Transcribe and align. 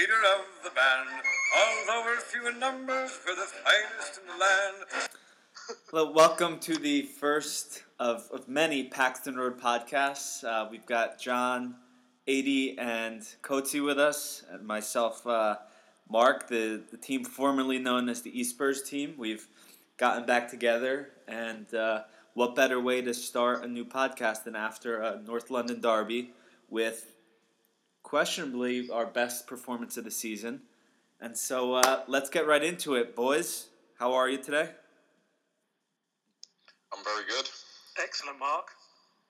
leader 0.00 0.14
of 0.14 0.46
the 0.64 0.70
band. 0.70 1.08
Although 1.54 2.06
we're 2.06 2.20
few 2.20 2.48
in 2.48 2.58
numbers, 2.58 3.18
we're 3.26 3.34
the 3.34 3.42
finest 3.42 4.18
in 4.18 4.28
the 4.28 4.38
land. 4.40 5.10
Well, 5.92 6.14
welcome 6.14 6.58
to 6.60 6.78
the 6.78 7.02
first 7.02 7.82
of, 7.98 8.26
of 8.32 8.48
many 8.48 8.84
Paxton 8.84 9.36
Road 9.36 9.60
podcasts. 9.60 10.42
Uh, 10.42 10.66
we've 10.70 10.86
got 10.86 11.20
John, 11.20 11.74
80, 12.26 12.78
and 12.78 13.20
Coatsy 13.42 13.84
with 13.84 13.98
us, 13.98 14.42
and 14.50 14.66
myself, 14.66 15.26
uh, 15.26 15.56
Mark, 16.08 16.48
the, 16.48 16.82
the 16.90 16.96
team 16.96 17.22
formerly 17.22 17.78
known 17.78 18.08
as 18.08 18.22
the 18.22 18.32
Espurs 18.32 18.86
team. 18.86 19.16
We've 19.18 19.46
gotten 19.98 20.24
back 20.24 20.48
together, 20.48 21.10
and 21.28 21.74
uh, 21.74 22.04
what 22.32 22.54
better 22.54 22.80
way 22.80 23.02
to 23.02 23.12
start 23.12 23.64
a 23.64 23.68
new 23.68 23.84
podcast 23.84 24.44
than 24.44 24.56
after 24.56 25.02
a 25.02 25.20
North 25.20 25.50
London 25.50 25.82
derby 25.82 26.32
with 26.70 27.16
questionably 28.02 28.88
our 28.90 29.06
best 29.06 29.46
performance 29.46 29.96
of 29.96 30.04
the 30.04 30.10
season. 30.10 30.62
And 31.20 31.36
so 31.36 31.74
uh, 31.74 32.02
let's 32.08 32.30
get 32.30 32.46
right 32.46 32.62
into 32.62 32.94
it, 32.94 33.14
boys. 33.14 33.68
How 33.98 34.14
are 34.14 34.28
you 34.28 34.38
today? 34.38 34.70
I'm 36.92 37.04
very 37.04 37.24
good. 37.28 37.48
Excellent, 38.02 38.38
Mark. 38.38 38.68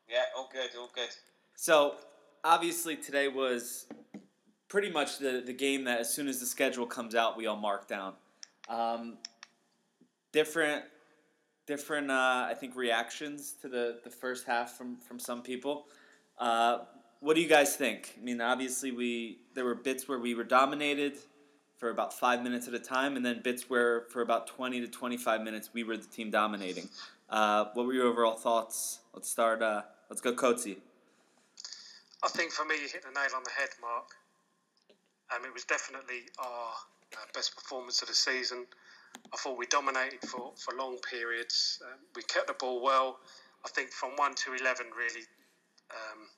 Yeah, 0.09 0.23
all 0.37 0.48
good, 0.52 0.70
all 0.79 0.91
good. 0.95 1.09
So 1.56 1.96
obviously 2.45 2.96
today 2.96 3.29
was 3.29 3.87
pretty 4.69 4.91
much 4.91 5.18
the, 5.18 5.43
the 5.45 5.52
game 5.52 5.84
that 5.84 6.01
as 6.01 6.12
soon 6.12 6.29
as 6.29 6.41
the 6.41 6.46
schedule 6.46 6.87
comes 6.87 7.15
out, 7.15 7.37
we 7.37 7.46
all 7.46 7.57
mark 7.57 7.88
down. 7.88 8.15
Um, 8.68 9.18
different, 10.32 10.84
different. 11.66 12.10
Uh, 12.10 12.46
I 12.48 12.55
think 12.59 12.77
reactions 12.77 13.55
to 13.62 13.68
the, 13.68 13.98
the 14.05 14.10
first 14.10 14.46
half 14.46 14.77
from 14.79 14.96
from 14.96 15.18
some 15.18 15.43
people. 15.43 15.87
Uh, 16.38 16.79
what 17.21 17.35
do 17.37 17.43
you 17.43 17.49
guys 17.49 17.76
think? 17.76 18.15
I 18.21 18.24
mean, 18.24 18.40
obviously 18.40 18.90
we 18.90 19.38
there 19.54 19.65
were 19.65 19.74
bits 19.74 20.09
where 20.09 20.18
we 20.18 20.35
were 20.35 20.45
dominated 20.45 21.18
for 21.79 21.90
about 21.90 22.12
five 22.12 22.43
minutes 22.43 22.68
at 22.68 22.74
a 22.74 22.79
time, 22.79 23.16
and 23.16 23.24
then 23.24 23.40
bits 23.43 23.71
where 23.71 24.02
for 24.10 24.23
about 24.23 24.46
twenty 24.46 24.80
to 24.80 24.88
twenty 24.88 25.16
five 25.16 25.43
minutes 25.43 25.71
we 25.73 25.85
were 25.85 25.96
the 25.96 26.07
team 26.07 26.30
dominating. 26.30 26.88
Uh, 27.29 27.66
what 27.74 27.87
were 27.87 27.93
your 27.93 28.07
overall 28.07 28.37
thoughts? 28.37 29.01
Let's 29.15 29.30
start. 29.30 29.62
Uh, 29.62 29.82
let's 30.09 30.21
go, 30.21 30.35
Coatsy. 30.35 30.79
I 32.23 32.29
think 32.29 32.52
for 32.52 32.65
me, 32.65 32.74
you 32.74 32.88
hit 32.88 33.02
the 33.02 33.10
nail 33.10 33.30
on 33.34 33.43
the 33.45 33.51
head, 33.57 33.71
Mark. 33.80 34.10
Um, 35.34 35.45
it 35.45 35.55
was 35.55 35.65
definitely 35.65 36.29
our 36.38 36.73
uh, 37.15 37.27
best 37.32 37.55
performance 37.55 38.02
of 38.02 38.09
the 38.09 38.15
season. 38.15 38.66
I 39.32 39.37
thought 39.37 39.57
we 39.57 39.66
dominated 39.66 40.21
for, 40.29 40.52
for 40.57 40.74
long 40.74 40.99
periods. 40.99 41.80
Um, 41.84 41.99
we 42.15 42.23
kept 42.23 42.49
the 42.49 42.55
ball 42.55 42.82
well. 42.82 43.18
I 43.65 43.68
think 43.68 43.90
from 43.90 44.10
1 44.16 44.34
to 44.34 44.55
11, 44.55 44.87
really, 44.96 45.27
um, 45.90 46.29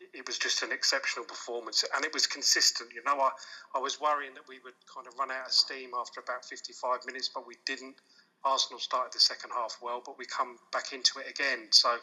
it 0.00 0.26
was 0.26 0.38
just 0.38 0.62
an 0.62 0.72
exceptional 0.72 1.24
performance. 1.24 1.84
And 1.94 2.04
it 2.04 2.12
was 2.12 2.26
consistent. 2.26 2.90
You 2.94 3.02
know, 3.04 3.20
I, 3.20 3.30
I 3.74 3.78
was 3.78 4.00
worrying 4.00 4.34
that 4.34 4.48
we 4.48 4.58
would 4.64 4.74
kind 4.92 5.06
of 5.06 5.18
run 5.18 5.30
out 5.30 5.46
of 5.46 5.52
steam 5.52 5.90
after 5.98 6.20
about 6.20 6.44
55 6.44 7.00
minutes, 7.06 7.30
but 7.32 7.46
we 7.46 7.54
didn't. 7.64 7.96
Arsenal 8.44 8.78
started 8.78 9.12
the 9.12 9.20
second 9.20 9.50
half 9.54 9.78
well, 9.82 10.02
but 10.04 10.18
we 10.18 10.24
come 10.24 10.58
back 10.72 10.92
into 10.92 11.18
it 11.18 11.28
again. 11.28 11.68
So, 11.70 11.96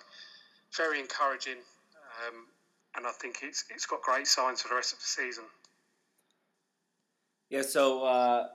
very 0.75 0.99
encouraging. 0.99 1.61
Um, 2.27 2.47
and 2.95 3.07
I 3.07 3.11
think 3.11 3.37
it's, 3.41 3.65
it's 3.69 3.85
got 3.85 4.01
great 4.01 4.27
signs 4.27 4.61
for 4.61 4.69
the 4.69 4.75
rest 4.75 4.93
of 4.93 4.99
the 4.99 5.05
season. 5.05 5.45
Yeah, 7.49 7.61
so 7.61 8.03
uh, 8.03 8.47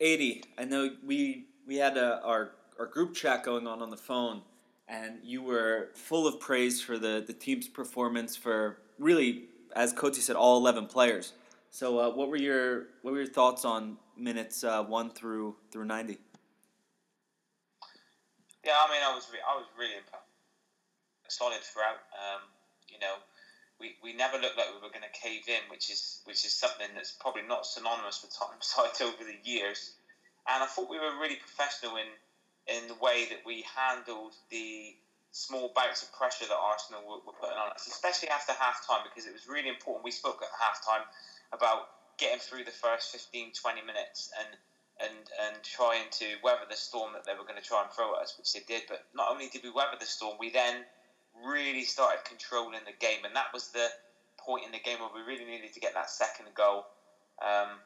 80, 0.00 0.44
I 0.58 0.64
know 0.64 0.90
we 1.04 1.46
we 1.66 1.76
had 1.76 1.96
a, 1.96 2.20
our, 2.24 2.52
our 2.78 2.86
group 2.86 3.14
chat 3.14 3.44
going 3.44 3.66
on 3.66 3.82
on 3.82 3.90
the 3.90 3.96
phone, 3.96 4.42
and 4.88 5.18
you 5.22 5.42
were 5.42 5.90
full 5.94 6.26
of 6.26 6.40
praise 6.40 6.80
for 6.80 6.98
the, 6.98 7.22
the 7.26 7.32
team's 7.32 7.68
performance 7.68 8.34
for 8.34 8.78
really, 8.98 9.44
as 9.76 9.92
Coatsy 9.92 10.20
said, 10.20 10.36
all 10.36 10.56
11 10.56 10.86
players. 10.86 11.34
So 11.70 11.98
uh, 11.98 12.10
what 12.10 12.28
were 12.28 12.36
your 12.36 12.86
what 13.02 13.12
were 13.12 13.18
your 13.18 13.26
thoughts 13.26 13.64
on 13.64 13.98
minutes 14.16 14.64
uh, 14.64 14.82
1 14.82 15.10
through 15.10 15.56
through 15.70 15.84
90? 15.84 16.18
Yeah, 18.64 18.72
I 18.76 18.90
mean, 18.90 19.02
I 19.04 19.14
was 19.14 19.28
re- 19.32 19.44
I 19.46 19.54
was 19.54 19.66
really 19.78 20.00
solid 21.28 21.60
throughout. 21.60 22.00
Um, 22.16 22.42
you 22.88 22.98
know, 22.98 23.16
we, 23.78 23.96
we 24.02 24.12
never 24.12 24.38
looked 24.38 24.56
like 24.56 24.68
we 24.68 24.80
were 24.80 24.92
going 24.92 25.04
to 25.04 25.14
cave 25.14 25.44
in, 25.46 25.60
which 25.70 25.90
is 25.90 26.22
which 26.24 26.44
is 26.44 26.54
something 26.54 26.88
that's 26.94 27.12
probably 27.12 27.42
not 27.46 27.66
synonymous 27.66 28.22
with 28.22 28.34
Tottenham 28.34 28.60
side 28.64 28.96
over 29.02 29.22
the 29.22 29.38
years. 29.44 29.94
And 30.48 30.64
I 30.64 30.66
thought 30.66 30.88
we 30.88 30.98
were 30.98 31.20
really 31.20 31.36
professional 31.36 31.96
in 31.96 32.08
in 32.68 32.88
the 32.88 32.94
way 33.00 33.26
that 33.30 33.40
we 33.46 33.64
handled 33.74 34.34
the 34.50 34.94
small 35.32 35.72
bouts 35.74 36.02
of 36.02 36.12
pressure 36.12 36.46
that 36.46 36.56
Arsenal 36.56 37.02
were, 37.04 37.20
were 37.26 37.36
putting 37.40 37.56
on 37.58 37.70
us, 37.72 37.86
especially 37.86 38.28
after 38.28 38.52
half 38.52 38.86
time, 38.86 39.00
because 39.04 39.26
it 39.26 39.32
was 39.32 39.48
really 39.48 39.68
important. 39.68 40.04
We 40.04 40.10
spoke 40.10 40.40
at 40.42 40.48
half 40.60 40.84
time 40.84 41.04
about 41.52 41.88
getting 42.18 42.40
through 42.40 42.64
the 42.64 42.74
first 42.74 43.10
15, 43.12 43.52
20 43.52 43.82
minutes 43.82 44.30
and 44.38 44.56
and 45.00 45.30
and 45.46 45.62
trying 45.62 46.10
to 46.10 46.26
weather 46.42 46.66
the 46.68 46.76
storm 46.76 47.12
that 47.14 47.24
they 47.24 47.34
were 47.34 47.46
going 47.46 47.60
to 47.60 47.62
try 47.66 47.82
and 47.82 47.90
throw 47.92 48.16
at 48.16 48.22
us, 48.22 48.34
which 48.36 48.52
they 48.52 48.62
did. 48.66 48.82
But 48.88 49.06
not 49.14 49.30
only 49.30 49.48
did 49.48 49.62
we 49.62 49.70
weather 49.70 49.96
the 49.98 50.06
storm, 50.06 50.36
we 50.40 50.50
then 50.50 50.84
really 51.46 51.84
started 51.84 52.24
controlling 52.24 52.82
the 52.84 52.98
game, 52.98 53.24
and 53.24 53.36
that 53.36 53.52
was 53.54 53.70
the 53.70 53.86
point 54.40 54.64
in 54.66 54.72
the 54.72 54.80
game 54.80 54.98
where 54.98 55.10
we 55.14 55.22
really 55.22 55.44
needed 55.44 55.72
to 55.74 55.80
get 55.80 55.94
that 55.94 56.10
second 56.10 56.48
goal, 56.54 56.86
um, 57.44 57.78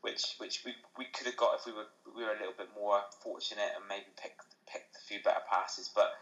which 0.00 0.36
which 0.38 0.62
we, 0.64 0.74
we 0.96 1.06
could 1.06 1.26
have 1.26 1.36
got 1.36 1.58
if 1.58 1.66
we 1.66 1.72
were 1.72 1.86
we 2.16 2.22
were 2.22 2.34
a 2.34 2.38
little 2.38 2.56
bit 2.56 2.68
more 2.74 3.00
fortunate 3.22 3.70
and 3.76 3.84
maybe 3.88 4.06
picked 4.20 4.42
picked 4.70 4.96
a 4.96 5.02
few 5.06 5.22
better 5.22 5.42
passes. 5.50 5.90
But 5.94 6.12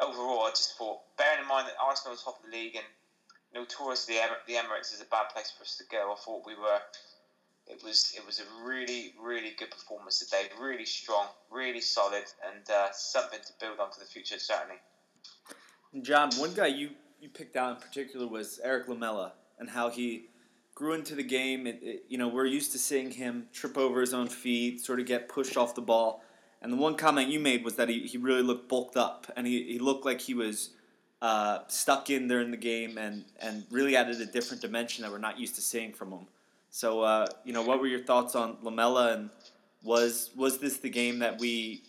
overall, 0.00 0.44
I 0.46 0.50
just 0.50 0.76
thought, 0.76 1.00
bearing 1.16 1.42
in 1.42 1.48
mind 1.48 1.68
that 1.68 1.76
Arsenal 1.80 2.12
was 2.12 2.22
top 2.22 2.38
of 2.38 2.50
the 2.50 2.56
league 2.56 2.76
and 2.76 2.86
notoriously 3.54 4.16
the 4.46 4.54
Emirates 4.54 4.94
is 4.94 5.00
a 5.00 5.10
bad 5.10 5.28
place 5.32 5.52
for 5.56 5.62
us 5.62 5.76
to 5.78 5.84
go, 5.90 6.12
I 6.12 6.16
thought 6.24 6.46
we 6.46 6.54
were. 6.54 6.80
It 7.66 7.84
was 7.84 8.12
it 8.16 8.26
was 8.26 8.40
a 8.40 8.66
really 8.66 9.14
really 9.20 9.54
good 9.56 9.70
performance 9.70 10.18
today, 10.18 10.48
really 10.60 10.86
strong, 10.86 11.26
really 11.50 11.80
solid, 11.80 12.24
and 12.46 12.68
uh, 12.68 12.88
something 12.92 13.38
to 13.46 13.52
build 13.60 13.78
on 13.78 13.92
for 13.92 14.00
the 14.00 14.06
future 14.06 14.38
certainly. 14.38 14.80
John, 16.02 16.30
one 16.36 16.54
guy 16.54 16.68
you, 16.68 16.90
you 17.20 17.28
picked 17.28 17.56
out 17.56 17.76
in 17.76 17.82
particular 17.82 18.26
was 18.26 18.60
Eric 18.62 18.88
Lamela 18.88 19.32
and 19.58 19.68
how 19.68 19.90
he 19.90 20.29
grew 20.80 20.94
into 20.94 21.14
the 21.14 21.22
game. 21.22 21.66
It, 21.66 21.78
it, 21.82 22.04
you 22.08 22.16
know, 22.16 22.26
we're 22.26 22.46
used 22.46 22.72
to 22.72 22.78
seeing 22.78 23.10
him 23.10 23.48
trip 23.52 23.76
over 23.76 24.00
his 24.00 24.14
own 24.14 24.28
feet, 24.28 24.80
sort 24.80 24.98
of 24.98 25.04
get 25.04 25.28
pushed 25.28 25.58
off 25.58 25.74
the 25.74 25.82
ball. 25.82 26.24
And 26.62 26.72
the 26.72 26.76
one 26.78 26.96
comment 26.96 27.28
you 27.28 27.38
made 27.38 27.62
was 27.62 27.76
that 27.76 27.90
he, 27.90 28.00
he 28.06 28.16
really 28.16 28.42
looked 28.42 28.66
bulked 28.66 28.96
up 28.96 29.30
and 29.36 29.46
he, 29.46 29.62
he 29.64 29.78
looked 29.78 30.06
like 30.06 30.22
he 30.22 30.32
was 30.32 30.70
uh, 31.20 31.58
stuck 31.68 32.08
in 32.08 32.28
there 32.28 32.40
in 32.40 32.50
the 32.50 32.56
game 32.56 32.96
and, 32.96 33.26
and 33.42 33.66
really 33.70 33.94
added 33.94 34.22
a 34.22 34.26
different 34.26 34.62
dimension 34.62 35.02
that 35.02 35.12
we're 35.12 35.18
not 35.18 35.38
used 35.38 35.54
to 35.56 35.60
seeing 35.60 35.92
from 35.92 36.12
him. 36.12 36.26
So, 36.70 37.02
uh, 37.02 37.26
you 37.44 37.52
know, 37.52 37.62
what 37.62 37.78
were 37.78 37.86
your 37.86 38.02
thoughts 38.02 38.34
on 38.34 38.56
Lamela 38.62 39.12
and 39.12 39.28
was 39.82 40.30
was 40.34 40.58
this 40.58 40.78
the 40.78 40.90
game 40.90 41.18
that 41.18 41.38
we 41.38 41.82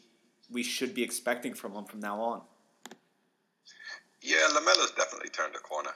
we 0.51 0.63
should 0.63 0.93
be 0.93 1.03
expecting 1.03 1.53
from 1.53 1.71
him 1.73 1.85
from 1.85 2.01
now 2.01 2.19
on? 2.19 2.41
Yeah, 4.21 4.47
Lamela's 4.53 4.91
definitely 4.97 5.29
turned 5.29 5.55
a 5.55 5.59
corner. 5.59 5.91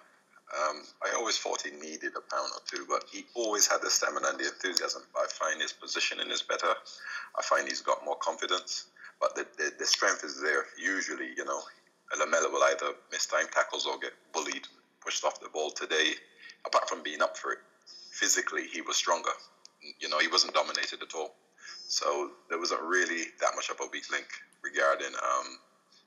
Um, 0.56 0.84
I 1.04 1.16
always 1.16 1.38
thought 1.38 1.62
he 1.62 1.72
needed 1.72 2.14
a 2.16 2.24
pound 2.34 2.52
or 2.56 2.62
two, 2.66 2.86
but 2.88 3.04
he 3.12 3.26
always 3.34 3.68
had 3.68 3.82
the 3.82 3.90
stamina 3.90 4.30
and 4.30 4.40
the 4.40 4.46
enthusiasm. 4.46 5.04
I 5.16 5.26
find 5.28 5.62
his 5.62 5.74
positioning 5.74 6.32
is 6.32 6.42
better. 6.42 6.74
I 7.38 7.42
find 7.44 7.68
he's 7.68 7.82
got 7.82 8.06
more 8.06 8.16
confidence, 8.18 8.86
but 9.20 9.36
the, 9.36 9.46
the, 9.58 9.72
the 9.78 9.86
strength 9.86 10.24
is 10.24 10.42
there. 10.42 10.66
Usually, 10.78 11.30
you 11.36 11.44
know, 11.44 11.62
Lamela 12.18 12.50
will 12.50 12.64
either 12.64 12.94
miss 13.12 13.26
time 13.26 13.48
tackles 13.52 13.86
or 13.86 14.00
get 14.00 14.14
bullied, 14.34 14.68
pushed 15.04 15.26
off 15.26 15.42
the 15.42 15.50
ball. 15.50 15.72
Today, 15.72 16.14
apart 16.66 16.88
from 16.88 17.04
being 17.04 17.22
up 17.22 17.38
for 17.38 17.52
it, 17.52 17.60
physically 18.12 18.68
he 18.72 18.82
was 18.82 18.96
stronger. 18.96 19.32
You 20.00 20.10
know, 20.10 20.20
he 20.20 20.28
wasn't 20.28 20.54
dominated 20.54 21.02
at 21.02 21.14
all. 21.16 21.36
So 21.88 22.32
there 22.50 22.60
wasn't 22.60 22.82
really 22.82 23.26
that 23.42 23.52
much 23.56 23.70
of 23.70 23.78
a 23.82 23.88
weak 23.92 24.10
link 24.12 24.28
regarding 24.64 25.14
um, 25.16 25.60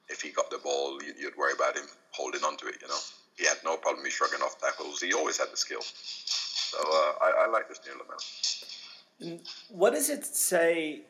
if 0.08 0.22
he 0.22 0.30
got 0.30 0.50
the 0.50 0.58
ball, 0.58 0.98
you'd 1.02 1.36
worry 1.36 1.52
about 1.52 1.76
him 1.76 1.86
holding 2.10 2.42
on 2.42 2.56
to 2.58 2.66
it. 2.66 2.76
You 2.80 2.88
know, 2.88 2.98
he 3.38 3.46
had 3.46 3.58
no 3.64 3.76
problem 3.76 4.04
shrugging 4.10 4.40
off 4.42 4.60
tackles. 4.60 5.00
He 5.00 5.12
always 5.14 5.38
had 5.38 5.48
the 5.52 5.56
skill. 5.56 5.80
So 5.80 6.78
uh, 6.78 7.12
I, 7.22 7.44
I, 7.44 7.48
like 7.48 7.68
this 7.68 7.80
new 7.86 7.92
Lamela. 7.92 9.40
What 9.70 9.94
does 9.94 10.10
it 10.10 10.26
say 10.26 11.02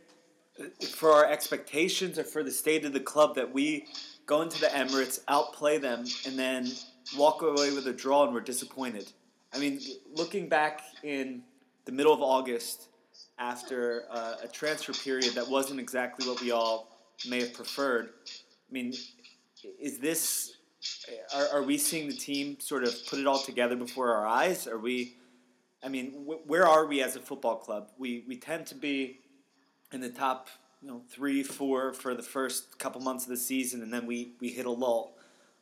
for 0.90 1.10
our 1.10 1.26
expectations 1.26 2.18
or 2.18 2.24
for 2.24 2.42
the 2.42 2.50
state 2.50 2.84
of 2.84 2.92
the 2.92 3.00
club 3.00 3.34
that 3.36 3.52
we 3.52 3.86
go 4.26 4.42
into 4.42 4.60
the 4.60 4.66
Emirates, 4.66 5.20
outplay 5.26 5.78
them, 5.78 6.04
and 6.26 6.38
then 6.38 6.70
walk 7.16 7.42
away 7.42 7.72
with 7.72 7.86
a 7.86 7.92
draw 7.92 8.24
and 8.24 8.34
we're 8.34 8.40
disappointed? 8.40 9.10
I 9.54 9.58
mean, 9.58 9.80
looking 10.14 10.48
back 10.48 10.82
in 11.02 11.42
the 11.86 11.92
middle 11.92 12.12
of 12.12 12.20
August 12.20 12.88
after 13.38 14.04
uh, 14.10 14.34
a 14.42 14.48
transfer 14.48 14.92
period 14.92 15.32
that 15.34 15.48
wasn't 15.48 15.80
exactly 15.80 16.28
what 16.28 16.42
we 16.42 16.50
all 16.50 16.98
may 17.26 17.40
have 17.40 17.54
preferred, 17.54 18.10
I 18.28 18.72
mean, 18.72 18.92
is 19.80 19.98
this 19.98 20.57
are, 21.34 21.48
are 21.54 21.62
we 21.62 21.78
seeing 21.78 22.08
the 22.08 22.16
team 22.16 22.58
sort 22.60 22.84
of 22.84 22.94
put 23.06 23.18
it 23.18 23.26
all 23.26 23.38
together 23.38 23.76
before 23.76 24.14
our 24.14 24.26
eyes? 24.26 24.66
Are 24.66 24.78
we? 24.78 25.16
I 25.82 25.88
mean, 25.88 26.12
wh- 26.26 26.48
where 26.48 26.66
are 26.66 26.86
we 26.86 27.02
as 27.02 27.16
a 27.16 27.20
football 27.20 27.56
club? 27.56 27.90
We 27.98 28.24
we 28.26 28.36
tend 28.36 28.66
to 28.68 28.74
be 28.74 29.20
in 29.92 30.00
the 30.00 30.10
top, 30.10 30.48
you 30.82 30.88
know, 30.88 31.02
three, 31.08 31.42
four 31.42 31.92
for 31.92 32.14
the 32.14 32.22
first 32.22 32.78
couple 32.78 33.00
months 33.00 33.24
of 33.24 33.30
the 33.30 33.36
season, 33.36 33.82
and 33.82 33.92
then 33.92 34.06
we 34.06 34.32
we 34.40 34.48
hit 34.48 34.66
a 34.66 34.70
lull. 34.70 35.14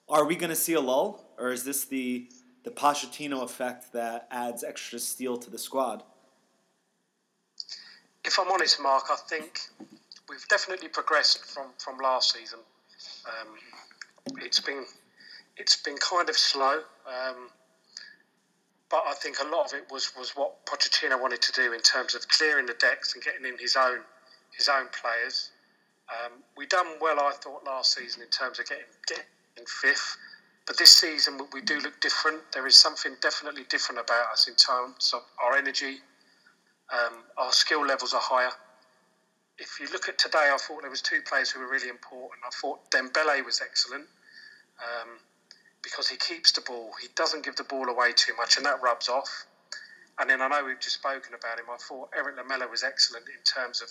Are 0.08 0.24
we 0.24 0.36
going 0.36 0.50
to 0.50 0.56
see 0.56 0.74
a 0.74 0.80
lull, 0.80 1.24
or 1.38 1.52
is 1.52 1.64
this 1.64 1.84
the 1.84 2.28
the 2.64 2.70
Pochettino 2.70 3.42
effect 3.42 3.92
that 3.92 4.26
adds 4.30 4.64
extra 4.64 4.98
steel 4.98 5.36
to 5.38 5.50
the 5.50 5.58
squad? 5.58 6.02
if 8.26 8.38
I'm 8.38 8.50
honest, 8.50 8.82
Mark, 8.82 9.04
I 9.10 9.16
think 9.28 9.60
we've 10.28 10.46
definitely 10.48 10.88
progressed 10.88 11.44
from, 11.44 11.66
from 11.78 11.98
last 11.98 12.34
season. 12.34 12.58
Um, 13.24 13.54
it's 14.38 14.60
been 14.60 14.84
it's 15.56 15.76
been 15.76 15.96
kind 15.98 16.28
of 16.28 16.36
slow, 16.36 16.80
um, 17.06 17.50
but 18.90 19.02
I 19.06 19.14
think 19.14 19.36
a 19.40 19.48
lot 19.48 19.66
of 19.66 19.74
it 19.74 19.90
was, 19.90 20.12
was 20.16 20.32
what 20.36 20.64
Pochettino 20.66 21.20
wanted 21.20 21.42
to 21.42 21.52
do 21.52 21.72
in 21.72 21.80
terms 21.80 22.14
of 22.14 22.28
clearing 22.28 22.66
the 22.66 22.74
decks 22.74 23.14
and 23.14 23.22
getting 23.22 23.44
in 23.44 23.58
his 23.58 23.76
own 23.76 24.00
his 24.56 24.68
own 24.68 24.86
players. 24.98 25.50
Um, 26.08 26.32
we 26.56 26.66
done 26.66 26.86
well, 27.00 27.20
I 27.20 27.32
thought, 27.32 27.64
last 27.66 27.94
season 27.94 28.22
in 28.22 28.28
terms 28.28 28.58
of 28.58 28.66
getting 28.66 28.84
getting 29.08 29.26
fifth. 29.66 30.16
But 30.66 30.78
this 30.78 30.94
season 30.94 31.40
we 31.52 31.60
do 31.60 31.80
look 31.80 32.00
different. 32.00 32.40
There 32.52 32.66
is 32.66 32.76
something 32.76 33.16
definitely 33.20 33.64
different 33.68 34.00
about 34.00 34.32
us 34.32 34.48
in 34.48 34.54
terms 34.54 35.12
of 35.14 35.22
our 35.42 35.56
energy. 35.56 35.98
Um, 36.92 37.24
our 37.36 37.52
skill 37.52 37.84
levels 37.84 38.14
are 38.14 38.22
higher. 38.22 38.52
If 39.58 39.80
you 39.80 39.88
look 39.92 40.08
at 40.08 40.18
today, 40.18 40.50
I 40.52 40.56
thought 40.58 40.82
there 40.82 40.90
was 40.90 41.02
two 41.02 41.20
players 41.28 41.50
who 41.50 41.60
were 41.60 41.68
really 41.68 41.88
important. 41.88 42.42
I 42.46 42.50
thought 42.60 42.90
Dembele 42.90 43.44
was 43.44 43.60
excellent 43.64 44.06
um, 44.80 45.18
because 45.86 46.08
he 46.08 46.16
keeps 46.16 46.50
the 46.50 46.60
ball. 46.62 46.90
He 47.00 47.06
doesn't 47.14 47.44
give 47.44 47.54
the 47.54 47.64
ball 47.64 47.88
away 47.88 48.10
too 48.10 48.34
much, 48.36 48.56
and 48.56 48.66
that 48.66 48.82
rubs 48.82 49.08
off. 49.08 49.46
And 50.18 50.28
then 50.28 50.42
I 50.42 50.48
know 50.48 50.64
we've 50.66 50.80
just 50.80 50.98
spoken 50.98 51.32
about 51.38 51.60
him. 51.60 51.66
I 51.70 51.76
thought 51.76 52.10
Eric 52.16 52.36
Lamela 52.36 52.66
was 52.68 52.82
excellent 52.82 53.26
in 53.28 53.42
terms 53.44 53.80
of 53.80 53.88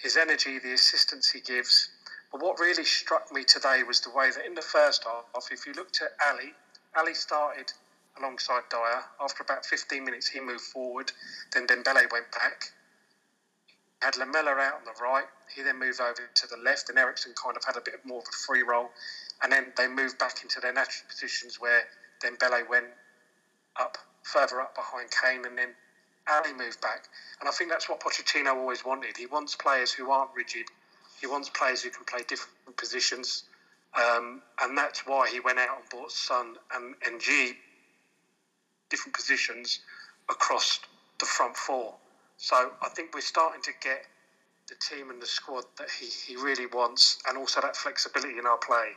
his 0.00 0.16
energy, 0.16 0.58
the 0.58 0.72
assistance 0.72 1.30
he 1.30 1.40
gives, 1.40 1.90
but 2.30 2.42
what 2.42 2.58
really 2.58 2.84
struck 2.84 3.32
me 3.32 3.44
today 3.44 3.82
was 3.86 4.00
the 4.00 4.10
way 4.10 4.30
that 4.30 4.46
in 4.46 4.54
the 4.54 4.62
first 4.62 5.04
half, 5.04 5.50
if 5.50 5.66
you 5.66 5.72
looked 5.72 6.00
at 6.02 6.12
Alli, 6.28 6.52
Alli 6.94 7.14
started 7.14 7.72
alongside 8.18 8.62
Dier. 8.70 9.02
After 9.20 9.42
about 9.42 9.64
15 9.64 10.04
minutes, 10.04 10.28
he 10.28 10.40
moved 10.40 10.62
forward. 10.62 11.12
Then 11.52 11.66
Dembele 11.66 12.10
went 12.12 12.30
back. 12.32 12.72
Had 14.02 14.16
Lamela 14.16 14.52
out 14.52 14.74
on 14.74 14.84
the 14.84 14.94
right. 15.02 15.24
He 15.54 15.62
then 15.62 15.78
moved 15.78 16.00
over 16.00 16.28
to 16.32 16.46
the 16.46 16.56
left, 16.58 16.88
and 16.88 16.98
Eriksen 16.98 17.32
kind 17.42 17.56
of 17.56 17.64
had 17.64 17.76
a 17.76 17.80
bit 17.80 18.04
more 18.04 18.18
of 18.18 18.26
a 18.28 18.36
free 18.46 18.62
role. 18.62 18.90
And 19.42 19.52
then 19.52 19.72
they 19.76 19.86
moved 19.86 20.18
back 20.18 20.42
into 20.42 20.60
their 20.60 20.72
natural 20.72 21.08
positions 21.08 21.60
where 21.60 21.84
then 22.22 22.36
Dembele 22.36 22.68
went 22.68 22.86
up, 23.78 23.96
further 24.22 24.60
up 24.60 24.74
behind 24.74 25.10
Kane, 25.10 25.44
and 25.44 25.56
then 25.56 25.74
Alli 26.26 26.52
moved 26.52 26.80
back. 26.80 27.04
And 27.40 27.48
I 27.48 27.52
think 27.52 27.70
that's 27.70 27.88
what 27.88 28.00
Pochettino 28.00 28.54
always 28.54 28.84
wanted. 28.84 29.16
He 29.16 29.26
wants 29.26 29.54
players 29.54 29.92
who 29.92 30.10
aren't 30.10 30.30
rigid, 30.34 30.66
he 31.20 31.26
wants 31.26 31.48
players 31.50 31.82
who 31.82 31.90
can 31.90 32.04
play 32.04 32.20
different 32.28 32.76
positions, 32.76 33.44
um, 33.94 34.42
and 34.60 34.76
that's 34.76 35.06
why 35.06 35.28
he 35.30 35.40
went 35.40 35.58
out 35.58 35.78
and 35.80 35.88
bought 35.90 36.12
Son 36.12 36.56
and 36.74 36.94
N'Jie 37.00 37.54
different 38.90 39.14
positions 39.14 39.80
across 40.30 40.80
the 41.18 41.26
front 41.26 41.56
four. 41.56 41.94
So 42.36 42.72
I 42.82 42.88
think 42.88 43.14
we're 43.14 43.20
starting 43.20 43.62
to 43.62 43.72
get 43.82 44.04
the 44.68 44.74
team 44.76 45.10
and 45.10 45.20
the 45.20 45.26
squad 45.26 45.64
that 45.78 45.88
he, 45.98 46.06
he 46.06 46.36
really 46.36 46.66
wants, 46.66 47.18
and 47.26 47.38
also 47.38 47.60
that 47.60 47.76
flexibility 47.76 48.38
in 48.38 48.46
our 48.46 48.58
play. 48.58 48.92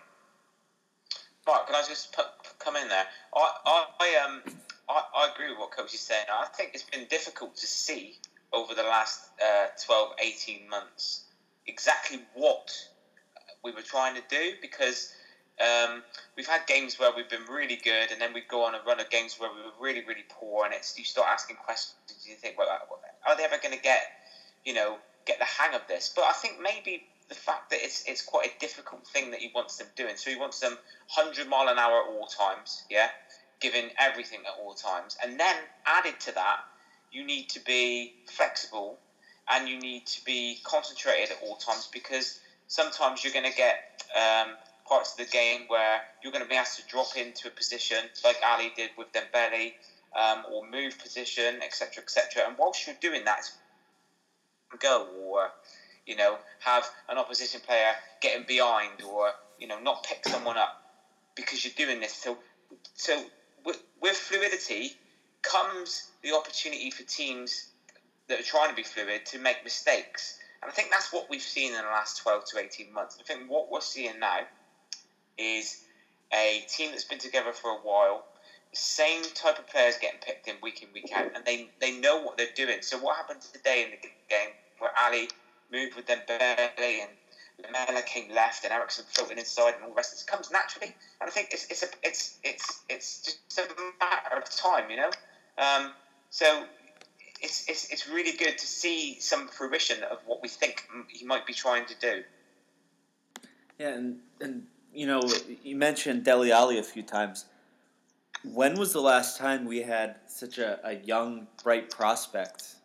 Mark, 1.47 1.67
can 1.67 1.75
I 1.75 1.81
just 1.87 2.13
put, 2.13 2.25
come 2.59 2.75
in 2.75 2.87
there? 2.87 3.05
I, 3.35 3.51
I, 3.65 3.85
I 3.99 4.25
um, 4.25 4.41
I, 4.87 5.03
I, 5.15 5.31
agree 5.33 5.49
with 5.49 5.57
what 5.57 5.71
Coach 5.71 5.93
is 5.93 6.01
saying. 6.01 6.25
I 6.31 6.45
think 6.47 6.71
it's 6.73 6.83
been 6.83 7.07
difficult 7.09 7.55
to 7.57 7.65
see 7.65 8.19
over 8.53 8.73
the 8.73 8.83
last 8.83 9.29
uh, 9.41 9.67
12, 9.85 10.13
18 10.21 10.69
months 10.69 11.25
exactly 11.65 12.19
what 12.33 12.71
we 13.63 13.71
were 13.71 13.81
trying 13.81 14.15
to 14.15 14.21
do 14.29 14.53
because 14.61 15.13
um, 15.59 16.03
we've 16.35 16.47
had 16.47 16.65
games 16.67 16.99
where 16.99 17.11
we've 17.15 17.29
been 17.29 17.45
really 17.49 17.79
good 17.83 18.11
and 18.11 18.19
then 18.19 18.33
we 18.33 18.41
go 18.41 18.65
on 18.65 18.75
a 18.75 18.79
run 18.85 18.99
of 18.99 19.09
games 19.09 19.39
where 19.39 19.49
we 19.49 19.61
were 19.61 19.71
really, 19.79 20.03
really 20.05 20.25
poor 20.29 20.65
and 20.65 20.73
it's 20.73 20.97
you 20.97 21.03
start 21.03 21.27
asking 21.31 21.55
questions 21.55 21.95
you 22.27 22.35
think, 22.35 22.57
well, 22.57 22.67
are 23.25 23.37
they 23.37 23.43
ever 23.43 23.57
going 23.61 23.75
to 23.75 23.81
get, 23.81 24.01
you 24.65 24.73
know, 24.73 24.97
get 25.25 25.39
the 25.39 25.45
hang 25.45 25.73
of 25.73 25.81
this? 25.87 26.11
But 26.13 26.25
I 26.25 26.33
think 26.33 26.55
maybe 26.61 27.03
the 27.31 27.35
fact 27.35 27.69
that 27.69 27.79
it's 27.81 28.03
it's 28.05 28.21
quite 28.21 28.45
a 28.45 28.59
difficult 28.59 29.07
thing 29.07 29.31
that 29.31 29.39
he 29.39 29.49
wants 29.55 29.77
them 29.77 29.87
doing. 29.95 30.17
So 30.17 30.29
he 30.29 30.35
wants 30.35 30.59
them 30.59 30.77
100 31.15 31.47
mile 31.47 31.69
an 31.69 31.79
hour 31.79 32.01
at 32.03 32.09
all 32.09 32.27
times, 32.27 32.83
yeah, 32.89 33.07
giving 33.61 33.89
everything 33.97 34.41
at 34.45 34.61
all 34.61 34.73
times. 34.73 35.15
And 35.23 35.39
then 35.39 35.55
added 35.85 36.19
to 36.21 36.33
that, 36.33 36.57
you 37.09 37.25
need 37.25 37.47
to 37.51 37.61
be 37.61 38.15
flexible 38.29 38.99
and 39.49 39.69
you 39.69 39.79
need 39.79 40.05
to 40.07 40.23
be 40.25 40.59
concentrated 40.65 41.31
at 41.31 41.37
all 41.41 41.55
times 41.55 41.87
because 41.93 42.37
sometimes 42.67 43.23
you're 43.23 43.33
going 43.33 43.49
to 43.49 43.57
get 43.57 43.77
um, 44.13 44.55
parts 44.85 45.13
of 45.13 45.25
the 45.25 45.31
game 45.31 45.61
where 45.67 46.01
you're 46.21 46.33
going 46.33 46.43
to 46.43 46.49
be 46.49 46.55
asked 46.55 46.79
to 46.79 46.85
drop 46.87 47.15
into 47.15 47.47
a 47.47 47.51
position 47.51 47.97
like 48.25 48.37
Alli 48.43 48.73
did 48.75 48.89
with 48.97 49.07
Dembele 49.13 49.71
um, 50.19 50.43
or 50.51 50.69
move 50.69 50.99
position, 50.99 51.61
etc., 51.63 52.03
etc. 52.03 52.43
And 52.45 52.57
whilst 52.57 52.85
you're 52.85 52.95
doing 52.99 53.23
that, 53.23 53.39
go 54.79 55.07
or 55.17 55.49
you 56.11 56.17
know 56.17 56.37
have 56.59 56.85
an 57.07 57.17
opposition 57.17 57.61
player 57.61 57.93
getting 58.19 58.45
behind 58.45 59.01
or 59.01 59.29
you 59.57 59.65
know 59.65 59.79
not 59.79 60.03
pick 60.03 60.27
someone 60.27 60.57
up 60.57 60.81
because 61.35 61.63
you're 61.63 61.87
doing 61.87 62.01
this. 62.01 62.13
So 62.13 62.37
so 62.95 63.23
with, 63.63 63.81
with 64.01 64.17
fluidity 64.17 64.91
comes 65.41 66.11
the 66.21 66.35
opportunity 66.35 66.91
for 66.91 67.03
teams 67.03 67.69
that 68.27 68.41
are 68.41 68.43
trying 68.43 68.69
to 68.69 68.75
be 68.75 68.83
fluid 68.83 69.25
to 69.27 69.39
make 69.39 69.63
mistakes. 69.63 70.37
And 70.61 70.69
I 70.69 70.73
think 70.73 70.89
that's 70.91 71.13
what 71.13 71.29
we've 71.29 71.41
seen 71.41 71.71
in 71.71 71.77
the 71.77 71.87
last 71.87 72.17
12 72.17 72.43
to 72.51 72.59
18 72.59 72.93
months. 72.93 73.17
I 73.19 73.23
think 73.23 73.49
what 73.49 73.71
we're 73.71 73.79
seeing 73.79 74.19
now 74.19 74.41
is 75.37 75.81
a 76.33 76.65
team 76.67 76.91
that's 76.91 77.05
been 77.05 77.19
together 77.19 77.53
for 77.53 77.71
a 77.71 77.77
while, 77.77 78.25
same 78.73 79.23
type 79.33 79.59
of 79.59 79.67
players 79.67 79.95
getting 79.99 80.19
picked 80.19 80.47
in 80.47 80.55
week 80.61 80.83
in, 80.83 80.89
week 80.93 81.09
out, 81.15 81.31
and 81.35 81.43
they, 81.45 81.69
they 81.79 81.97
know 81.99 82.21
what 82.21 82.37
they're 82.37 82.47
doing. 82.55 82.77
So 82.81 82.97
what 82.99 83.15
happened 83.15 83.41
today 83.41 83.83
in 83.83 83.91
the 83.91 83.97
game 84.29 84.53
where 84.77 84.91
Alli 84.97 85.29
moved 85.71 85.95
with 85.95 86.05
Dembele 86.05 86.69
and 86.79 87.11
Lamela 87.63 88.01
came 88.01 88.31
left 88.33 88.63
and 88.63 88.73
Eriksen 88.73 89.05
floating 89.07 89.37
inside 89.37 89.75
and 89.75 89.83
all 89.83 89.89
the 89.89 89.95
rest 89.95 90.11
this 90.11 90.23
comes 90.23 90.51
naturally. 90.51 90.95
And 91.19 91.29
I 91.29 91.31
think 91.31 91.49
it's 91.51 91.67
it's 91.69 91.83
a, 91.83 91.87
it's 92.03 92.37
it's 92.43 92.81
it's 92.89 93.21
just 93.23 93.59
a 93.59 93.67
matter 93.99 94.37
of 94.37 94.49
time, 94.49 94.89
you 94.89 94.97
know. 94.97 95.11
Um, 95.57 95.91
so 96.29 96.65
it's, 97.41 97.67
it's, 97.67 97.91
it's 97.91 98.07
really 98.07 98.37
good 98.37 98.57
to 98.57 98.67
see 98.67 99.19
some 99.19 99.47
fruition 99.47 100.03
of 100.03 100.19
what 100.25 100.41
we 100.41 100.47
think 100.47 100.87
he 101.09 101.25
might 101.25 101.45
be 101.45 101.53
trying 101.53 101.85
to 101.87 101.95
do. 101.99 102.23
Yeah, 103.79 103.89
and, 103.89 104.19
and 104.39 104.67
you 104.93 105.07
know, 105.07 105.21
you 105.63 105.75
mentioned 105.75 106.23
Dele 106.23 106.51
Alli 106.51 106.77
a 106.77 106.83
few 106.83 107.03
times. 107.03 107.45
When 108.43 108.75
was 108.75 108.93
the 108.93 109.01
last 109.01 109.37
time 109.37 109.65
we 109.65 109.81
had 109.81 110.17
such 110.27 110.57
a, 110.57 110.79
a 110.83 110.95
young, 110.95 111.47
bright 111.63 111.89
prospect 111.89 112.75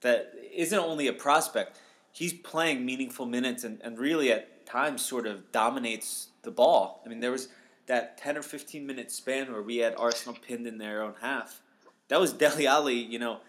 that 0.00 0.34
isn't 0.54 0.78
only 0.78 1.08
a 1.08 1.12
prospect, 1.12 1.78
he's 2.12 2.32
playing 2.32 2.84
meaningful 2.84 3.26
minutes 3.26 3.64
and, 3.64 3.80
and 3.82 3.98
really 3.98 4.32
at 4.32 4.66
times 4.66 5.04
sort 5.04 5.26
of 5.26 5.50
dominates 5.52 6.28
the 6.42 6.50
ball. 6.50 7.02
I 7.04 7.08
mean, 7.08 7.20
there 7.20 7.30
was 7.30 7.48
that 7.86 8.18
10 8.18 8.36
or 8.36 8.42
15 8.42 8.86
minute 8.86 9.10
span 9.10 9.52
where 9.52 9.62
we 9.62 9.78
had 9.78 9.94
Arsenal 9.96 10.36
pinned 10.46 10.66
in 10.66 10.78
their 10.78 11.02
own 11.02 11.14
half. 11.20 11.60
That 12.08 12.20
was 12.20 12.32
Dele 12.34 12.66
Alli, 12.66 12.94
you 12.94 13.18
know, 13.18 13.40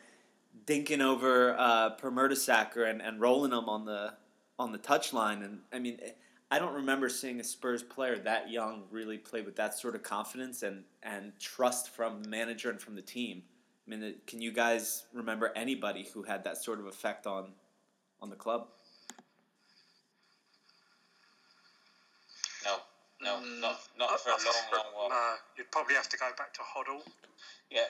dinking 0.66 1.02
over 1.02 1.56
uh, 1.58 1.92
Per 1.92 2.12
Mertesacker 2.12 2.90
and, 2.90 3.02
and 3.02 3.20
rolling 3.20 3.52
him 3.52 3.70
on 3.70 3.86
the 3.86 4.14
on 4.58 4.72
the 4.72 4.78
touchline. 4.78 5.44
And 5.44 5.60
I 5.72 5.80
mean, 5.80 6.00
I 6.52 6.60
don't 6.60 6.74
remember 6.74 7.10
seeing 7.10 7.40
a 7.40 7.44
Spurs 7.44 7.84
player 7.84 8.18
that 8.20 8.50
young 8.50 8.84
really 8.92 9.18
play 9.18 9.42
with 9.42 9.56
that 9.56 9.78
sort 9.78 9.96
of 9.96 10.04
confidence 10.04 10.64
and, 10.64 10.84
and 11.02 11.32
trust 11.40 11.90
from 11.90 12.24
the 12.24 12.30
manager 12.30 12.70
and 12.70 12.82
from 12.82 12.96
the 12.96 13.02
team. 13.02 13.44
I 13.88 13.90
mean, 13.90 14.16
can 14.28 14.42
you 14.42 14.52
guys 14.52 15.06
remember 15.14 15.52
anybody 15.56 16.08
who 16.14 16.24
had 16.24 16.44
that 16.44 16.58
sort 16.58 16.80
of 16.80 16.88
effect 16.88 17.26
on 17.26 17.54
on 18.22 18.30
the 18.30 18.36
club? 18.36 18.68
No, 22.66 22.78
no, 23.22 23.40
mm, 23.40 23.62
not 23.62 23.80
not 23.98 24.20
for 24.20 24.30
a 24.30 24.34
long, 24.34 24.64
long 24.74 24.90
while. 24.94 25.10
No, 25.10 25.36
you'd 25.58 25.72
probably 25.72 25.96
have 25.96 26.10
to 26.10 26.18
go 26.18 26.30
back 26.38 26.54
to 26.54 26.62
Hoddle. 26.62 27.02
Yeah. 27.70 27.88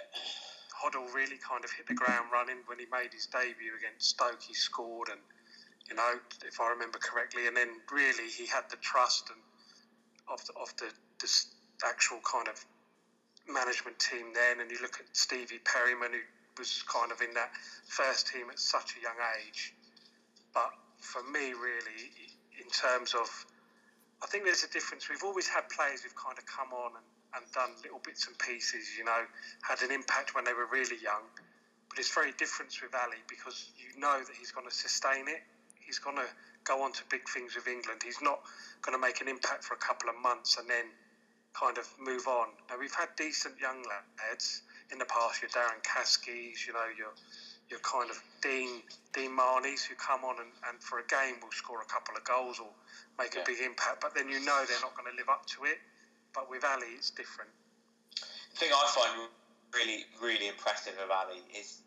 Hoddle 0.74 1.14
really 1.14 1.38
kind 1.38 1.66
of 1.66 1.72
hit 1.72 1.88
the 1.88 1.94
ground 1.94 2.32
running 2.32 2.58
when 2.68 2.80
he 2.80 2.86
made 2.92 3.12
his 3.12 3.26
debut 3.28 3.76
against 3.78 4.10
Stoke. 4.10 4.42
He 4.42 4.54
scored, 4.54 5.10
and 5.10 5.20
you 5.90 5.96
know, 5.96 6.14
if 6.46 6.62
I 6.62 6.70
remember 6.70 7.00
correctly, 7.00 7.48
and 7.48 7.58
then 7.58 7.70
really 7.92 8.30
he 8.30 8.46
had 8.46 8.64
the 8.70 8.78
trust 8.78 9.30
and 9.30 9.42
of 10.30 10.46
the, 10.46 10.54
of 10.62 10.70
the, 10.78 10.94
the 11.20 11.30
actual 11.86 12.20
kind 12.22 12.48
of 12.48 12.64
management 13.48 13.98
team 14.00 14.32
then. 14.34 14.62
And 14.62 14.70
you 14.70 14.78
look 14.82 15.00
at 15.00 15.06
Stevie 15.14 15.60
Perryman, 15.66 16.12
who 16.14 16.22
was 16.58 16.84
kind 16.84 17.12
of 17.12 17.22
in 17.22 17.34
that 17.34 17.52
first 17.88 18.28
team 18.28 18.50
at 18.50 18.60
such 18.60 18.96
a 18.98 19.02
young 19.02 19.18
age. 19.42 19.74
But 20.54 20.72
for 21.00 21.24
me, 21.24 21.54
really, 21.54 22.12
in 22.58 22.70
terms 22.70 23.14
of, 23.14 23.28
I 24.24 24.28
think 24.28 24.44
there's 24.46 24.64
a 24.64 24.72
difference. 24.72 25.10
We've 25.10 25.24
always 25.24 25.48
had 25.48 25.70
players 25.70 26.02
who've 26.02 26.16
kind 26.16 26.38
of 26.38 26.46
come 26.46 26.74
on 26.74 26.98
and 26.98 27.06
and 27.36 27.46
done 27.54 27.70
little 27.84 28.02
bits 28.04 28.28
and 28.28 28.38
pieces, 28.40 28.98
you 28.98 29.04
know, 29.04 29.22
had 29.62 29.82
an 29.82 29.92
impact 29.92 30.34
when 30.34 30.44
they 30.46 30.54
were 30.54 30.68
really 30.72 30.98
young. 31.02 31.30
But 31.90 32.00
it's 32.00 32.14
very 32.14 32.34
different 32.38 32.74
with 32.82 32.94
Alli 32.94 33.22
because 33.28 33.70
you 33.78 34.00
know 34.00 34.18
that 34.18 34.36
he's 34.38 34.52
going 34.52 34.68
to 34.68 34.74
sustain 34.74 35.28
it. 35.28 35.42
He's 35.78 36.00
going 36.00 36.18
to 36.18 36.30
go 36.64 36.84
on 36.84 36.94
to 36.94 37.02
big 37.10 37.28
things 37.30 37.56
with 37.56 37.68
England. 37.68 38.02
He's 38.04 38.22
not 38.22 38.42
going 38.82 38.94
to 38.94 39.02
make 39.02 39.22
an 39.22 39.28
impact 39.28 39.64
for 39.64 39.74
a 39.74 39.82
couple 39.82 40.10
of 40.10 40.16
months 40.22 40.58
and 40.58 40.70
then 40.70 40.86
kind 41.58 41.78
of 41.78 41.90
move 41.98 42.28
on. 42.28 42.50
Now 42.70 42.78
we've 42.78 42.94
had 42.94 43.10
decent 43.18 43.58
young 43.60 43.82
lads 43.90 44.62
in 44.92 45.00
the 45.00 45.06
past. 45.06 45.42
Your 45.42 45.50
Darren 45.50 45.82
Caskeys, 45.82 46.66
you 46.66 46.74
know, 46.74 46.86
your 46.96 47.14
your 47.70 47.80
kind 47.82 48.10
of 48.10 48.18
Dean 48.42 48.82
Dean 49.14 49.32
Marneys 49.32 49.86
who 49.86 49.96
come 49.96 50.24
on 50.26 50.40
and, 50.40 50.52
and 50.68 50.82
for 50.82 51.00
a 51.00 51.06
game 51.06 51.40
will 51.42 51.52
score 51.52 51.82
a 51.82 51.86
couple 51.86 52.16
of 52.18 52.24
goals 52.24 52.60
or 52.60 52.70
make 53.18 53.36
Yeah. 53.36 53.42
a 53.42 53.46
big 53.46 53.60
impact, 53.62 54.02
but 54.02 54.14
then 54.16 54.30
you 54.30 54.40
know 54.42 54.66
they're 54.66 54.82
not 54.82 54.96
going 54.96 55.10
to 55.10 55.16
live 55.16 55.30
up 55.30 55.46
to 55.58 55.66
it. 55.66 55.80
But 56.34 56.50
with 56.50 56.64
Alli, 56.64 56.88
it's 56.98 57.10
different. 57.12 57.52
The 58.54 58.58
thing 58.58 58.72
I 58.74 58.86
find 58.94 59.30
really, 59.74 60.06
really 60.22 60.48
impressive 60.48 60.98
of 60.98 61.10
Alli 61.10 61.42
is 61.54 61.82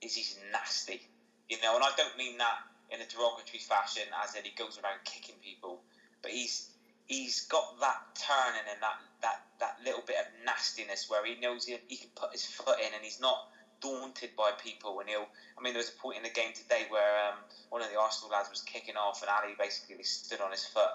is 0.00 0.14
he's 0.14 0.36
nasty. 0.52 1.08
You 1.48 1.60
know, 1.62 1.76
and 1.76 1.84
I 1.84 1.90
don't 1.96 2.16
mean 2.16 2.38
that 2.38 2.58
in 2.90 3.00
a 3.00 3.06
derogatory 3.06 3.58
fashion, 3.60 4.04
as 4.22 4.34
in 4.34 4.44
he 4.44 4.52
goes 4.52 4.78
around 4.78 5.00
kicking 5.04 5.36
people, 5.42 5.82
but 6.20 6.30
he's 6.32 6.68
he's 7.06 7.46
got 7.46 7.78
that 7.80 7.98
turning 8.14 8.64
and 8.70 8.80
that, 8.80 8.94
that, 9.20 9.42
that 9.60 9.76
little 9.84 10.02
bit 10.06 10.16
of 10.16 10.26
nastiness 10.46 11.06
where 11.08 11.24
he 11.26 11.34
knows 11.40 11.64
he, 11.64 11.76
he 11.88 11.96
can 11.96 12.08
put 12.14 12.32
his 12.32 12.44
foot 12.46 12.78
in 12.78 12.94
and 12.94 13.04
he's 13.04 13.20
not 13.20 13.36
daunted 13.82 14.30
by 14.36 14.52
people 14.62 15.00
and 15.00 15.08
he'll 15.08 15.28
I 15.58 15.62
mean 15.62 15.74
there 15.74 15.82
was 15.82 15.90
a 15.90 16.00
point 16.00 16.18
in 16.18 16.22
the 16.22 16.30
game 16.30 16.54
today 16.54 16.86
where 16.88 17.28
um, 17.28 17.42
one 17.68 17.82
of 17.82 17.90
the 17.90 17.98
Arsenal 17.98 18.30
lads 18.30 18.48
was 18.48 18.62
kicking 18.62 18.96
off 18.96 19.20
and 19.20 19.28
Alli 19.28 19.54
basically 19.58 20.02
stood 20.02 20.40
on 20.40 20.50
his 20.50 20.64
foot 20.64 20.94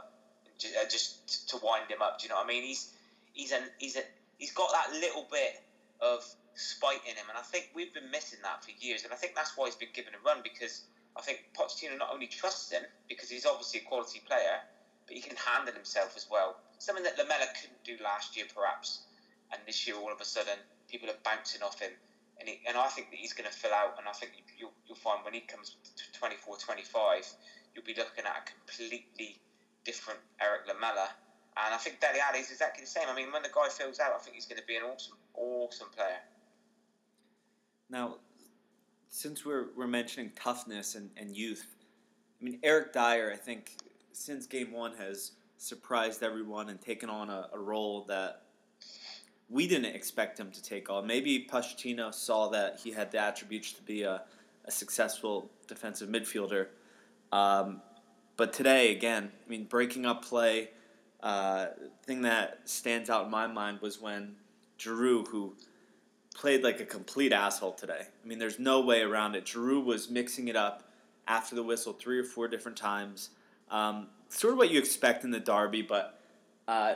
uh, 0.66 0.90
just 0.90 1.50
to 1.50 1.58
wind 1.62 1.90
him 1.90 2.02
up. 2.02 2.20
Do 2.20 2.26
you 2.26 2.30
know 2.30 2.38
what 2.38 2.46
I 2.46 2.48
mean? 2.48 2.64
He's 2.64 2.94
he's 3.34 3.52
a 3.52 3.60
he's 3.78 3.96
a 3.96 4.02
he's 4.38 4.52
got 4.52 4.72
that 4.72 4.94
little 4.94 5.28
bit 5.30 5.54
of 6.02 6.24
spite 6.56 7.02
in 7.06 7.16
him. 7.16 7.30
And 7.30 7.38
I 7.38 7.42
think 7.42 7.70
we've 7.74 7.94
been 7.94 8.10
missing 8.10 8.40
that 8.44 8.64
for 8.64 8.72
years. 8.80 9.04
And 9.04 9.14
I 9.14 9.16
think 9.16 9.36
that's 9.36 9.56
why 9.56 9.66
he's 9.66 9.76
been 9.78 9.94
given 9.94 10.14
a 10.14 10.22
run 10.26 10.42
because 10.44 10.84
I 11.16 11.22
think 11.22 11.46
Pochettino 11.58 11.98
not 11.98 12.10
only 12.14 12.28
trusts 12.28 12.72
him 12.72 12.84
because 13.08 13.30
he's 13.30 13.46
obviously 13.46 13.82
a 13.82 13.84
quality 13.84 14.22
player 14.26 14.62
but 15.06 15.16
he 15.16 15.22
can 15.22 15.38
handle 15.38 15.74
himself 15.74 16.14
as 16.18 16.28
well. 16.30 16.58
Something 16.80 17.04
that 17.06 17.18
Lamela 17.18 17.48
couldn't 17.62 17.84
do 17.84 17.96
last 18.04 18.36
year 18.36 18.46
perhaps. 18.54 19.06
And 19.52 19.62
this 19.66 19.88
year 19.88 19.96
all 19.96 20.12
of 20.12 20.20
a 20.20 20.26
sudden 20.26 20.58
people 20.90 21.10
are 21.10 21.22
bouncing 21.24 21.62
off 21.62 21.80
him 21.80 21.92
and, 22.40 22.50
he, 22.50 22.62
and 22.68 22.78
I 22.78 22.88
think 22.88 23.10
that 23.10 23.18
he's 23.18 23.34
going 23.34 23.50
to 23.50 23.56
fill 23.56 23.74
out. 23.74 23.96
And 23.98 24.08
I 24.08 24.12
think 24.12 24.32
you'll, 24.58 24.74
you'll 24.86 24.98
find 24.98 25.24
when 25.24 25.34
he 25.34 25.42
comes 25.42 25.78
to 25.96 26.20
24, 26.20 26.58
25, 26.58 27.28
you'll 27.74 27.86
be 27.86 27.96
looking 27.96 28.26
at 28.26 28.36
a 28.38 28.44
completely 28.46 29.40
different 29.86 30.20
Eric 30.42 30.68
Lamela. 30.68 31.10
And 31.66 31.74
I 31.74 31.78
think 31.78 32.00
Dele 32.00 32.20
Alli 32.22 32.40
is 32.40 32.52
exactly 32.52 32.84
the 32.84 32.90
same. 32.90 33.06
I 33.10 33.16
mean, 33.16 33.32
when 33.32 33.42
the 33.42 33.50
guy 33.50 33.70
fills 33.70 34.00
out, 34.00 34.12
I 34.16 34.20
think 34.20 34.36
he's 34.36 34.46
going 34.46 34.60
to 34.60 34.68
be 34.68 34.76
an 34.76 34.84
awesome, 34.84 35.18
awesome 35.34 35.88
player. 35.96 36.22
Now, 37.90 38.18
since 39.10 39.46
we're, 39.46 39.68
we're 39.76 39.88
mentioning 39.88 40.32
toughness 40.36 40.96
and, 40.96 41.10
and 41.18 41.36
youth, 41.36 41.66
I 42.40 42.46
mean, 42.46 42.60
Eric 42.62 42.94
Dier, 42.94 43.32
I 43.34 43.38
think, 43.38 43.78
since 44.12 44.46
game 44.46 44.72
one 44.72 44.94
has 44.98 45.32
surprised 45.58 46.22
everyone 46.22 46.70
and 46.70 46.80
taken 46.80 47.10
on 47.10 47.30
a, 47.30 47.50
a 47.54 47.60
role 47.60 48.06
that 48.08 48.44
we 49.50 49.68
didn't 49.68 49.96
expect 49.96 50.40
him 50.40 50.52
to 50.52 50.62
take 50.62 50.90
on. 50.90 51.08
Maybe 51.08 51.48
Pochettino 51.50 52.14
saw 52.14 52.50
that 52.50 52.80
he 52.84 52.92
had 52.92 53.12
the 53.12 53.20
attributes 53.20 53.72
to 53.74 53.82
be 53.82 54.04
a, 54.04 54.24
a 54.66 54.72
successful 54.72 55.50
defensive 55.68 56.10
midfielder. 56.10 56.68
Um, 57.32 57.82
but 58.36 58.54
today, 58.54 58.92
again, 58.92 59.32
I 59.46 59.50
mean, 59.50 59.64
breaking 59.64 60.06
up 60.06 60.24
play, 60.26 60.70
uh, 61.24 61.68
thing 62.04 62.22
that 62.24 62.60
stands 62.66 63.10
out 63.10 63.26
in 63.26 63.32
my 63.32 63.48
mind 63.48 63.82
was 63.82 64.02
when 64.02 64.36
Giroud, 64.78 65.28
who 65.30 65.56
played 66.36 66.64
like 66.64 66.80
a 66.80 66.86
complete 66.86 67.34
asshole 67.34 67.74
today. 67.74 68.02
I 68.24 68.28
mean, 68.28 68.38
there's 68.38 68.60
no 68.60 68.82
way 68.82 69.02
around 69.02 69.36
it. 69.36 69.46
Giroud 69.46 69.86
was 69.86 70.10
mixing 70.10 70.50
it 70.50 70.56
up 70.56 70.84
after 71.28 71.56
the 71.56 71.64
whistle 71.64 71.94
three 71.94 72.20
or 72.20 72.24
four 72.24 72.48
different 72.48 72.78
times. 72.78 73.32
Um, 73.72 74.08
sort 74.30 74.54
of 74.54 74.60
what 74.60 74.70
you 74.70 74.78
expect 74.78 75.24
in 75.24 75.32
the 75.32 75.40
derby, 75.40 75.82
but 75.82 76.20
uh, 76.68 76.96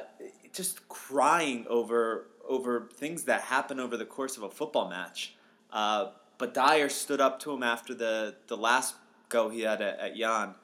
just 0.53 0.87
crying 0.89 1.65
over 1.69 2.27
over 2.51 2.89
things 2.93 3.23
that 3.23 3.41
happen 3.41 3.79
over 3.79 3.97
the 3.97 4.05
course 4.05 4.37
of 4.37 4.43
a 4.43 4.49
football 4.49 4.89
match. 4.89 5.35
Uh, 5.71 6.11
but 6.37 6.53
Dier 6.53 6.89
stood 6.89 7.21
up 7.21 7.39
to 7.41 7.51
him 7.51 7.63
after 7.63 7.93
the, 7.93 8.35
the 8.47 8.57
last 8.57 8.95
go 9.29 9.49
he 9.49 9.61
had 9.61 9.81
at, 9.81 9.99
at 9.99 10.15
Jan. 10.15 10.55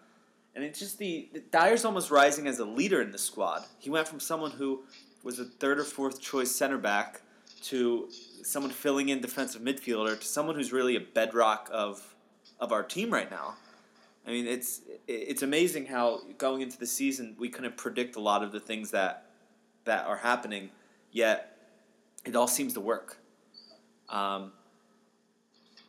And 0.53 0.63
it's 0.63 0.79
just 0.79 0.97
the 0.97 1.29
Dier's 1.51 1.85
almost 1.85 2.11
rising 2.11 2.47
as 2.47 2.59
a 2.59 2.65
leader 2.65 3.01
in 3.01 3.11
the 3.11 3.17
squad. 3.17 3.63
He 3.79 3.89
went 3.89 4.07
from 4.07 4.19
someone 4.19 4.51
who 4.51 4.83
was 5.23 5.39
a 5.39 5.45
third 5.45 5.79
or 5.79 5.83
fourth 5.83 6.19
choice 6.19 6.51
center 6.51 6.77
back 6.77 7.21
to 7.63 8.09
someone 8.43 8.71
filling 8.71 9.09
in 9.09 9.21
defensive 9.21 9.61
midfielder 9.61 10.19
to 10.19 10.25
someone 10.25 10.55
who's 10.55 10.73
really 10.73 10.95
a 10.95 11.01
bedrock 11.01 11.69
of 11.71 12.15
of 12.59 12.71
our 12.71 12.83
team 12.83 13.11
right 13.11 13.29
now. 13.29 13.53
I 14.25 14.31
mean, 14.31 14.47
it's 14.47 14.81
it's 15.07 15.43
amazing 15.43 15.85
how 15.85 16.21
going 16.37 16.61
into 16.61 16.77
the 16.77 16.87
season 16.87 17.35
we 17.37 17.49
couldn't 17.49 17.77
predict 17.77 18.15
a 18.15 18.19
lot 18.19 18.43
of 18.43 18.51
the 18.51 18.59
things 18.59 18.91
that 18.91 19.25
that 19.85 20.05
are 20.05 20.17
happening, 20.17 20.69
yet 21.11 21.56
it 22.27 22.35
all 22.35 22.47
seems 22.47 22.73
to 22.73 22.81
work. 22.81 23.17
Um, 24.09 24.51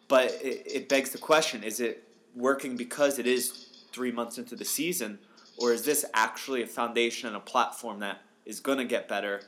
but 0.08 0.26
it, 0.42 0.62
it 0.66 0.88
begs 0.88 1.10
the 1.10 1.18
question: 1.18 1.62
Is 1.62 1.80
it 1.80 2.04
working 2.34 2.76
because 2.76 3.18
it 3.18 3.26
is 3.26 3.84
three 3.92 4.12
months 4.12 4.38
into 4.38 4.56
the 4.56 4.64
season, 4.64 5.18
or 5.58 5.72
is 5.72 5.82
this 5.82 6.04
actually 6.14 6.62
a 6.62 6.66
foundation 6.66 7.28
and 7.28 7.36
a 7.36 7.40
platform 7.40 8.00
that 8.00 8.20
is 8.46 8.60
going 8.60 8.78
to 8.78 8.84
get 8.84 9.08
better? 9.08 9.42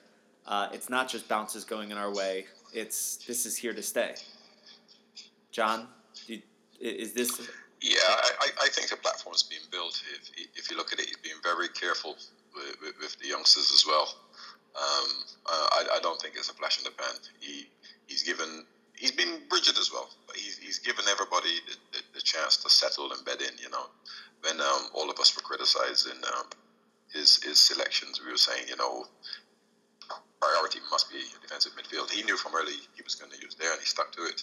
Uh, 0.47 0.69
it's 0.73 0.89
not 0.91 1.09
just 1.09 1.29
bounces 1.29 1.65
going 1.65 1.91
in 1.91 1.97
our 1.99 2.13
way. 2.13 2.47
It's 2.73 3.17
this 3.27 3.47
is 3.47 3.57
here 3.57 3.73
to 3.75 3.83
stay. 3.83 4.15
John, 5.53 5.89
you, 6.27 6.43
is 6.81 7.13
this? 7.13 7.49
Yeah, 7.81 7.97
I, 8.07 8.31
I- 8.41 8.65
I 8.65 8.69
think 8.69 8.91
the 8.91 8.97
platform 8.97 9.35
is 9.35 9.43
being 9.43 9.63
built. 9.71 10.03
If, 10.15 10.47
if 10.55 10.71
you 10.71 10.77
look 10.77 10.93
at 10.93 10.99
it, 11.01 11.07
he's 11.07 11.17
being 11.17 11.37
very 11.43 11.69
careful 11.69 12.17
with, 12.55 12.77
with, 12.83 12.95
with 13.01 13.19
the 13.21 13.29
youngsters 13.29 13.73
as 13.73 13.85
well. 13.87 14.15
Um, 14.77 15.09
I, 15.47 15.87
I 15.97 16.00
don't 16.03 16.21
think 16.21 16.35
it's 16.37 16.49
a 16.49 16.55
flash 16.55 16.79
in 16.79 16.85
the 16.85 16.91
pan. 16.91 17.15
He 17.41 17.67
he's 18.07 18.23
given 18.23 18.65
he's 18.95 19.12
been 19.12 19.41
rigid 19.50 19.79
as 19.79 19.91
well, 19.93 20.09
but 20.27 20.37
he's, 20.37 20.59
he's 20.59 20.79
given 20.79 21.05
everybody 21.11 21.59
the, 21.67 21.77
the, 21.93 22.05
the 22.15 22.21
chance 22.21 22.57
to 22.59 22.71
settle 22.71 23.12
and 23.12 23.25
bed 23.25 23.41
in. 23.41 23.57
You 23.59 23.71
know, 23.71 23.87
when 24.43 24.61
um, 24.61 24.91
all 24.95 25.11
of 25.11 25.19
us 25.19 25.35
were 25.35 25.43
criticizing 25.43 26.21
um, 26.37 26.47
his 27.12 27.43
his 27.43 27.59
selections, 27.59 28.21
we 28.25 28.31
were 28.31 28.39
saying, 28.39 28.69
you 28.69 28.77
know, 28.77 29.07
priority 30.41 30.81
must 30.91 31.11
be 31.11 31.21
defensive 31.43 31.73
midfield. 31.77 32.11
He 32.11 32.23
knew 32.23 32.37
from 32.37 32.55
early 32.55 32.77
he 32.95 33.03
was 33.03 33.15
going 33.15 33.31
to 33.33 33.39
use 33.39 33.55
there, 33.55 33.73
and 33.73 33.81
he 33.81 33.87
stuck 33.87 34.12
to 34.12 34.23
it. 34.25 34.43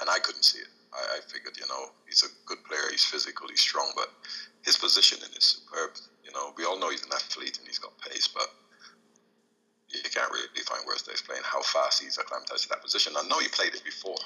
And 0.00 0.08
I 0.10 0.18
couldn't 0.18 0.44
see 0.44 0.60
it. 0.60 0.68
I, 0.92 1.18
I 1.18 1.20
figured, 1.26 1.56
you 1.56 1.66
know, 1.68 1.92
he's 2.06 2.22
a 2.22 2.30
good 2.46 2.62
player. 2.64 2.88
He's 2.90 3.04
physical. 3.04 3.48
He's 3.48 3.60
strong, 3.60 3.92
but 3.96 4.10
his 4.62 4.76
positioning 4.76 5.30
is 5.36 5.60
superb. 5.60 5.96
You 6.24 6.32
know, 6.32 6.52
we 6.56 6.64
all 6.64 6.78
know 6.78 6.90
he's 6.90 7.04
an 7.04 7.12
athlete 7.12 7.58
and 7.58 7.66
he's 7.66 7.78
got 7.78 7.92
pace, 7.98 8.28
but 8.28 8.48
you 9.90 10.10
can't 10.12 10.30
really 10.30 10.48
find 10.66 10.84
words 10.86 11.02
to 11.02 11.10
explain 11.10 11.40
how 11.44 11.62
fast 11.62 12.02
he's 12.02 12.18
acclimatized 12.18 12.64
to 12.64 12.68
that 12.70 12.82
position. 12.82 13.14
I 13.16 13.26
know 13.28 13.38
he 13.38 13.48
played 13.48 13.74
it 13.74 13.84
before, 13.84 14.20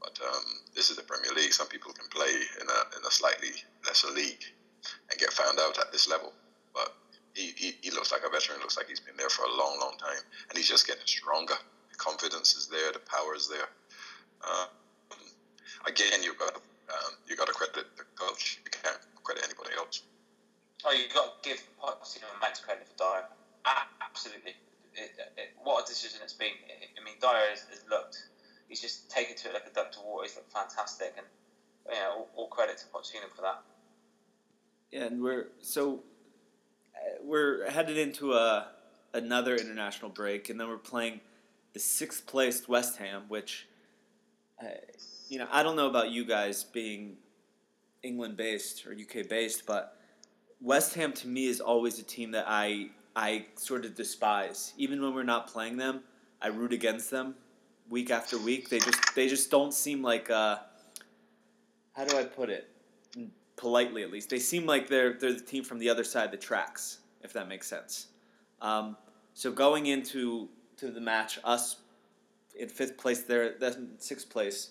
but 0.00 0.18
um, 0.22 0.44
this 0.74 0.90
is 0.90 0.96
the 0.96 1.02
Premier 1.02 1.32
League. 1.34 1.52
Some 1.52 1.66
people 1.68 1.92
can 1.92 2.06
play 2.08 2.30
in 2.30 2.66
a 2.68 2.78
in 2.96 3.02
a 3.06 3.10
slightly 3.10 3.50
lesser 3.86 4.10
league 4.10 4.44
and 5.10 5.18
get 5.18 5.32
found 5.32 5.58
out 5.58 5.78
at 5.78 5.90
this 5.90 6.08
level, 6.08 6.32
but 6.74 6.94
he, 7.34 7.52
he, 7.56 7.72
he 7.80 7.90
looks 7.90 8.12
like 8.12 8.22
a 8.26 8.30
veteran. 8.30 8.60
Looks 8.60 8.76
like 8.76 8.86
he's 8.88 9.00
been 9.00 9.16
there 9.16 9.30
for 9.30 9.44
a 9.44 9.50
long, 9.56 9.78
long 9.80 9.96
time, 9.98 10.22
and 10.48 10.56
he's 10.56 10.68
just 10.68 10.86
getting 10.86 11.06
stronger. 11.06 11.58
The 11.90 11.96
confidence 11.96 12.54
is 12.54 12.68
there. 12.68 12.92
The 12.92 13.00
power 13.00 13.34
is 13.34 13.48
there. 13.48 13.68
Uh, 14.46 14.66
again, 15.86 16.22
you've 16.22 16.38
got 16.38 16.54
um, 16.54 17.12
you 17.26 17.36
got 17.36 17.46
to 17.48 17.52
credit 17.52 17.86
the 17.96 18.04
coach. 18.14 18.60
You 18.64 18.70
can't 18.70 18.98
credit 19.24 19.44
anybody 19.44 19.74
else. 19.76 20.02
Oh, 20.84 20.92
you've 20.92 21.12
got 21.14 21.42
to 21.42 21.48
give 21.48 21.58
Pochettino 21.80 22.28
immense 22.36 22.60
credit 22.60 22.86
for. 22.96 23.24
A- 23.64 23.88
absolutely. 24.02 24.54
It, 24.96 25.10
it, 25.36 25.50
what 25.62 25.84
a 25.84 25.86
decision 25.86 26.20
it's 26.22 26.34
been. 26.34 26.48
I 26.48 27.04
mean, 27.04 27.14
Dier 27.20 27.50
has, 27.50 27.66
has 27.70 27.84
looked. 27.90 28.28
He's 28.68 28.80
just 28.80 29.10
taken 29.10 29.36
to 29.36 29.48
it 29.48 29.54
like 29.54 29.66
a 29.66 29.74
duck 29.74 29.92
to 29.92 30.00
water. 30.00 30.24
He's 30.24 30.36
looked 30.36 30.52
fantastic, 30.52 31.14
and 31.16 31.26
yeah, 31.90 32.08
all, 32.10 32.28
all 32.36 32.48
credit 32.48 32.78
to 32.78 32.84
Pochettino 32.86 33.30
for 33.34 33.42
that. 33.42 33.62
Yeah, 34.90 35.04
and 35.04 35.22
we're 35.22 35.48
so 35.60 36.00
uh, 36.94 37.18
we're 37.22 37.68
headed 37.70 37.98
into 37.98 38.32
a 38.32 38.68
another 39.12 39.56
international 39.56 40.10
break, 40.10 40.48
and 40.48 40.58
then 40.58 40.68
we're 40.68 40.78
playing 40.78 41.20
the 41.72 41.80
sixth 41.80 42.26
placed 42.26 42.68
West 42.68 42.98
Ham, 42.98 43.24
which 43.28 43.66
uh, 44.62 44.68
you 45.28 45.38
know 45.38 45.48
I 45.50 45.62
don't 45.62 45.76
know 45.76 45.88
about 45.88 46.10
you 46.10 46.24
guys 46.24 46.64
being 46.64 47.16
England 48.02 48.36
based 48.36 48.86
or 48.86 48.92
UK 48.92 49.28
based, 49.28 49.66
but 49.66 49.98
West 50.60 50.94
Ham 50.94 51.12
to 51.12 51.28
me 51.28 51.46
is 51.46 51.60
always 51.60 51.98
a 51.98 52.02
team 52.02 52.30
that 52.30 52.44
I 52.48 52.90
I 53.16 53.46
sort 53.56 53.84
of 53.84 53.94
despise. 53.94 54.74
Even 54.76 55.00
when 55.02 55.14
we're 55.14 55.22
not 55.22 55.46
playing 55.46 55.76
them, 55.76 56.02
I 56.42 56.48
root 56.48 56.72
against 56.72 57.10
them 57.10 57.34
week 57.88 58.10
after 58.10 58.38
week. 58.38 58.68
They 58.68 58.78
just 58.78 59.14
they 59.14 59.28
just 59.28 59.50
don't 59.50 59.72
seem 59.72 60.02
like 60.02 60.30
uh, 60.30 60.58
how 61.92 62.04
do 62.04 62.18
I 62.18 62.24
put 62.24 62.50
it? 62.50 62.70
politely 63.56 64.02
at 64.02 64.10
least. 64.10 64.30
They 64.30 64.38
seem 64.38 64.66
like 64.66 64.88
they're 64.88 65.14
they're 65.14 65.32
the 65.32 65.40
team 65.40 65.64
from 65.64 65.78
the 65.78 65.88
other 65.88 66.04
side 66.04 66.26
of 66.26 66.30
the 66.30 66.36
tracks, 66.36 66.98
if 67.22 67.32
that 67.32 67.48
makes 67.48 67.66
sense. 67.66 68.08
Um, 68.60 68.96
so 69.34 69.52
going 69.52 69.86
into 69.86 70.48
to 70.76 70.90
the 70.90 71.00
match, 71.00 71.38
us 71.44 71.76
in 72.58 72.68
fifth 72.68 72.96
place, 72.96 73.22
they're 73.22 73.52
in 73.52 73.90
sixth 73.98 74.28
place. 74.28 74.70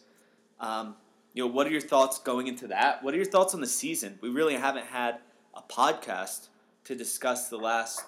Um, 0.59 0.95
you 1.33 1.43
know, 1.43 1.51
what 1.51 1.67
are 1.67 1.71
your 1.71 1.81
thoughts 1.81 2.19
going 2.19 2.47
into 2.47 2.67
that? 2.67 3.03
What 3.03 3.13
are 3.13 3.17
your 3.17 3.25
thoughts 3.25 3.53
on 3.53 3.61
the 3.61 3.67
season? 3.67 4.19
We 4.21 4.29
really 4.29 4.55
haven't 4.55 4.85
had 4.85 5.17
a 5.53 5.61
podcast 5.61 6.47
to 6.85 6.95
discuss 6.95 7.49
the 7.49 7.57
last, 7.57 8.03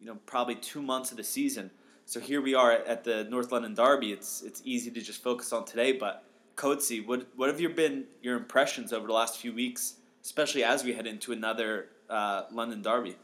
you 0.00 0.06
know, 0.06 0.16
probably 0.26 0.54
two 0.54 0.82
months 0.82 1.10
of 1.10 1.16
the 1.16 1.24
season. 1.24 1.70
So 2.06 2.18
here 2.18 2.40
we 2.40 2.54
are 2.54 2.72
at 2.72 3.04
the 3.04 3.24
North 3.24 3.52
London 3.52 3.74
Derby. 3.74 4.12
It's 4.12 4.42
it's 4.42 4.62
easy 4.64 4.90
to 4.90 5.00
just 5.00 5.22
focus 5.22 5.52
on 5.52 5.64
today, 5.64 5.92
but 5.92 6.24
Coatsy, 6.56 7.06
what 7.06 7.26
what 7.36 7.48
have 7.48 7.60
your 7.60 7.70
been 7.70 8.04
your 8.22 8.36
impressions 8.36 8.92
over 8.92 9.06
the 9.06 9.12
last 9.12 9.38
few 9.38 9.52
weeks, 9.52 9.94
especially 10.22 10.64
as 10.64 10.82
we 10.84 10.92
head 10.92 11.06
into 11.06 11.32
another 11.32 11.88
uh, 12.08 12.44
London 12.50 12.82
derby? 12.82 13.16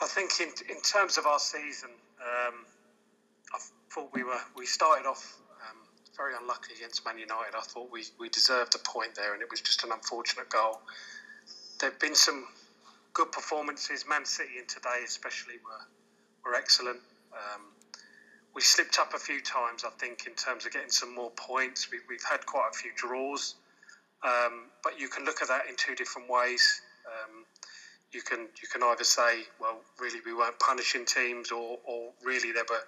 I 0.00 0.06
think 0.06 0.30
in 0.40 0.48
in 0.74 0.80
terms 0.82 1.18
of 1.18 1.26
our 1.26 1.38
season, 1.38 1.90
um, 2.20 2.54
I 3.52 3.58
thought 3.90 4.10
we 4.14 4.22
were 4.22 4.40
we 4.56 4.66
started 4.66 5.06
off 5.06 5.38
um, 5.68 5.78
very 6.16 6.34
unlucky 6.40 6.74
against 6.76 7.04
Man 7.04 7.18
United. 7.18 7.54
I 7.56 7.62
thought 7.62 7.90
we, 7.90 8.04
we 8.18 8.28
deserved 8.28 8.74
a 8.74 8.78
point 8.78 9.14
there, 9.14 9.34
and 9.34 9.42
it 9.42 9.50
was 9.50 9.60
just 9.60 9.84
an 9.84 9.90
unfortunate 9.92 10.48
goal. 10.50 10.80
There've 11.80 11.98
been 11.98 12.14
some 12.14 12.46
good 13.14 13.32
performances. 13.32 14.04
Man 14.08 14.24
City 14.24 14.58
in 14.58 14.66
today, 14.66 15.02
especially, 15.04 15.54
were 15.64 16.50
were 16.50 16.56
excellent. 16.56 17.00
Um, 17.32 17.72
we 18.54 18.60
slipped 18.60 18.98
up 18.98 19.14
a 19.14 19.18
few 19.18 19.40
times, 19.40 19.84
I 19.84 19.90
think, 19.98 20.26
in 20.26 20.34
terms 20.34 20.66
of 20.66 20.72
getting 20.72 20.90
some 20.90 21.14
more 21.14 21.30
points. 21.30 21.90
We, 21.90 21.98
we've 22.08 22.24
had 22.28 22.44
quite 22.44 22.68
a 22.72 22.76
few 22.76 22.90
draws, 22.96 23.54
um, 24.22 24.70
but 24.82 25.00
you 25.00 25.08
can 25.08 25.24
look 25.24 25.40
at 25.40 25.48
that 25.48 25.62
in 25.68 25.76
two 25.76 25.94
different 25.94 26.28
ways. 26.28 26.82
Um, 27.06 27.44
you 28.12 28.20
can 28.20 28.40
you 28.60 28.68
can 28.70 28.82
either 28.82 29.04
say, 29.04 29.44
well, 29.58 29.80
really 29.98 30.20
we 30.24 30.34
weren't 30.34 30.58
punishing 30.58 31.06
teams, 31.06 31.50
or, 31.50 31.78
or 31.84 32.12
really 32.24 32.52
there 32.52 32.66
were 32.68 32.84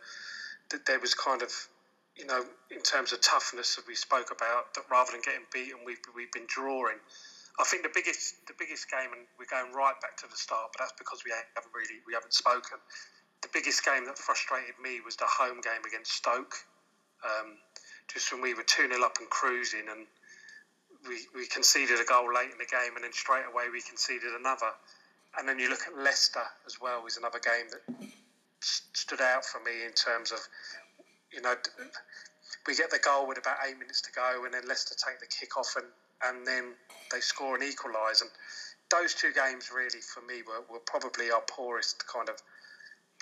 there 0.87 1.01
was 1.01 1.15
kind 1.15 1.43
of 1.43 1.51
you 2.17 2.27
know 2.27 2.45
in 2.71 2.83
terms 2.83 3.13
of 3.13 3.21
toughness 3.21 3.77
that 3.77 3.87
we 3.87 3.95
spoke 3.95 4.31
about 4.31 4.75
that 4.75 4.85
rather 4.91 5.13
than 5.13 5.23
getting 5.23 5.47
beaten, 5.53 5.79
we've 5.85 5.99
we've 6.15 6.33
been 6.33 6.47
drawing. 6.47 6.99
I 7.59 7.65
think 7.65 7.87
the 7.87 7.95
biggest 7.95 8.47
the 8.47 8.57
biggest 8.59 8.91
game, 8.91 9.15
and 9.15 9.27
we're 9.39 9.51
going 9.51 9.71
right 9.73 9.95
back 10.03 10.17
to 10.23 10.27
the 10.27 10.37
start, 10.37 10.75
but 10.75 10.83
that's 10.83 10.97
because 10.99 11.23
we 11.23 11.31
haven't 11.31 11.71
really 11.71 12.03
we 12.07 12.15
haven't 12.15 12.35
spoken 12.35 12.79
the 13.45 13.53
biggest 13.53 13.85
game 13.85 14.07
that 14.07 14.17
frustrated 14.17 14.73
me 14.83 15.05
was 15.05 15.17
the 15.17 15.29
home 15.29 15.61
game 15.61 15.85
against 15.87 16.13
Stoke. 16.17 16.57
Um, 17.21 17.61
just 18.09 18.33
when 18.33 18.41
we 18.41 18.55
were 18.55 18.65
2 18.65 18.89
0 18.89 19.05
up 19.05 19.21
and 19.21 19.29
cruising, 19.29 19.85
and 19.85 20.09
we, 21.07 21.21
we 21.37 21.47
conceded 21.47 22.01
a 22.01 22.09
goal 22.09 22.33
late 22.33 22.49
in 22.49 22.57
the 22.57 22.69
game, 22.69 22.97
and 22.97 23.05
then 23.05 23.13
straight 23.13 23.45
away 23.45 23.69
we 23.69 23.85
conceded 23.85 24.33
another. 24.33 24.73
And 25.37 25.47
then 25.47 25.59
you 25.59 25.69
look 25.69 25.85
at 25.87 25.93
Leicester 25.93 26.49
as 26.65 26.81
well, 26.81 27.05
is 27.05 27.19
another 27.19 27.39
game 27.39 27.69
that 27.69 28.09
stood 28.61 29.21
out 29.21 29.45
for 29.45 29.61
me 29.61 29.85
in 29.85 29.93
terms 29.93 30.33
of, 30.33 30.41
you 31.31 31.43
know, 31.43 31.55
we 32.67 32.75
get 32.75 32.91
the 32.91 33.01
goal 33.05 33.29
with 33.29 33.37
about 33.37 33.57
eight 33.69 33.79
minutes 33.79 34.01
to 34.03 34.13
go, 34.13 34.45
and 34.45 34.55
then 34.55 34.65
Leicester 34.67 34.97
take 34.97 35.21
the 35.21 35.29
kick 35.29 35.57
off, 35.59 35.77
and, 35.77 35.87
and 36.27 36.47
then 36.47 36.75
they 37.13 37.21
score 37.21 37.55
and 37.55 37.65
equalise. 37.65 38.21
And 38.21 38.31
those 38.91 39.15
two 39.15 39.33
games, 39.33 39.71
really, 39.75 40.01
for 40.01 40.21
me, 40.23 40.43
were, 40.47 40.65
were 40.73 40.81
probably 40.81 41.31
our 41.31 41.43
poorest 41.49 42.05
kind 42.07 42.29
of 42.29 42.37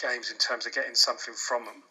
games 0.01 0.31
in 0.31 0.39
terms 0.39 0.67
of 0.67 0.73
getting 0.73 0.95
something 0.95 1.35
from 1.35 1.65
them. 1.65 1.83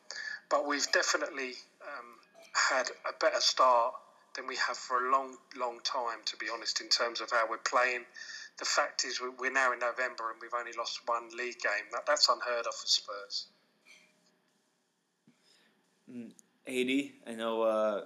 But 0.49 0.67
we've 0.67 0.89
definitely 0.91 1.53
um, 1.81 2.19
had 2.53 2.89
a 3.07 3.13
better 3.19 3.39
start 3.39 3.93
than 4.35 4.47
we 4.47 4.55
have 4.55 4.77
for 4.77 5.07
a 5.07 5.11
long, 5.11 5.37
long 5.57 5.79
time, 5.83 6.19
to 6.25 6.37
be 6.37 6.47
honest, 6.53 6.81
in 6.81 6.89
terms 6.89 7.21
of 7.21 7.31
how 7.31 7.45
we're 7.49 7.57
playing. 7.57 8.05
The 8.59 8.65
fact 8.65 9.05
is, 9.05 9.19
we're 9.39 9.51
now 9.51 9.73
in 9.73 9.79
November 9.79 10.31
and 10.31 10.39
we've 10.41 10.53
only 10.57 10.71
lost 10.77 11.01
one 11.05 11.29
league 11.35 11.59
game. 11.59 11.87
That, 11.91 12.05
that's 12.05 12.29
unheard 12.29 12.67
of 12.67 12.75
for 12.75 12.87
Spurs. 12.87 13.47
Mm, 16.13 16.31
80, 16.67 17.13
I 17.27 17.33
know 17.33 17.61
uh, 17.61 18.01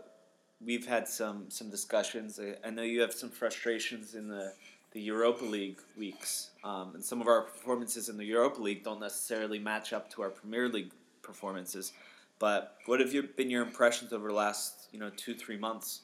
we've 0.63 0.85
had 0.85 1.07
some, 1.07 1.45
some 1.49 1.69
discussions. 1.69 2.39
I, 2.39 2.67
I 2.67 2.69
know 2.69 2.81
you 2.81 3.01
have 3.01 3.13
some 3.13 3.29
frustrations 3.29 4.15
in 4.15 4.27
the 4.27 4.53
the 4.91 5.01
Europa 5.01 5.43
League 5.43 5.77
weeks, 5.97 6.51
um, 6.63 6.91
and 6.95 7.03
some 7.03 7.19
of 7.19 7.27
our 7.27 7.41
performances 7.41 8.07
in 8.07 8.15
the 8.15 8.23
Europa 8.23 8.61
League 8.61 8.81
don't 8.85 9.01
necessarily 9.01 9.59
match 9.59 9.91
up 9.91 10.09
to 10.09 10.21
our 10.21 10.29
Premier 10.29 10.69
League 10.69 10.93
performances. 11.21 11.91
But 12.39 12.77
what 12.85 13.01
have 13.01 13.13
you 13.13 13.23
been 13.23 13.49
your 13.49 13.61
impressions 13.61 14.13
over 14.13 14.29
the 14.29 14.33
last 14.33 14.87
you 14.93 14.99
know 14.99 15.11
two 15.17 15.35
three 15.35 15.57
months? 15.57 16.03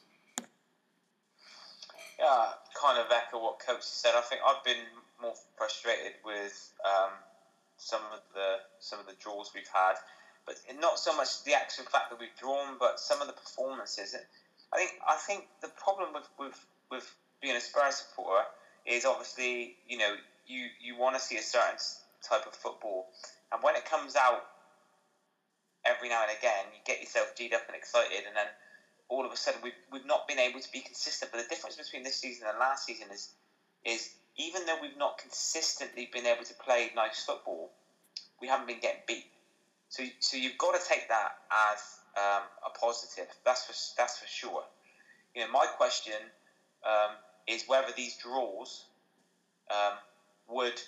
Yeah, 2.18 2.48
kind 2.78 2.98
of 2.98 3.06
echo 3.10 3.42
what 3.42 3.60
Coatsy 3.60 3.82
said. 3.82 4.12
I 4.14 4.20
think 4.20 4.42
I've 4.46 4.62
been 4.62 4.84
more 5.22 5.34
frustrated 5.56 6.12
with 6.22 6.72
um, 6.84 7.12
some 7.78 8.02
of 8.12 8.20
the 8.34 8.56
some 8.78 9.00
of 9.00 9.06
the 9.06 9.14
draws 9.20 9.52
we've 9.54 9.64
had, 9.72 9.94
but 10.46 10.56
not 10.78 10.98
so 10.98 11.16
much 11.16 11.44
the 11.44 11.54
actual 11.54 11.84
fact 11.84 12.10
that 12.10 12.20
we've 12.20 12.36
drawn, 12.38 12.76
but 12.78 13.00
some 13.00 13.22
of 13.22 13.26
the 13.26 13.32
performances. 13.32 14.14
I 14.72 14.78
think 14.78 14.92
I 15.08 15.16
think 15.16 15.44
the 15.62 15.68
problem 15.68 16.12
with 16.14 16.28
with, 16.38 16.66
with 16.90 17.16
being 17.42 17.56
a 17.56 17.60
Spurs 17.60 17.96
supporter 17.96 18.44
is 18.86 19.04
obviously 19.04 19.76
you 19.86 19.98
know 19.98 20.14
you 20.46 20.68
you 20.80 20.96
want 20.98 21.16
to 21.16 21.22
see 21.22 21.36
a 21.38 21.42
certain 21.42 21.76
type 22.28 22.46
of 22.46 22.54
football, 22.54 23.08
and 23.52 23.62
when 23.62 23.76
it 23.76 23.84
comes 23.84 24.16
out 24.16 24.42
every 25.84 26.08
now 26.08 26.22
and 26.22 26.36
again, 26.36 26.66
you 26.72 26.80
get 26.84 27.00
yourself 27.00 27.34
G'd 27.36 27.54
up 27.54 27.62
and 27.68 27.76
excited, 27.76 28.24
and 28.26 28.36
then 28.36 28.46
all 29.08 29.26
of 29.26 29.32
a 29.32 29.36
sudden 29.36 29.60
we've, 29.62 29.78
we've 29.92 30.06
not 30.06 30.28
been 30.28 30.38
able 30.38 30.60
to 30.60 30.70
be 30.72 30.80
consistent. 30.80 31.30
But 31.32 31.38
the 31.42 31.48
difference 31.54 31.76
between 31.76 32.02
this 32.04 32.20
season 32.20 32.46
and 32.48 32.58
last 32.58 32.86
season 32.86 33.08
is 33.12 33.30
is 33.84 34.10
even 34.36 34.66
though 34.66 34.78
we've 34.80 34.98
not 34.98 35.18
consistently 35.18 36.08
been 36.12 36.26
able 36.26 36.44
to 36.44 36.54
play 36.64 36.90
nice 36.96 37.24
football, 37.24 37.72
we 38.40 38.48
haven't 38.48 38.68
been 38.68 38.80
getting 38.80 39.02
beat. 39.06 39.26
So, 39.92 40.02
so 40.20 40.38
you've 40.38 40.56
got 40.56 40.72
to 40.72 40.80
take 40.88 41.06
that 41.08 41.32
as 41.52 41.78
um, 42.16 42.44
a 42.66 42.70
positive. 42.78 43.26
That's 43.44 43.66
for 43.66 43.74
that's 44.00 44.16
for 44.16 44.26
sure. 44.26 44.62
You 45.34 45.44
know, 45.44 45.50
my 45.52 45.66
question 45.66 46.16
um, 46.82 47.10
is 47.46 47.64
whether 47.66 47.92
these 47.94 48.16
draws 48.16 48.86
um, 49.70 49.92
would 50.48 50.80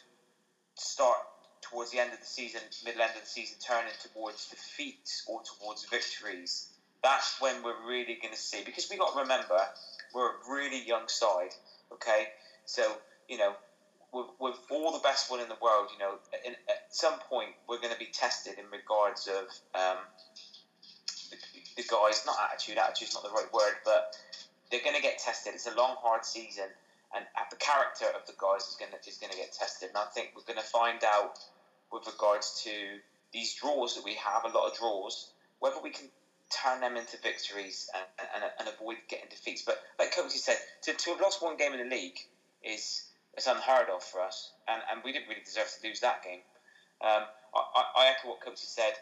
start 0.79 1.19
towards 1.61 1.91
the 1.91 1.99
end 1.99 2.15
of 2.15 2.21
the 2.21 2.25
season, 2.25 2.63
middle 2.83 3.03
end 3.03 3.13
of 3.15 3.21
the 3.21 3.29
season, 3.29 3.59
turning 3.61 3.93
towards 4.15 4.49
defeats 4.49 5.23
or 5.27 5.43
towards 5.43 5.85
victories. 5.85 6.71
That's 7.03 7.37
when 7.41 7.63
we're 7.63 7.87
really 7.87 8.17
going 8.23 8.33
to 8.33 8.41
see. 8.41 8.63
Because 8.65 8.89
we 8.91 8.97
got 8.97 9.13
to 9.13 9.21
remember, 9.21 9.61
we're 10.15 10.31
a 10.31 10.35
really 10.51 10.83
young 10.83 11.09
side. 11.09 11.53
Okay, 11.93 12.29
so 12.65 12.97
you 13.29 13.37
know, 13.37 13.53
with, 14.15 14.27
with 14.39 14.59
all 14.71 14.93
the 14.93 15.03
best 15.03 15.31
one 15.31 15.41
in 15.41 15.49
the 15.49 15.59
world, 15.61 15.89
you 15.93 15.99
know, 15.99 16.15
in, 16.47 16.53
at 16.69 16.87
some 16.91 17.19
point 17.29 17.51
we're 17.69 17.81
going 17.81 17.93
to 17.93 17.99
be 17.99 18.09
tested 18.13 18.59
in 18.59 18.65
regards 18.71 19.27
of 19.27 19.45
um, 19.75 19.99
the, 21.31 21.37
the 21.77 21.85
guys. 21.91 22.23
Not 22.25 22.37
attitude. 22.47 22.79
Attitude's 22.79 23.15
not 23.15 23.25
the 23.25 23.35
right 23.35 23.53
word, 23.53 23.75
but 23.85 24.17
they're 24.71 24.85
going 24.85 24.97
to 24.97 25.03
get 25.03 25.19
tested. 25.19 25.55
It's 25.55 25.67
a 25.67 25.75
long, 25.75 25.97
hard 26.01 26.25
season, 26.25 26.71
and 27.15 27.25
the 27.51 27.57
character 27.57 28.07
of 28.15 28.27
the 28.27 28.35
guys 28.39 28.63
is 28.71 28.77
going 28.79 28.93
to 28.93 28.99
is 29.09 29.19
going 29.19 29.33
to 29.33 29.39
get 29.39 29.53
tested. 29.53 29.91
And 29.91 29.99
I 29.99 30.07
think 30.15 30.33
we're 30.37 30.47
going 30.47 30.63
to 30.63 30.71
find 30.71 31.03
out 31.05 31.39
with 31.93 32.07
regards 32.07 32.63
to 32.65 32.71
these 33.33 33.55
draws 33.55 33.97
that 33.97 34.05
we 34.05 34.15
have, 34.15 34.45
a 34.45 34.57
lot 34.57 34.71
of 34.71 34.79
draws, 34.79 35.33
whether 35.59 35.81
we 35.83 35.91
can 35.91 36.09
turn 36.51 36.81
them 36.81 36.97
into 36.97 37.17
victories 37.23 37.91
and, 37.95 38.29
and, 38.35 38.45
and 38.59 38.69
avoid 38.69 38.97
getting 39.09 39.29
defeats. 39.29 39.63
But 39.63 39.79
like 39.99 40.15
Coatsy 40.15 40.39
said, 40.39 40.57
to, 40.83 40.93
to 40.93 41.11
have 41.11 41.21
lost 41.21 41.43
one 41.43 41.57
game 41.57 41.73
in 41.73 41.89
the 41.89 41.95
league 41.95 42.19
is 42.63 43.05
is 43.37 43.47
unheard 43.47 43.89
of 43.91 44.03
for 44.03 44.21
us, 44.21 44.53
and, 44.69 44.83
and 44.91 45.03
we 45.05 45.13
didn't 45.13 45.29
really 45.29 45.43
deserve 45.45 45.67
to 45.67 45.89
lose 45.89 46.01
that 46.01 46.23
game. 46.23 46.41
Um, 47.03 47.25
I, 47.55 47.83
I, 47.97 48.09
echo 48.09 48.29
what 48.29 48.41
Coatsy 48.41 48.67
said. 48.67 48.95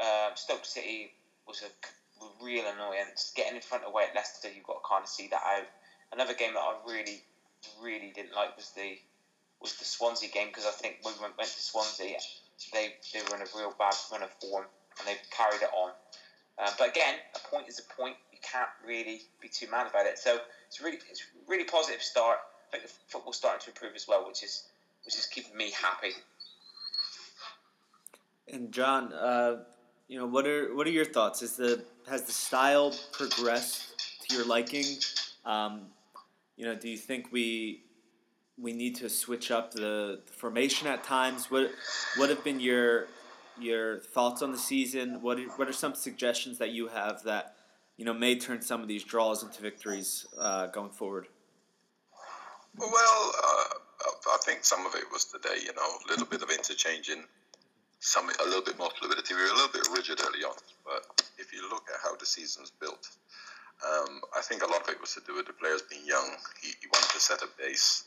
Uh, 0.00 0.34
Stoke 0.34 0.64
City 0.64 1.12
was 1.46 1.62
a 1.62 2.44
real 2.44 2.64
annoyance. 2.66 3.32
Getting 3.34 3.56
in 3.56 3.62
front 3.62 3.84
of 3.84 3.90
away 3.90 4.04
at 4.08 4.14
Leicester, 4.14 4.48
you've 4.48 4.66
got 4.66 4.82
to 4.82 4.88
kind 4.88 5.02
of 5.02 5.08
see 5.08 5.28
that 5.28 5.42
out. 5.42 5.66
Another 6.12 6.34
game 6.34 6.54
that 6.54 6.60
I 6.60 6.76
really, 6.86 7.22
really 7.82 8.12
didn't 8.14 8.34
like 8.34 8.56
was 8.56 8.70
the 8.76 8.98
was 9.60 9.76
the 9.76 9.84
Swansea 9.84 10.28
game 10.28 10.48
because 10.48 10.66
I 10.66 10.70
think 10.70 10.98
when 11.02 11.14
we 11.14 11.22
went, 11.22 11.38
went 11.38 11.50
to 11.50 11.62
Swansea, 11.62 12.18
they 12.72 12.94
they 13.12 13.20
were 13.30 13.36
in 13.36 13.42
a 13.42 13.50
real 13.56 13.74
bad 13.78 13.94
run 14.10 14.22
of 14.22 14.30
form 14.40 14.66
and 14.98 15.08
they 15.08 15.16
carried 15.30 15.62
it 15.62 15.70
on. 15.74 15.92
Uh, 16.58 16.70
but 16.78 16.90
again, 16.90 17.14
a 17.34 17.48
point 17.48 17.68
is 17.68 17.78
a 17.78 17.86
point. 17.94 18.16
You 18.32 18.38
can't 18.42 18.68
really 18.84 19.22
be 19.40 19.48
too 19.48 19.70
mad 19.70 19.86
about 19.88 20.06
it. 20.06 20.18
So 20.18 20.38
it's 20.68 20.80
really 20.80 20.98
it's 21.10 21.22
really 21.46 21.64
positive 21.64 22.02
start. 22.02 22.38
Think 22.72 22.84
the 22.84 22.90
football's 23.08 23.36
starting 23.36 23.60
to 23.64 23.70
improve 23.70 23.94
as 23.94 24.08
well, 24.08 24.26
which 24.26 24.42
is 24.42 24.64
which 25.04 25.16
is 25.16 25.26
keeping 25.26 25.56
me 25.56 25.70
happy. 25.70 26.12
And 28.48 28.72
John, 28.72 29.12
uh, 29.12 29.64
you 30.08 30.18
know, 30.18 30.26
what 30.26 30.46
are 30.46 30.74
what 30.74 30.86
are 30.86 30.90
your 30.90 31.04
thoughts? 31.04 31.42
Is 31.42 31.56
the 31.56 31.84
has 32.08 32.22
the 32.22 32.32
style 32.32 32.94
progressed 33.12 34.26
to 34.26 34.36
your 34.36 34.46
liking? 34.46 34.86
Um, 35.44 35.86
you 36.56 36.64
know, 36.64 36.74
do 36.74 36.88
you 36.88 36.96
think 36.96 37.28
we 37.30 37.82
we 38.58 38.72
need 38.72 38.96
to 38.96 39.08
switch 39.08 39.50
up 39.50 39.72
the, 39.72 40.20
the, 40.26 40.32
formation 40.32 40.86
at 40.86 41.04
times? 41.04 41.50
What 41.50 41.70
what 42.16 42.30
have 42.30 42.42
been 42.42 42.60
your 42.60 43.06
your 43.60 43.98
thoughts 43.98 44.40
on 44.40 44.50
the 44.50 44.58
season? 44.58 45.20
What 45.20 45.38
are, 45.38 45.48
what 45.56 45.68
are 45.68 45.72
some 45.72 45.94
suggestions 45.94 46.58
that 46.58 46.70
you 46.70 46.88
have 46.88 47.22
that 47.24 47.56
you 47.96 48.04
know 48.04 48.14
may 48.14 48.38
turn 48.38 48.62
some 48.62 48.80
of 48.80 48.88
these 48.88 49.04
draws 49.04 49.42
into 49.42 49.60
victories 49.60 50.26
uh, 50.38 50.68
going 50.68 50.90
forward? 50.90 51.28
Well, 52.78 53.32
uh, 53.44 53.64
I 54.34 54.38
think 54.44 54.64
some 54.64 54.86
of 54.86 54.94
it 54.96 55.04
was 55.12 55.26
today. 55.26 55.60
You 55.64 55.74
know, 55.74 55.82
a 56.06 56.10
little 56.10 56.26
bit 56.26 56.42
of 56.42 56.50
interchanging 56.50 57.24
some 58.00 58.30
a 58.30 58.44
little 58.44 58.62
bit 58.62 58.78
more 58.78 58.90
fluidity. 58.98 59.34
We 59.34 59.42
were 59.42 59.48
a 59.48 59.54
little 59.54 59.72
bit 59.72 59.88
rigid 59.92 60.20
early 60.26 60.44
on, 60.44 60.56
but 60.84 61.04
if 61.38 61.52
you 61.52 61.68
look 61.70 61.84
at 61.92 62.00
how 62.02 62.16
the 62.16 62.26
season's 62.26 62.70
built, 62.70 63.08
um, 63.86 64.22
I 64.36 64.42
think 64.42 64.62
a 64.62 64.66
lot 64.66 64.82
of 64.82 64.88
it 64.90 65.00
was 65.00 65.14
to 65.14 65.22
do 65.26 65.36
with 65.36 65.46
the 65.46 65.54
players 65.54 65.82
being 65.90 66.06
young. 66.06 66.30
He, 66.62 66.68
he 66.80 66.88
wanted 66.92 67.10
to 67.12 67.20
set 67.20 67.42
a 67.42 67.48
base 67.58 68.04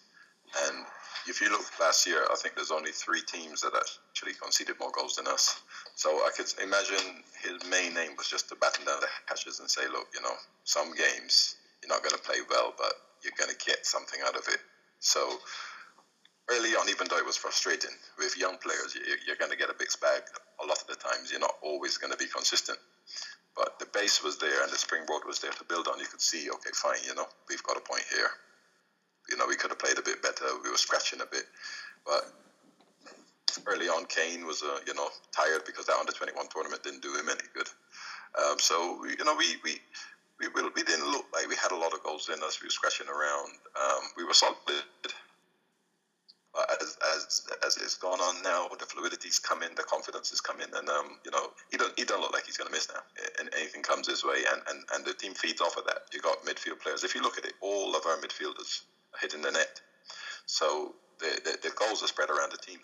And 0.56 0.86
if 1.28 1.42
you 1.42 1.50
look 1.52 1.66
last 1.80 2.08
year, 2.08 2.26
I 2.32 2.36
think 2.36 2.56
there's 2.56 2.72
only 2.72 2.92
three 2.92 3.22
teams 3.22 3.62
that 3.62 3.74
actually 3.76 4.34
conceded 4.42 4.80
more 4.80 4.92
goals 4.92 5.18
than 5.18 5.28
us. 5.28 5.62
So 5.96 6.10
I 6.10 6.32
could 6.36 6.48
imagine 6.64 7.24
his 7.44 7.70
main 7.70 7.98
aim 7.98 8.16
was 8.18 8.30
just 8.30 8.50
to 8.50 8.56
batten 8.56 8.86
down 8.86 9.00
the 9.02 9.08
hatches 9.28 9.60
and 9.60 9.70
say, 9.70 9.84
look, 9.92 10.08
you 10.14 10.22
know, 10.22 10.36
some 10.64 10.94
games 10.96 11.56
you're 11.82 11.90
not 11.90 12.04
going 12.04 12.16
to 12.16 12.22
play 12.24 12.38
well, 12.50 12.74
but 12.78 12.94
you're 13.26 13.38
going 13.38 13.50
to 13.50 13.66
get 13.66 13.86
something 13.86 14.22
out 14.26 14.38
of 14.38 14.46
it. 14.48 14.62
So 15.00 15.42
early 16.50 16.78
on, 16.78 16.88
even 16.90 17.08
though 17.10 17.18
it 17.18 17.26
was 17.26 17.36
frustrating 17.36 17.92
with 18.18 18.38
young 18.38 18.58
players, 18.58 18.96
you're 19.26 19.36
going 19.36 19.52
to 19.52 19.58
get 19.58 19.70
a 19.70 19.78
big 19.78 19.90
bag. 20.02 20.22
A 20.64 20.66
lot 20.66 20.80
of 20.80 20.88
the 20.88 20.96
times, 20.96 21.32
you're 21.32 21.42
not 21.42 21.58
always 21.62 21.98
going 21.98 22.12
to 22.12 22.18
be 22.18 22.28
consistent. 22.30 22.78
But 23.56 23.80
the 23.80 23.88
base 23.88 24.24
was 24.24 24.38
there 24.38 24.64
and 24.64 24.72
the 24.72 24.78
springboard 24.78 25.24
was 25.26 25.40
there 25.40 25.52
to 25.52 25.64
build 25.66 25.88
on. 25.88 26.00
You 26.00 26.06
could 26.06 26.22
see, 26.22 26.50
okay, 26.50 26.72
fine, 26.74 27.00
you 27.08 27.16
know, 27.16 27.26
we've 27.50 27.64
got 27.64 27.78
a 27.78 27.82
point 27.82 28.04
here. 28.14 28.30
You 29.30 29.38
know, 29.38 29.46
we 29.48 29.56
could 29.56 29.72
have 29.72 29.80
played 29.80 29.98
a 29.98 30.04
bit 30.04 30.22
better. 30.22 30.46
We 30.64 30.70
were 30.70 30.78
scratching 30.78 31.22
a 31.22 31.26
bit. 31.26 31.46
But 32.06 32.30
early 33.66 33.88
on, 33.88 34.06
Kane 34.06 34.46
was, 34.46 34.62
uh, 34.62 34.80
you 34.86 34.94
know, 34.94 35.08
tired 35.32 35.64
because 35.66 35.86
that 35.86 35.98
under 35.98 36.12
21 36.12 36.48
tournament 36.54 36.84
didn't 36.84 37.02
do 37.02 37.16
him 37.16 37.30
any 37.30 37.48
good. 37.54 37.68
Um, 38.38 38.60
so, 38.60 39.06
you 39.06 39.24
know, 39.24 39.36
we, 39.36 39.56
we, 39.64 39.80
we, 40.40 40.48
we 40.76 40.84
didn't 40.84 41.12
look 41.12 41.26
like 41.34 41.48
we 41.50 41.56
had 41.56 41.72
a 41.72 41.78
lot 41.78 41.94
of 41.94 42.04
goals 42.04 42.30
in 42.30 42.44
us. 42.44 42.60
We 42.62 42.68
were 42.68 42.72
scratching 42.72 43.08
around. 43.08 43.52
Um, 43.80 44.04
we 44.18 44.26
were 44.26 44.34
solid 44.36 44.56
But 46.54 46.70
as 46.82 46.98
as 47.16 47.42
as 47.66 47.78
it's 47.78 47.96
gone 47.96 48.22
on 48.22 48.44
now, 48.44 48.68
the 48.80 48.86
fluidity's 48.88 49.40
come 49.40 49.64
in, 49.64 49.76
the 49.76 49.86
confidence 49.86 50.32
has 50.32 50.42
come 50.42 50.62
in, 50.62 50.74
and 50.76 50.90
um, 50.90 51.20
you 51.26 51.32
know, 51.32 51.48
he 51.72 51.78
don't 51.78 51.94
he 51.98 52.06
don't 52.06 52.22
look 52.22 52.34
like 52.34 52.46
he's 52.46 52.58
going 52.58 52.68
to 52.68 52.74
miss 52.74 52.90
now, 52.94 53.02
and 53.40 53.50
anything 53.56 53.84
comes 53.84 54.10
his 54.10 54.26
way, 54.26 54.44
and, 54.52 54.62
and 54.70 54.84
and 54.94 55.06
the 55.06 55.16
team 55.16 55.34
feeds 55.36 55.62
off 55.62 55.78
of 55.78 55.86
that. 55.86 56.00
You 56.14 56.22
got 56.22 56.44
midfield 56.46 56.82
players. 56.82 57.06
If 57.06 57.16
you 57.16 57.24
look 57.24 57.40
at 57.40 57.46
it, 57.46 57.54
all 57.62 57.96
of 57.96 58.06
our 58.08 58.18
midfielders 58.18 58.84
are 59.16 59.22
hitting 59.22 59.44
the 59.44 59.52
net, 59.54 59.82
so 60.48 60.96
the 61.20 61.40
the, 61.46 61.58
the 61.64 61.72
goals 61.76 62.04
are 62.04 62.08
spread 62.08 62.30
around 62.32 62.52
the 62.54 62.60
team. 62.60 62.80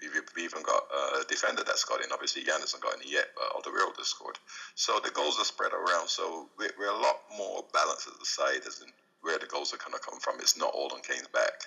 We've, 0.00 0.12
even 0.38 0.62
got 0.62 0.84
a 0.92 1.24
defender 1.24 1.62
that's 1.64 1.84
got 1.84 2.04
in. 2.04 2.12
Obviously, 2.12 2.44
Jan 2.44 2.60
hasn't 2.60 2.82
got 2.82 3.00
any 3.00 3.10
yet, 3.10 3.32
but 3.34 3.48
Alderweireld 3.56 3.96
has 3.96 4.08
scored. 4.08 4.38
So 4.74 5.00
the 5.02 5.10
goals 5.10 5.40
are 5.40 5.44
spread 5.44 5.72
around. 5.72 6.08
So 6.08 6.48
we're, 6.58 6.72
we're 6.78 6.92
a 6.92 7.00
lot 7.00 7.24
more 7.36 7.64
balanced 7.72 8.08
as 8.08 8.20
a 8.20 8.24
side, 8.24 8.66
as 8.66 8.82
in 8.82 8.92
where 9.22 9.38
the 9.38 9.46
goals 9.46 9.72
are 9.72 9.78
going 9.78 9.96
to 9.96 10.04
come 10.04 10.20
from. 10.20 10.36
It's 10.38 10.58
not 10.58 10.74
all 10.74 10.92
on 10.92 11.00
Kane's 11.00 11.28
back. 11.32 11.64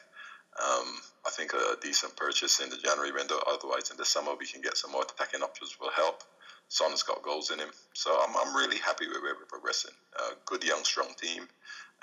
Um, 0.57 1.01
I 1.25 1.29
think 1.31 1.53
a 1.53 1.75
decent 1.81 2.15
purchase 2.15 2.59
in 2.59 2.69
the 2.69 2.77
January 2.77 3.11
window. 3.11 3.39
Otherwise, 3.47 3.91
in 3.91 3.97
the 3.97 4.05
summer, 4.05 4.31
we 4.39 4.45
can 4.45 4.61
get 4.61 4.77
some 4.77 4.91
more 4.91 5.03
attacking 5.03 5.41
options 5.41 5.77
will 5.79 5.91
help. 5.91 6.23
Son's 6.69 7.01
got 7.01 7.23
goals 7.23 7.49
in 7.51 7.59
him. 7.59 7.69
So 7.93 8.11
I'm, 8.21 8.35
I'm 8.37 8.55
really 8.55 8.77
happy 8.77 9.07
with 9.07 9.21
where 9.21 9.35
we're 9.35 9.45
progressing. 9.45 9.91
Uh, 10.17 10.31
good, 10.45 10.63
young, 10.63 10.83
strong 10.83 11.09
team. 11.19 11.47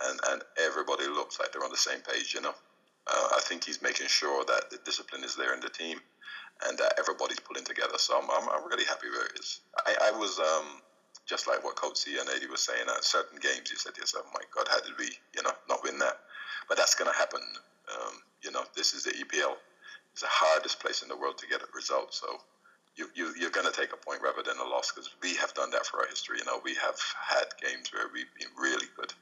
And, 0.04 0.20
and 0.30 0.42
everybody 0.58 1.06
looks 1.06 1.38
like 1.38 1.52
they're 1.52 1.64
on 1.64 1.70
the 1.70 1.76
same 1.76 2.00
page, 2.00 2.34
you 2.34 2.40
know. 2.40 2.54
Uh, 3.06 3.28
I 3.36 3.40
think 3.42 3.64
he's 3.64 3.82
making 3.82 4.08
sure 4.08 4.44
that 4.44 4.70
the 4.70 4.78
discipline 4.84 5.22
is 5.24 5.36
there 5.36 5.54
in 5.54 5.60
the 5.60 5.70
team 5.70 6.00
and 6.66 6.78
that 6.78 6.94
everybody's 6.98 7.40
pulling 7.40 7.64
together. 7.64 7.98
So 7.98 8.18
I'm, 8.18 8.28
I'm, 8.30 8.48
I'm 8.48 8.68
really 8.68 8.84
happy 8.84 9.08
where 9.10 9.26
it 9.26 9.38
is. 9.38 9.60
I, 9.86 10.10
I 10.12 10.18
was 10.18 10.38
um, 10.38 10.82
just 11.26 11.46
like 11.46 11.62
what 11.62 11.76
Coatsy 11.76 12.18
and 12.18 12.28
AD 12.28 12.48
was 12.50 12.62
saying 12.62 12.86
at 12.88 13.04
certain 13.04 13.38
games. 13.38 13.70
You 13.70 13.76
said 13.76 13.94
to 13.94 14.00
yourself, 14.00 14.26
my 14.32 14.40
God, 14.54 14.66
how 14.68 14.80
did 14.80 14.96
we, 14.98 15.10
you 15.34 15.42
know, 15.42 15.52
not 15.68 15.82
win 15.84 15.98
that? 15.98 16.18
But 16.68 16.78
that's 16.78 16.94
going 16.94 17.10
to 17.10 17.16
happen. 17.16 17.40
Um, 17.92 18.22
you 18.42 18.50
know, 18.50 18.64
this 18.74 18.94
is 18.94 19.04
the 19.04 19.10
EPL. 19.10 19.54
It's 20.12 20.22
the 20.22 20.30
hardest 20.30 20.80
place 20.80 21.02
in 21.02 21.08
the 21.08 21.16
world 21.16 21.38
to 21.38 21.46
get 21.46 21.60
a 21.60 21.66
result. 21.74 22.14
So 22.14 22.40
you, 22.96 23.08
you, 23.14 23.34
you're 23.38 23.50
going 23.50 23.70
to 23.70 23.72
take 23.72 23.92
a 23.92 23.96
point 23.96 24.22
rather 24.22 24.42
than 24.42 24.56
a 24.58 24.64
loss 24.68 24.90
because 24.90 25.10
we 25.22 25.36
have 25.36 25.52
done 25.54 25.70
that 25.70 25.84
for 25.84 26.00
our 26.00 26.08
history. 26.08 26.38
You 26.38 26.46
know, 26.46 26.60
we 26.64 26.74
have 26.74 26.96
had 27.12 27.46
games 27.60 27.92
where 27.92 28.08
we've 28.12 28.32
been 28.38 28.48
really 28.58 28.86
good. 28.96 29.12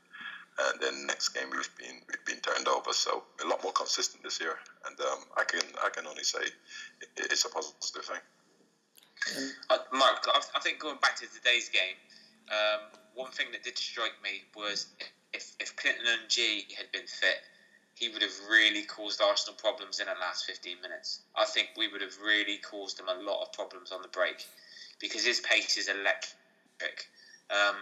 And 0.56 0.80
then 0.80 1.06
next 1.06 1.30
game 1.30 1.50
we've 1.50 1.76
been 1.76 2.00
we've 2.08 2.24
been 2.24 2.40
turned 2.40 2.68
over, 2.68 2.92
so 2.92 3.24
a 3.44 3.48
lot 3.48 3.62
more 3.62 3.72
consistent 3.72 4.22
this 4.22 4.40
year. 4.40 4.56
And 4.86 4.98
um, 5.00 5.24
I 5.36 5.44
can 5.44 5.62
I 5.84 5.90
can 5.90 6.06
only 6.06 6.22
say 6.22 6.38
it, 6.40 7.10
it's 7.16 7.44
a 7.44 7.48
positive 7.48 8.04
thing. 8.04 8.20
Uh, 9.70 9.78
Mark, 9.92 10.26
I 10.54 10.60
think 10.60 10.78
going 10.78 10.98
back 11.00 11.16
to 11.16 11.26
today's 11.26 11.70
game, 11.70 11.96
um, 12.50 12.80
one 13.14 13.30
thing 13.30 13.46
that 13.52 13.62
did 13.62 13.78
strike 13.78 14.14
me 14.22 14.44
was 14.54 14.86
if, 15.32 15.54
if 15.60 15.74
Clinton 15.76 16.04
N'Jie 16.04 16.72
had 16.76 16.92
been 16.92 17.06
fit, 17.06 17.40
he 17.94 18.08
would 18.08 18.22
have 18.22 18.34
really 18.50 18.82
caused 18.82 19.20
Arsenal 19.22 19.54
problems 19.56 20.00
in 20.00 20.06
the 20.06 20.14
last 20.20 20.46
15 20.46 20.80
minutes. 20.82 21.20
I 21.36 21.44
think 21.44 21.70
we 21.76 21.88
would 21.88 22.00
have 22.02 22.14
really 22.24 22.58
caused 22.58 22.98
them 22.98 23.06
a 23.08 23.22
lot 23.22 23.42
of 23.42 23.52
problems 23.52 23.92
on 23.92 24.02
the 24.02 24.08
break 24.08 24.44
because 25.00 25.24
his 25.24 25.40
pace 25.40 25.78
is 25.78 25.88
electric. 25.88 27.08
Um, 27.50 27.76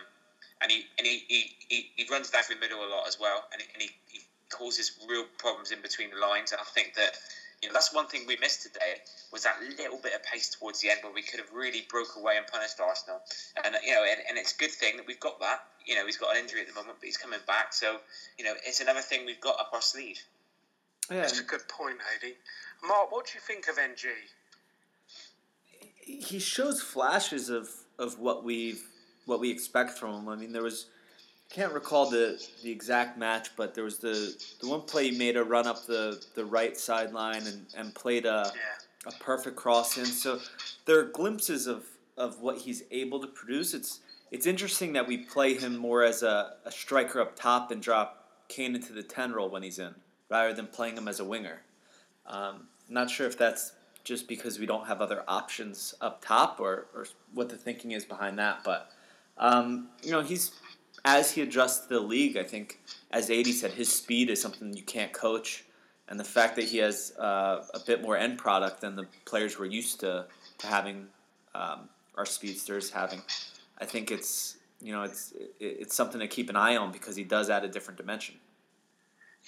and 0.62 0.70
he 0.70 0.87
and 0.98 1.07
he, 1.07 1.25
he, 1.29 1.57
he, 1.68 1.90
he, 1.96 2.07
runs 2.11 2.31
down 2.31 2.42
through 2.44 2.57
the 2.57 2.61
middle 2.61 2.79
a 2.79 2.88
lot 2.88 3.07
as 3.07 3.18
well, 3.20 3.44
and 3.53 3.61
he, 3.61 3.68
and 3.75 3.83
he, 3.83 3.90
he 4.07 4.20
causes 4.48 4.92
real 5.09 5.25
problems 5.38 5.72
in 5.72 5.83
between 5.83 6.11
the 6.11 6.16
lines. 6.16 6.53
And 6.53 6.61
I 6.61 6.64
think 6.64 6.94
that 6.94 7.18
you 7.62 7.68
know 7.68 7.72
that's 7.72 7.92
one 7.92 8.07
thing 8.07 8.22
we 8.27 8.37
missed 8.40 8.62
today 8.62 9.03
was 9.33 9.42
that 9.42 9.57
little 9.79 9.98
bit 9.98 10.14
of 10.14 10.22
pace 10.22 10.55
towards 10.55 10.81
the 10.81 10.90
end 10.90 11.01
where 11.03 11.12
we 11.12 11.22
could 11.22 11.40
have 11.40 11.53
really 11.53 11.85
broke 11.90 12.16
away 12.16 12.37
and 12.37 12.46
punished 12.46 12.81
Arsenal. 12.81 13.20
And 13.64 13.75
you 13.85 13.92
know, 13.92 14.05
and, 14.05 14.20
and 14.29 14.38
it's 14.38 14.55
a 14.55 14.59
good 14.59 14.70
thing 14.70 14.96
that 14.96 15.07
we've 15.07 15.20
got 15.20 15.40
that. 15.40 15.64
You 15.85 15.96
know, 15.96 16.07
he's 16.07 16.16
got 16.16 16.37
an 16.37 16.42
injury 16.42 16.61
at 16.61 16.68
the 16.68 16.75
moment, 16.75 16.98
but 17.01 17.07
he's 17.07 17.18
coming 17.18 17.40
back. 17.46 17.72
So 17.72 17.98
you 18.38 18.44
know, 18.44 18.55
it's 18.64 18.81
another 18.81 19.03
thing 19.03 19.27
we've 19.27 19.40
got 19.40 19.59
up 19.59 19.70
our 19.72 19.83
sleeve. 19.83 20.20
Yeah. 21.11 21.22
That's 21.22 21.40
a 21.40 21.44
good 21.44 21.66
point, 21.68 21.98
Adi. 22.16 22.35
Mark, 22.87 23.11
what 23.11 23.27
do 23.27 23.33
you 23.35 23.40
think 23.40 23.68
of 23.68 23.77
N'Jie? 23.77 24.09
He 26.01 26.38
shows 26.38 26.81
flashes 26.81 27.48
of, 27.48 27.68
of 27.98 28.18
what 28.18 28.44
we've 28.44 28.83
what 29.27 29.41
we 29.41 29.51
expect 29.51 29.99
from 29.99 30.15
him. 30.15 30.29
I 30.29 30.37
mean, 30.37 30.53
there 30.53 30.63
was 30.63 30.87
can't 31.51 31.73
recall 31.73 32.09
the 32.09 32.43
the 32.63 32.71
exact 32.71 33.19
match, 33.19 33.51
but 33.57 33.75
there 33.75 33.85
was 33.85 33.99
the 33.99 34.35
the 34.61 34.69
one 34.69 34.83
play 34.83 35.11
he 35.11 35.19
made 35.19 35.37
a 35.37 35.45
run 35.45 35.67
up 35.67 35.87
the, 35.87 36.25
the 36.35 36.45
right 36.45 36.77
sideline 36.77 37.47
and, 37.47 37.67
and 37.77 37.95
played 37.95 38.25
a 38.25 38.53
yeah. 38.55 39.11
a 39.11 39.13
perfect 39.23 39.57
cross 39.57 39.99
in. 39.99 40.07
So 40.07 40.41
there 40.87 40.99
are 40.99 41.05
glimpses 41.05 41.67
of, 41.67 41.85
of 42.17 42.41
what 42.41 42.59
he's 42.59 42.85
able 42.91 43.21
to 43.21 43.27
produce. 43.27 43.75
It's 43.75 44.01
it's 44.31 44.47
interesting 44.47 44.95
that 44.95 45.07
we 45.07 45.19
play 45.19 45.55
him 45.55 45.77
more 45.77 46.03
as 46.03 46.23
a, 46.23 46.55
a 46.65 46.73
striker 46.73 47.21
up 47.21 47.37
top 47.37 47.71
and 47.71 47.83
drop 47.83 48.31
Kane 48.49 48.75
into 48.75 48.95
the 48.95 49.03
ten 49.03 49.33
role 49.33 49.51
when 49.51 49.63
he's 49.63 49.79
in, 49.79 49.95
rather 50.31 50.55
than 50.55 50.67
playing 50.67 50.97
him 50.97 51.07
as 51.07 51.21
a 51.21 51.25
winger. 51.25 51.61
Um, 52.27 52.69
not 52.89 53.11
sure 53.11 53.27
if 53.27 53.37
that's 53.37 53.73
just 54.05 54.27
because 54.27 54.59
we 54.59 54.67
don't 54.67 54.87
have 54.87 55.01
other 55.01 55.23
options 55.29 55.95
up 56.01 56.25
top 56.25 56.61
or, 56.61 56.87
or 56.95 57.07
what 57.35 57.49
the 57.49 57.57
thinking 57.57 57.93
is 57.93 58.05
behind 58.05 58.39
that, 58.39 58.65
but 58.65 58.91
um, 59.42 59.88
you 60.02 60.12
know 60.12 60.22
he's 60.22 60.52
as 61.05 61.33
he 61.33 61.42
adjusts 61.42 61.81
to 61.81 61.94
the 61.94 62.00
league, 62.00 62.37
I 62.37 62.44
think, 62.44 62.78
as 63.11 63.28
Adi 63.28 63.50
said, 63.50 63.72
his 63.72 63.92
speed 63.92 64.31
is 64.31 64.40
something 64.40 64.72
you 64.72 64.85
can't 64.85 65.12
coach, 65.12 65.64
and 66.09 66.18
the 66.18 66.24
fact 66.24 66.55
that 66.57 66.64
he 66.64 66.78
has 66.78 67.12
uh, 67.18 67.64
a 67.74 67.81
bit 67.85 68.02
more 68.02 68.16
end 68.16 68.38
product 68.38 68.81
than 68.81 68.94
the 68.94 69.07
players 69.24 69.59
we're 69.59 69.66
used 69.66 69.98
to, 70.00 70.26
to 70.59 70.66
having 70.66 71.09
um, 71.57 71.88
our 72.16 72.24
speedsters 72.24 72.88
having, 72.90 73.20
I 73.78 73.85
think 73.85 74.11
it's 74.12 74.59
you 74.81 74.92
know 74.92 75.02
it's 75.02 75.35
it's 75.59 75.94
something 75.94 76.20
to 76.20 76.28
keep 76.28 76.48
an 76.48 76.57
eye 76.57 76.76
on 76.76 76.92
because 76.92 77.16
he 77.16 77.24
does 77.24 77.50
add 77.50 77.64
a 77.64 77.68
different 77.68 77.98
dimension. 77.98 78.37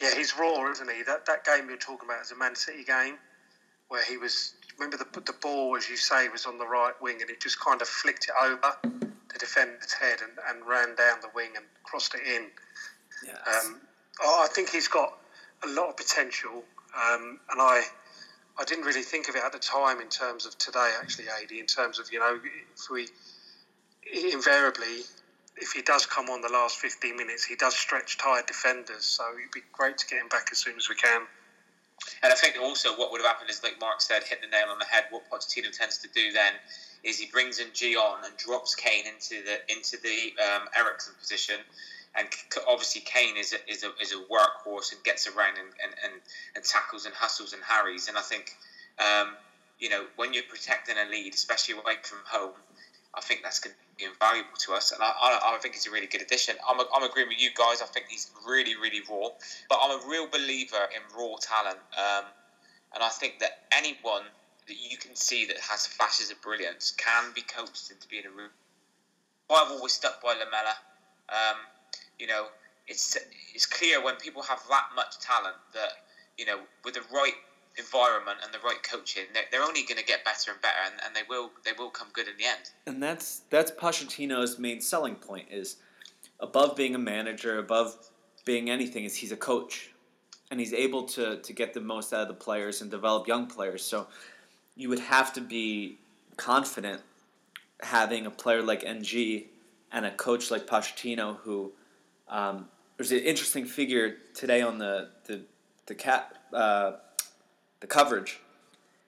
Yeah, 0.02 0.12
he's 0.16 0.36
raw, 0.36 0.68
isn't 0.72 0.90
he? 0.90 1.04
That 1.04 1.24
that 1.26 1.44
game 1.44 1.68
you're 1.68 1.78
talking 1.78 2.08
about 2.08 2.22
is 2.22 2.32
a 2.32 2.36
Man 2.36 2.56
City 2.56 2.82
game 2.84 3.14
where 3.88 4.04
he 4.04 4.16
was. 4.16 4.54
Remember 4.76 4.96
the 4.96 5.20
the 5.20 5.34
ball, 5.40 5.76
as 5.76 5.88
you 5.88 5.96
say, 5.96 6.28
was 6.30 6.46
on 6.46 6.58
the 6.58 6.66
right 6.66 6.94
wing, 7.00 7.18
and 7.20 7.30
it 7.30 7.40
just 7.40 7.60
kind 7.60 7.80
of 7.80 7.86
flicked 7.86 8.26
it 8.26 8.34
over 8.42 9.13
the 9.34 9.38
defender's 9.38 9.92
head 9.92 10.20
and, 10.22 10.32
and 10.48 10.66
ran 10.66 10.94
down 10.94 11.18
the 11.20 11.28
wing 11.34 11.50
and 11.56 11.64
crossed 11.82 12.14
it 12.14 12.22
in. 12.26 12.46
Yes. 13.26 13.66
Um, 13.66 13.80
I 14.24 14.48
think 14.50 14.70
he's 14.70 14.88
got 14.88 15.18
a 15.64 15.68
lot 15.68 15.90
of 15.90 15.96
potential, 15.96 16.64
um, 16.94 17.40
and 17.50 17.60
I 17.60 17.82
I 18.56 18.64
didn't 18.64 18.84
really 18.84 19.02
think 19.02 19.28
of 19.28 19.34
it 19.34 19.42
at 19.44 19.52
the 19.52 19.58
time 19.58 20.00
in 20.00 20.08
terms 20.08 20.46
of 20.46 20.56
today, 20.58 20.92
actually, 21.00 21.26
Adi, 21.42 21.58
in 21.58 21.66
terms 21.66 21.98
of, 21.98 22.12
you 22.12 22.20
know, 22.20 22.38
if 22.76 22.88
we 22.90 23.08
invariably, 24.32 25.02
if 25.56 25.72
he 25.72 25.82
does 25.82 26.06
come 26.06 26.30
on 26.30 26.40
the 26.40 26.48
last 26.48 26.76
15 26.76 27.16
minutes, 27.16 27.44
he 27.44 27.56
does 27.56 27.74
stretch 27.74 28.16
tired 28.16 28.46
defenders. 28.46 29.04
So 29.04 29.24
it'd 29.36 29.50
be 29.52 29.62
great 29.72 29.98
to 29.98 30.06
get 30.06 30.20
him 30.20 30.28
back 30.28 30.50
as 30.52 30.58
soon 30.58 30.76
as 30.76 30.88
we 30.88 30.94
can. 30.94 31.22
And 32.22 32.32
I 32.32 32.36
think 32.36 32.56
also 32.60 32.90
what 32.96 33.10
would 33.10 33.20
have 33.20 33.26
happened 33.28 33.50
is, 33.50 33.62
like 33.62 33.80
Mark 33.80 34.00
said, 34.00 34.22
hit 34.22 34.40
the 34.40 34.48
nail 34.48 34.66
on 34.70 34.78
the 34.78 34.84
head. 34.84 35.04
What 35.10 35.28
Pochettino 35.30 35.76
tends 35.76 35.98
to 35.98 36.08
do 36.14 36.32
then 36.32 36.52
is 37.04 37.18
he 37.18 37.26
brings 37.26 37.60
in 37.60 37.68
Gion 37.68 38.24
and 38.24 38.36
drops 38.36 38.74
Kane 38.74 39.04
into 39.06 39.44
the 39.44 39.60
into 39.72 39.96
the 40.02 40.32
um, 40.42 40.68
Eriksen 40.76 41.14
position, 41.20 41.56
and 42.16 42.26
obviously 42.66 43.02
Kane 43.02 43.36
is 43.36 43.52
a, 43.52 43.70
is 43.70 43.84
a, 43.84 43.90
is 44.00 44.12
a 44.12 44.20
workhorse 44.32 44.92
and 44.92 45.02
gets 45.04 45.26
around 45.26 45.58
and, 45.58 45.68
and, 45.82 45.94
and, 46.02 46.12
and 46.56 46.64
tackles 46.64 47.04
and 47.04 47.14
hustles 47.14 47.52
and 47.52 47.62
harries. 47.62 48.08
And 48.08 48.16
I 48.16 48.22
think 48.22 48.56
um, 48.98 49.36
you 49.78 49.88
know 49.90 50.06
when 50.16 50.32
you're 50.32 50.48
protecting 50.48 50.96
a 50.96 51.10
lead, 51.10 51.34
especially 51.34 51.74
away 51.74 51.96
from 52.02 52.18
home, 52.24 52.54
I 53.14 53.20
think 53.20 53.42
that's 53.42 53.60
going 53.60 53.74
to 53.74 53.96
be 53.98 54.04
invaluable 54.04 54.56
to 54.66 54.72
us. 54.72 54.90
And 54.92 55.02
I, 55.02 55.06
I, 55.08 55.54
I 55.54 55.58
think 55.58 55.74
he's 55.74 55.86
a 55.86 55.90
really 55.90 56.06
good 56.06 56.22
addition. 56.22 56.56
I'm, 56.68 56.80
a, 56.80 56.86
I'm 56.94 57.02
agreeing 57.02 57.28
with 57.28 57.40
you 57.40 57.50
guys. 57.54 57.82
I 57.82 57.86
think 57.86 58.06
he's 58.08 58.30
really 58.46 58.76
really 58.76 59.02
raw, 59.10 59.28
but 59.68 59.78
I'm 59.82 60.00
a 60.00 60.08
real 60.08 60.26
believer 60.26 60.88
in 60.94 61.02
raw 61.16 61.36
talent. 61.40 61.78
Um, 61.96 62.24
and 62.94 63.02
I 63.02 63.08
think 63.08 63.40
that 63.40 63.50
anyone 63.72 64.22
that 64.66 64.76
you 64.76 64.96
can 64.96 65.14
see 65.14 65.46
that 65.46 65.58
has 65.58 65.86
flashes 65.86 66.30
of 66.30 66.40
brilliance 66.42 66.92
can 66.96 67.32
be 67.34 67.42
coached 67.42 67.90
into 67.90 68.08
being 68.08 68.24
a 68.26 68.30
room. 68.30 68.50
I've 69.50 69.70
always 69.70 69.92
stuck 69.92 70.22
by 70.22 70.30
Lamela. 70.30 70.74
Um, 71.28 71.58
you 72.18 72.26
know, 72.26 72.46
it's 72.86 73.16
it's 73.54 73.66
clear 73.66 74.02
when 74.02 74.16
people 74.16 74.42
have 74.42 74.60
that 74.68 74.88
much 74.96 75.18
talent 75.20 75.56
that 75.74 75.92
you 76.38 76.46
know, 76.46 76.58
with 76.84 76.94
the 76.94 77.02
right 77.12 77.34
environment 77.78 78.38
and 78.44 78.52
the 78.52 78.58
right 78.64 78.82
coaching, 78.82 79.24
they're, 79.32 79.44
they're 79.50 79.62
only 79.62 79.82
going 79.82 79.98
to 79.98 80.04
get 80.04 80.24
better 80.24 80.52
and 80.52 80.60
better, 80.60 80.76
and, 80.86 80.94
and 81.04 81.14
they 81.14 81.22
will 81.28 81.50
they 81.64 81.72
will 81.76 81.90
come 81.90 82.08
good 82.12 82.28
in 82.28 82.36
the 82.36 82.44
end. 82.44 82.70
And 82.86 83.02
that's 83.02 83.42
that's 83.50 83.70
Pochettino's 83.70 84.58
main 84.58 84.80
selling 84.80 85.16
point 85.16 85.48
is 85.50 85.76
above 86.40 86.76
being 86.76 86.94
a 86.94 86.98
manager, 86.98 87.58
above 87.58 87.96
being 88.44 88.70
anything, 88.70 89.04
is 89.04 89.16
he's 89.16 89.32
a 89.32 89.36
coach, 89.36 89.90
and 90.50 90.60
he's 90.60 90.72
able 90.72 91.04
to 91.04 91.38
to 91.38 91.52
get 91.52 91.74
the 91.74 91.80
most 91.80 92.12
out 92.12 92.22
of 92.22 92.28
the 92.28 92.34
players 92.34 92.82
and 92.82 92.90
develop 92.90 93.26
young 93.26 93.46
players. 93.46 93.84
So 93.84 94.06
you 94.76 94.88
would 94.88 94.98
have 94.98 95.32
to 95.34 95.40
be 95.40 95.98
confident 96.36 97.00
having 97.80 98.26
a 98.26 98.30
player 98.30 98.62
like 98.62 98.82
N'Jie 98.82 99.46
and 99.92 100.04
a 100.04 100.10
coach 100.10 100.50
like 100.50 100.66
Pochettino 100.66 101.36
who. 101.38 101.72
Um, 102.28 102.68
there's 102.96 103.12
an 103.12 103.18
interesting 103.18 103.64
figure 103.64 104.16
today 104.34 104.62
on 104.62 104.78
the 104.78 105.10
the 105.26 105.42
the 105.86 105.94
cat 105.94 106.36
uh, 106.52 106.92
the 107.80 107.86
coverage. 107.86 108.40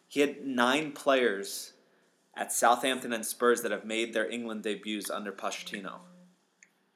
He 0.08 0.20
had 0.20 0.46
nine 0.46 0.92
players 0.92 1.72
at 2.34 2.52
Southampton 2.52 3.12
and 3.12 3.24
Spurs 3.24 3.62
that 3.62 3.72
have 3.72 3.84
made 3.84 4.12
their 4.12 4.30
England 4.30 4.62
debuts 4.62 5.10
under 5.10 5.32
Pochettino. 5.32 5.94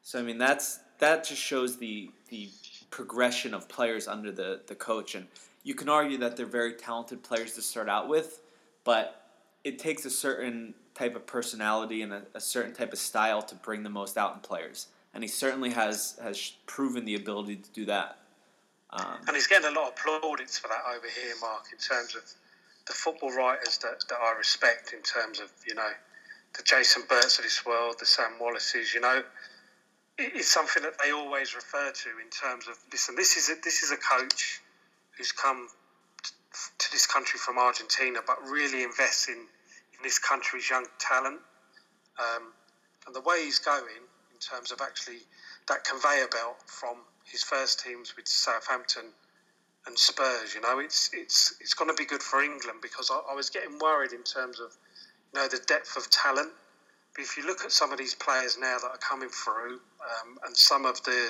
So 0.02 0.18
I 0.18 0.22
mean 0.22 0.38
that's 0.38 0.80
that 0.98 1.24
just 1.24 1.40
shows 1.40 1.76
the 1.76 2.10
the 2.28 2.48
progression 2.90 3.54
of 3.54 3.68
players 3.68 4.08
under 4.08 4.32
the, 4.32 4.60
the 4.66 4.74
coach 4.74 5.14
and 5.14 5.26
you 5.62 5.74
can 5.74 5.88
argue 5.88 6.18
that 6.18 6.36
they're 6.36 6.46
very 6.46 6.74
talented 6.74 7.22
players 7.22 7.54
to 7.54 7.62
start 7.62 7.88
out 7.88 8.08
with, 8.08 8.40
but 8.84 9.22
it 9.64 9.78
takes 9.78 10.04
a 10.04 10.10
certain 10.10 10.74
type 10.94 11.14
of 11.14 11.26
personality 11.26 12.02
and 12.02 12.12
a, 12.12 12.22
a 12.34 12.40
certain 12.40 12.72
type 12.72 12.92
of 12.92 12.98
style 12.98 13.42
to 13.42 13.54
bring 13.54 13.82
the 13.82 13.90
most 13.90 14.16
out 14.16 14.34
in 14.34 14.40
players 14.40 14.88
and 15.14 15.24
he 15.24 15.28
certainly 15.28 15.70
has 15.70 16.18
has 16.22 16.52
proven 16.66 17.04
the 17.04 17.14
ability 17.14 17.56
to 17.56 17.70
do 17.70 17.84
that. 17.86 18.18
Um, 18.90 19.18
and 19.26 19.36
he's 19.36 19.46
getting 19.46 19.70
a 19.70 19.78
lot 19.78 19.88
of 19.88 19.96
plaudits 19.96 20.58
for 20.58 20.68
that 20.68 20.82
over 20.88 21.06
here, 21.06 21.34
Mark, 21.40 21.66
in 21.72 21.78
terms 21.78 22.14
of 22.16 22.22
the 22.86 22.92
football 22.92 23.30
writers 23.30 23.78
that, 23.78 24.02
that 24.08 24.18
I 24.20 24.36
respect, 24.36 24.92
in 24.92 25.02
terms 25.02 25.40
of 25.40 25.50
you 25.66 25.74
know 25.74 25.90
the 26.56 26.62
Jason 26.62 27.02
Burts 27.08 27.38
of 27.38 27.44
this 27.44 27.64
world, 27.64 27.96
the 27.98 28.06
Sam 28.06 28.32
Wallaces, 28.40 28.94
you 28.94 29.00
know. 29.00 29.22
It's 30.22 30.52
something 30.52 30.82
that 30.82 30.94
they 31.02 31.12
always 31.12 31.54
refer 31.54 31.90
to 31.90 32.08
in 32.22 32.28
terms 32.28 32.68
of 32.68 32.76
listen. 32.92 33.14
This 33.16 33.36
is 33.36 33.48
a, 33.48 33.60
this 33.62 33.82
is 33.82 33.90
a 33.90 33.96
coach 33.96 34.60
who's 35.16 35.32
come 35.32 35.68
to 36.78 36.90
this 36.92 37.06
country 37.06 37.38
from 37.38 37.58
Argentina, 37.58 38.20
but 38.26 38.42
really 38.42 38.82
invest 38.82 39.28
in, 39.28 39.36
in 39.36 40.00
this 40.02 40.18
country's 40.18 40.68
young 40.68 40.86
talent. 40.98 41.40
Um, 42.18 42.52
and 43.06 43.14
the 43.14 43.20
way 43.20 43.44
he's 43.44 43.58
going, 43.58 43.84
in 44.32 44.38
terms 44.38 44.72
of 44.72 44.80
actually 44.80 45.20
that 45.68 45.84
conveyor 45.84 46.28
belt 46.28 46.56
from 46.66 46.96
his 47.24 47.42
first 47.42 47.80
teams 47.80 48.16
with 48.16 48.26
Southampton 48.26 49.12
and 49.86 49.98
Spurs. 49.98 50.54
You 50.54 50.60
know, 50.60 50.78
it's 50.78 51.10
it's 51.12 51.54
it's 51.60 51.74
going 51.74 51.90
to 51.90 51.94
be 51.94 52.04
good 52.04 52.22
for 52.22 52.42
England 52.42 52.80
because 52.82 53.10
I, 53.10 53.20
I, 53.30 53.34
was 53.34 53.50
getting 53.50 53.78
worried 53.78 54.12
in 54.12 54.22
terms 54.22 54.60
of 54.60 54.76
you 55.32 55.40
know 55.40 55.48
the 55.48 55.60
depth 55.66 55.96
of 55.96 56.10
talent. 56.10 56.50
But 57.14 57.22
if 57.22 57.36
you 57.36 57.46
look 57.46 57.64
at 57.64 57.72
some 57.72 57.92
of 57.92 57.98
these 57.98 58.14
players 58.14 58.56
now 58.58 58.78
that 58.82 58.88
are 58.88 58.98
coming 58.98 59.28
through, 59.28 59.80
um, 60.00 60.38
and 60.46 60.56
some 60.56 60.84
of 60.84 61.02
the, 61.04 61.28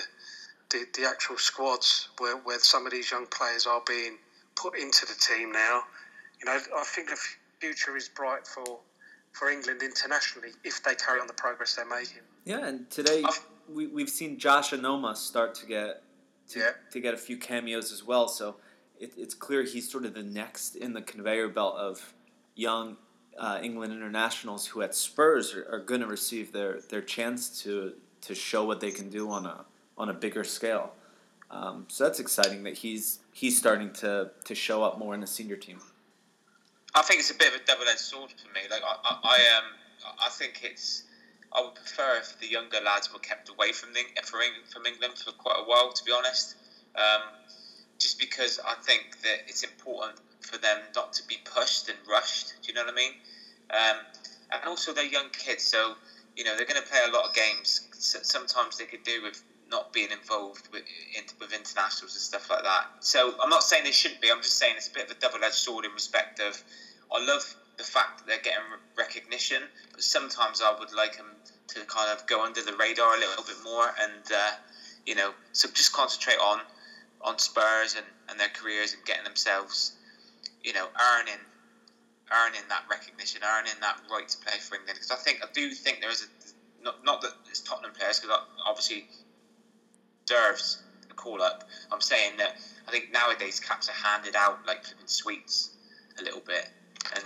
the 0.70 0.86
the 0.94 1.06
actual 1.06 1.36
squads 1.36 2.08
where 2.18 2.36
where 2.36 2.58
some 2.58 2.86
of 2.86 2.92
these 2.92 3.10
young 3.10 3.26
players 3.26 3.66
are 3.66 3.82
being 3.86 4.18
put 4.60 4.78
into 4.78 5.06
the 5.06 5.14
team 5.14 5.52
now, 5.52 5.82
you 6.38 6.46
know, 6.46 6.58
I 6.76 6.84
think 6.84 7.08
the 7.08 7.18
future 7.60 7.96
is 7.96 8.08
bright 8.08 8.46
for 8.46 8.78
for 9.32 9.48
England 9.48 9.80
internationally 9.82 10.50
if 10.64 10.82
they 10.82 10.94
carry 10.96 11.20
on 11.20 11.28
the 11.28 11.32
progress 11.32 11.76
they're 11.76 11.88
making. 11.88 12.22
Yeah, 12.44 12.66
and 12.66 12.90
today 12.90 13.22
we 13.72 13.86
we've 13.86 14.10
seen 14.10 14.38
Josh 14.38 14.70
Onomah 14.70 15.16
start 15.16 15.54
to 15.56 15.66
get 15.66 16.02
to, 16.48 16.58
yeah. 16.58 16.70
to 16.90 17.00
get 17.00 17.14
a 17.14 17.16
few 17.16 17.36
cameos 17.36 17.92
as 17.92 18.04
well. 18.04 18.28
So 18.28 18.56
it, 18.98 19.12
it's 19.16 19.34
clear 19.34 19.62
he's 19.62 19.90
sort 19.90 20.04
of 20.04 20.14
the 20.14 20.22
next 20.22 20.76
in 20.76 20.92
the 20.92 21.02
conveyor 21.02 21.48
belt 21.48 21.76
of 21.76 22.14
young 22.54 22.96
uh, 23.38 23.60
England 23.62 23.92
internationals 23.92 24.66
who 24.66 24.82
at 24.82 24.94
Spurs 24.94 25.54
are, 25.54 25.66
are 25.70 25.78
going 25.78 26.00
to 26.00 26.06
receive 26.06 26.52
their, 26.52 26.80
their 26.90 27.02
chance 27.02 27.62
to 27.62 27.94
to 28.22 28.34
show 28.34 28.64
what 28.64 28.80
they 28.80 28.90
can 28.90 29.08
do 29.08 29.30
on 29.30 29.46
a 29.46 29.64
on 29.96 30.08
a 30.08 30.14
bigger 30.14 30.44
scale. 30.44 30.92
Um, 31.50 31.86
so 31.88 32.04
that's 32.04 32.20
exciting 32.20 32.62
that 32.62 32.78
he's 32.78 33.18
he's 33.32 33.58
starting 33.58 33.92
to 33.94 34.30
to 34.44 34.54
show 34.54 34.82
up 34.82 34.98
more 34.98 35.14
in 35.14 35.20
the 35.20 35.26
senior 35.26 35.56
team. 35.56 35.80
I 36.94 37.02
think 37.02 37.20
it's 37.20 37.30
a 37.30 37.34
bit 37.34 37.54
of 37.54 37.60
a 37.60 37.64
double 37.64 37.84
edged 37.88 38.00
sword 38.00 38.30
for 38.30 38.52
me. 38.52 38.60
Like 38.70 38.82
I, 38.82 38.96
I, 39.04 39.18
I 39.24 39.58
um 39.58 39.64
I 40.24 40.28
think 40.28 40.60
it's 40.62 41.04
I 41.52 41.60
would 41.62 41.74
prefer 41.74 42.18
if 42.18 42.38
the 42.38 42.46
younger 42.46 42.78
lads 42.84 43.12
were 43.12 43.18
kept 43.18 43.48
away 43.48 43.72
from 43.72 43.92
the, 43.92 44.02
from 44.70 44.86
England 44.86 45.14
for 45.18 45.32
quite 45.32 45.56
a 45.58 45.64
while, 45.64 45.92
to 45.92 46.04
be 46.04 46.12
honest. 46.12 46.54
Um, 46.94 47.22
just 47.98 48.20
because 48.20 48.60
I 48.64 48.74
think 48.82 49.20
that 49.22 49.48
it's 49.48 49.64
important 49.64 50.18
for 50.40 50.58
them 50.58 50.78
not 50.94 51.12
to 51.14 51.26
be 51.26 51.38
pushed 51.44 51.88
and 51.88 51.98
rushed. 52.08 52.54
Do 52.62 52.68
you 52.68 52.74
know 52.74 52.84
what 52.84 52.92
I 52.92 52.96
mean? 52.96 53.12
Um, 53.70 53.96
and 54.52 54.64
also 54.66 54.92
they're 54.92 55.04
young 55.04 55.30
kids, 55.32 55.64
so 55.64 55.94
you 56.36 56.44
know 56.44 56.56
they're 56.56 56.66
going 56.66 56.80
to 56.80 56.88
play 56.88 57.00
a 57.06 57.12
lot 57.12 57.28
of 57.28 57.34
games. 57.34 57.88
Sometimes 57.92 58.78
they 58.78 58.86
could 58.86 59.02
do 59.02 59.22
with 59.22 59.42
not 59.70 59.92
being 59.92 60.10
involved 60.10 60.68
with, 60.72 60.82
with 61.38 61.52
internationals 61.52 62.14
and 62.14 62.22
stuff 62.22 62.50
like 62.50 62.62
that. 62.62 62.86
So 63.00 63.34
I'm 63.42 63.50
not 63.50 63.62
saying 63.62 63.84
they 63.84 63.92
shouldn't 63.92 64.20
be. 64.20 64.30
I'm 64.30 64.42
just 64.42 64.58
saying 64.58 64.74
it's 64.76 64.88
a 64.88 64.92
bit 64.92 65.04
of 65.04 65.16
a 65.16 65.20
double-edged 65.20 65.54
sword 65.54 65.84
in 65.84 65.92
respect 65.92 66.40
of 66.40 66.62
I 67.12 67.24
love 67.24 67.56
the 67.76 67.84
fact 67.84 68.18
that 68.18 68.26
they're 68.26 68.42
getting 68.42 68.64
recognition, 68.96 69.62
but 69.92 70.02
sometimes 70.02 70.60
I 70.60 70.74
would 70.78 70.92
like 70.92 71.16
them 71.16 71.36
to 71.68 71.80
kind 71.86 72.10
of 72.10 72.26
go 72.26 72.44
under 72.44 72.62
the 72.62 72.74
radar 72.74 73.14
a 73.14 73.18
little 73.18 73.44
bit 73.44 73.56
more 73.62 73.94
and 74.00 74.32
uh, 74.34 74.50
you 75.06 75.14
know 75.14 75.32
so 75.52 75.68
just 75.68 75.92
concentrate 75.92 76.38
on 76.38 76.60
on 77.22 77.38
Spurs 77.38 77.94
and, 77.96 78.06
and 78.28 78.40
their 78.40 78.48
careers 78.48 78.92
and 78.92 79.04
getting 79.04 79.24
themselves 79.24 79.92
you 80.64 80.72
know 80.72 80.88
earning 81.16 81.38
earning 82.30 82.62
that 82.68 82.84
recognition, 82.88 83.42
earning 83.42 83.74
that 83.80 84.00
right 84.10 84.28
to 84.28 84.38
play 84.38 84.58
for 84.58 84.76
England. 84.76 84.96
Because 84.96 85.10
I 85.10 85.16
think 85.16 85.40
I 85.42 85.48
do 85.52 85.70
think 85.72 86.00
there 86.00 86.10
is 86.10 86.22
a 86.22 86.82
not 86.82 87.04
not 87.04 87.20
that 87.22 87.32
it's 87.48 87.60
Tottenham 87.60 87.92
players 87.92 88.20
because 88.20 88.38
obviously 88.66 89.08
deserves 90.30 90.78
a 91.10 91.14
call 91.14 91.42
up. 91.42 91.64
I'm 91.90 92.00
saying 92.00 92.36
that 92.38 92.56
I 92.86 92.90
think 92.90 93.12
nowadays 93.12 93.60
caps 93.60 93.88
are 93.88 93.92
handed 93.92 94.36
out 94.36 94.64
like 94.66 94.84
flipping 94.84 95.06
sweets 95.06 95.70
a 96.18 96.22
little 96.22 96.40
bit. 96.40 96.68
And 97.14 97.24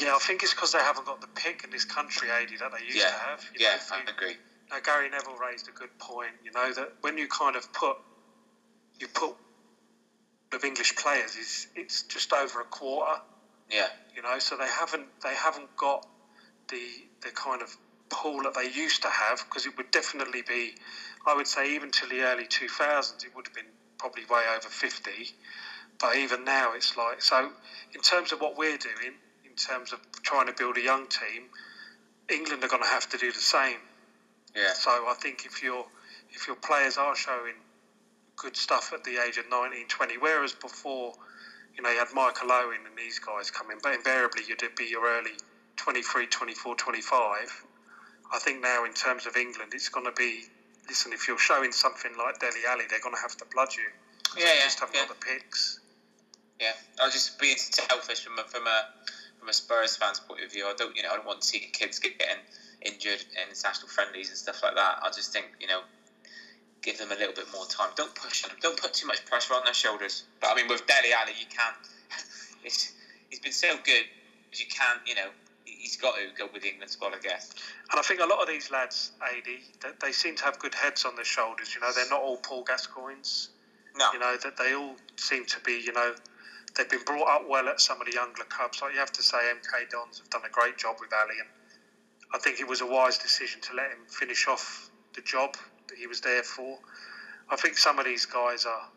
yeah, 0.00 0.14
I 0.14 0.18
think 0.18 0.42
it's 0.42 0.54
because 0.54 0.72
they 0.72 0.78
haven't 0.78 1.04
got 1.04 1.20
the 1.20 1.26
pick 1.28 1.64
in 1.64 1.70
this 1.70 1.84
country, 1.84 2.30
AD, 2.30 2.48
that 2.60 2.72
they 2.72 2.84
used 2.84 2.96
yeah, 2.96 3.08
to 3.08 3.14
have. 3.14 3.44
You 3.54 3.64
yeah, 3.64 3.78
know, 3.90 3.96
I 3.96 4.10
agree. 4.10 4.36
Now 4.70 4.78
Gary 4.80 5.08
Neville 5.08 5.36
raised 5.36 5.68
a 5.68 5.72
good 5.72 5.96
point. 5.98 6.32
You 6.42 6.52
know 6.52 6.72
that 6.72 6.92
when 7.02 7.18
you 7.18 7.28
kind 7.28 7.56
of 7.56 7.70
put 7.72 7.96
you 8.98 9.08
put 9.08 9.34
of 10.52 10.64
English 10.64 10.94
players 10.96 11.36
is 11.36 11.66
it's 11.74 12.02
just 12.02 12.32
over 12.32 12.60
a 12.60 12.64
quarter. 12.64 13.20
Yeah. 13.70 13.88
You 14.14 14.22
know, 14.22 14.38
so 14.38 14.56
they 14.56 14.68
haven't 14.68 15.08
they 15.22 15.34
haven't 15.34 15.74
got 15.76 16.06
the 16.68 17.06
the 17.22 17.30
kind 17.30 17.62
of 17.62 17.76
pool 18.08 18.42
that 18.42 18.54
they 18.54 18.70
used 18.70 19.02
to 19.02 19.08
have 19.08 19.44
because 19.48 19.66
it 19.66 19.76
would 19.76 19.90
definitely 19.90 20.42
be, 20.42 20.74
I 21.26 21.34
would 21.34 21.46
say, 21.46 21.74
even 21.74 21.90
till 21.90 22.08
the 22.08 22.22
early 22.22 22.46
two 22.46 22.68
thousands, 22.68 23.24
it 23.24 23.34
would 23.34 23.46
have 23.48 23.54
been 23.54 23.72
probably 23.98 24.24
way 24.26 24.44
over 24.54 24.68
fifty. 24.68 25.34
But 25.98 26.16
even 26.16 26.44
now, 26.44 26.72
it's 26.74 26.96
like 26.96 27.22
so. 27.22 27.52
In 27.92 28.00
terms 28.02 28.32
of 28.32 28.40
what 28.40 28.56
we're 28.56 28.76
doing, 28.76 29.18
in 29.44 29.56
terms 29.56 29.92
of 29.92 30.00
trying 30.22 30.46
to 30.46 30.52
build 30.52 30.76
a 30.76 30.82
young 30.82 31.06
team, 31.08 31.48
England 32.30 32.62
are 32.64 32.68
going 32.68 32.82
to 32.82 32.88
have 32.88 33.08
to 33.10 33.18
do 33.18 33.32
the 33.32 33.40
same. 33.40 33.80
Yeah. 34.54 34.72
So 34.74 34.90
I 34.90 35.14
think 35.20 35.44
if 35.44 35.62
your 35.62 35.86
if 36.30 36.46
your 36.46 36.56
players 36.56 36.96
are 36.96 37.16
showing 37.16 37.54
good 38.36 38.56
stuff 38.56 38.92
at 38.92 39.04
the 39.04 39.16
age 39.16 39.38
of 39.38 39.48
19, 39.48 39.88
20, 39.88 40.18
whereas 40.18 40.52
before, 40.52 41.14
you 41.76 41.82
know, 41.82 41.90
you 41.90 41.98
had 41.98 42.08
Michael 42.12 42.52
Owen 42.52 42.80
and 42.86 42.96
these 42.96 43.18
guys 43.18 43.50
coming, 43.50 43.78
but 43.82 43.94
invariably 43.94 44.42
you'd 44.46 44.62
be 44.76 44.84
your 44.84 45.06
early 45.06 45.32
23, 45.76 46.26
24, 46.26 46.74
25. 46.74 47.64
I 48.32 48.38
think 48.38 48.60
now 48.60 48.84
in 48.84 48.92
terms 48.92 49.26
of 49.26 49.36
England, 49.36 49.72
it's 49.74 49.88
going 49.88 50.06
to 50.06 50.12
be 50.12 50.44
listen. 50.88 51.12
If 51.12 51.28
you're 51.28 51.38
showing 51.38 51.72
something 51.72 52.12
like 52.18 52.38
Dele 52.38 52.66
Alli, 52.68 52.84
they're 52.88 53.00
going 53.00 53.14
to 53.14 53.20
have 53.20 53.36
to 53.38 53.44
blood 53.52 53.68
you. 53.76 53.84
Yeah, 54.36 54.52
yeah, 54.52 54.64
just 54.64 54.80
haven't 54.80 54.96
yeah. 54.96 55.06
got 55.06 55.20
the 55.20 55.26
picks. 55.26 55.80
Yeah, 56.60 56.72
I 57.00 57.04
was 57.04 57.12
just 57.14 57.38
being 57.38 57.56
selfish 57.56 58.24
from 58.24 58.38
a, 58.38 58.44
from 58.44 58.66
a 58.66 58.88
from 59.38 59.48
a 59.48 59.52
Spurs 59.52 59.96
fan's 59.96 60.20
point 60.20 60.42
of 60.42 60.50
view. 60.50 60.66
I 60.66 60.74
don't, 60.76 60.96
you 60.96 61.02
know, 61.02 61.10
I 61.10 61.16
don't 61.16 61.26
want 61.26 61.42
to 61.42 61.46
see 61.46 61.60
kids 61.72 61.98
getting 61.98 62.18
injured 62.82 63.20
in 63.36 63.48
international 63.50 63.88
friendlies 63.88 64.28
and 64.28 64.38
stuff 64.38 64.62
like 64.62 64.74
that. 64.74 64.98
I 65.02 65.10
just 65.10 65.32
think, 65.32 65.46
you 65.60 65.66
know, 65.66 65.80
give 66.82 66.98
them 66.98 67.12
a 67.12 67.14
little 67.14 67.34
bit 67.34 67.46
more 67.52 67.66
time. 67.66 67.90
Don't 67.96 68.14
push 68.14 68.42
them. 68.42 68.56
Don't 68.62 68.80
put 68.80 68.94
too 68.94 69.06
much 69.06 69.24
pressure 69.26 69.54
on 69.54 69.64
their 69.64 69.74
shoulders. 69.74 70.24
But 70.40 70.50
I 70.50 70.54
mean, 70.54 70.68
with 70.68 70.86
Dele 70.86 71.12
Alli, 71.12 71.32
you 71.38 71.46
can't. 71.46 71.76
It's, 72.64 72.92
he's 73.30 73.38
been 73.38 73.52
so 73.52 73.76
good, 73.84 74.06
you 74.52 74.66
can't, 74.66 74.98
you 75.06 75.14
know, 75.14 75.28
he's 75.86 75.96
got 75.96 76.16
to 76.16 76.26
go 76.36 76.50
with 76.52 76.62
the 76.62 76.68
England 76.68 76.90
squad, 76.90 77.14
I 77.14 77.20
guess. 77.20 77.54
And 77.90 78.00
I 78.00 78.02
think 78.02 78.20
a 78.20 78.26
lot 78.26 78.42
of 78.42 78.48
these 78.48 78.72
lads, 78.72 79.12
AD, 79.22 79.44
they, 79.44 79.88
they 80.02 80.12
seem 80.12 80.34
to 80.36 80.44
have 80.44 80.58
good 80.58 80.74
heads 80.74 81.04
on 81.04 81.14
their 81.14 81.24
shoulders. 81.24 81.74
You 81.74 81.80
know, 81.80 81.92
they're 81.94 82.10
not 82.10 82.20
all 82.20 82.38
Paul 82.38 82.64
Gascoignes. 82.64 83.48
No. 83.96 84.12
You 84.12 84.18
know, 84.18 84.36
that 84.42 84.56
they 84.56 84.74
all 84.74 84.96
seem 85.14 85.46
to 85.46 85.60
be, 85.60 85.80
you 85.84 85.92
know, 85.92 86.14
they've 86.76 86.90
been 86.90 87.04
brought 87.06 87.28
up 87.28 87.48
well 87.48 87.68
at 87.68 87.80
some 87.80 88.00
of 88.00 88.06
the 88.06 88.12
younger 88.12 88.42
clubs. 88.44 88.82
Like 88.82 88.94
you 88.94 88.98
have 88.98 89.12
to 89.12 89.22
say, 89.22 89.38
MK 89.38 89.90
Dons 89.90 90.18
have 90.18 90.28
done 90.28 90.42
a 90.44 90.50
great 90.50 90.76
job 90.76 90.96
with 91.00 91.12
Alli, 91.12 91.38
and 91.38 91.48
I 92.34 92.38
think 92.38 92.60
it 92.60 92.68
was 92.68 92.80
a 92.80 92.86
wise 92.86 93.16
decision 93.16 93.60
to 93.62 93.74
let 93.74 93.86
him 93.86 94.04
finish 94.08 94.48
off 94.48 94.90
the 95.14 95.22
job 95.22 95.56
that 95.88 95.96
he 95.96 96.08
was 96.08 96.20
there 96.20 96.42
for. 96.42 96.78
I 97.48 97.56
think 97.56 97.78
some 97.78 97.98
of 98.00 98.04
these 98.04 98.26
guys 98.26 98.66
are 98.66 98.88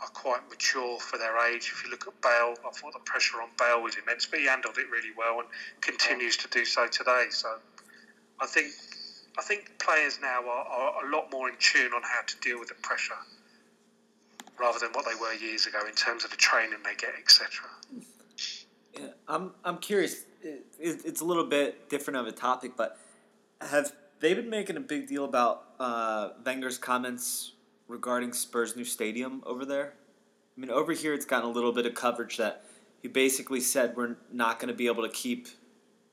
are 0.00 0.08
quite 0.08 0.48
mature 0.48 0.98
for 1.00 1.18
their 1.18 1.36
age. 1.48 1.72
If 1.72 1.84
you 1.84 1.90
look 1.90 2.06
at 2.06 2.20
Bale, 2.20 2.54
I 2.64 2.70
thought 2.70 2.92
the 2.92 3.00
pressure 3.04 3.42
on 3.42 3.48
Bale 3.58 3.82
was 3.82 3.96
immense, 3.96 4.26
but 4.26 4.38
he 4.38 4.46
handled 4.46 4.78
it 4.78 4.88
really 4.90 5.10
well 5.16 5.40
and 5.40 5.48
continues 5.80 6.36
to 6.38 6.48
do 6.48 6.64
so 6.64 6.86
today. 6.86 7.26
So 7.30 7.56
I 8.40 8.46
think 8.46 8.72
I 9.38 9.42
think 9.42 9.78
players 9.78 10.18
now 10.20 10.40
are, 10.48 10.66
are 10.66 11.06
a 11.06 11.10
lot 11.10 11.30
more 11.32 11.48
in 11.48 11.54
tune 11.58 11.92
on 11.92 12.02
how 12.02 12.20
to 12.26 12.36
deal 12.40 12.58
with 12.58 12.68
the 12.68 12.74
pressure 12.76 13.14
rather 14.58 14.78
than 14.78 14.90
what 14.92 15.04
they 15.04 15.14
were 15.20 15.32
years 15.34 15.66
ago 15.66 15.78
in 15.86 15.94
terms 15.94 16.24
of 16.24 16.30
the 16.30 16.36
training 16.36 16.78
they 16.84 16.94
get, 16.94 17.12
etc. 17.18 17.48
Yeah, 18.94 19.06
I'm 19.26 19.52
I'm 19.64 19.78
curious. 19.78 20.24
It, 20.42 20.66
it, 20.78 21.00
it's 21.04 21.20
a 21.20 21.24
little 21.24 21.44
bit 21.44 21.88
different 21.88 22.18
of 22.18 22.26
a 22.26 22.32
topic, 22.32 22.72
but 22.76 22.98
have 23.60 23.92
they 24.20 24.34
been 24.34 24.50
making 24.50 24.76
a 24.76 24.80
big 24.80 25.08
deal 25.08 25.24
about 25.24 25.64
uh, 25.80 26.30
Wenger's 26.44 26.78
comments 26.78 27.52
regarding 27.88 28.32
Spurs' 28.32 28.76
new 28.76 28.84
stadium 28.84 29.42
over 29.44 29.64
there? 29.64 29.94
I 30.56 30.60
mean, 30.60 30.70
over 30.70 30.92
here 30.92 31.14
it's 31.14 31.24
gotten 31.24 31.48
a 31.48 31.52
little 31.52 31.72
bit 31.72 31.86
of 31.86 31.94
coverage 31.94 32.36
that 32.36 32.64
he 33.00 33.08
basically 33.08 33.60
said 33.60 33.96
we're 33.96 34.16
not 34.32 34.58
going 34.58 34.68
to 34.68 34.74
be 34.74 34.86
able 34.86 35.02
to 35.02 35.08
keep 35.08 35.48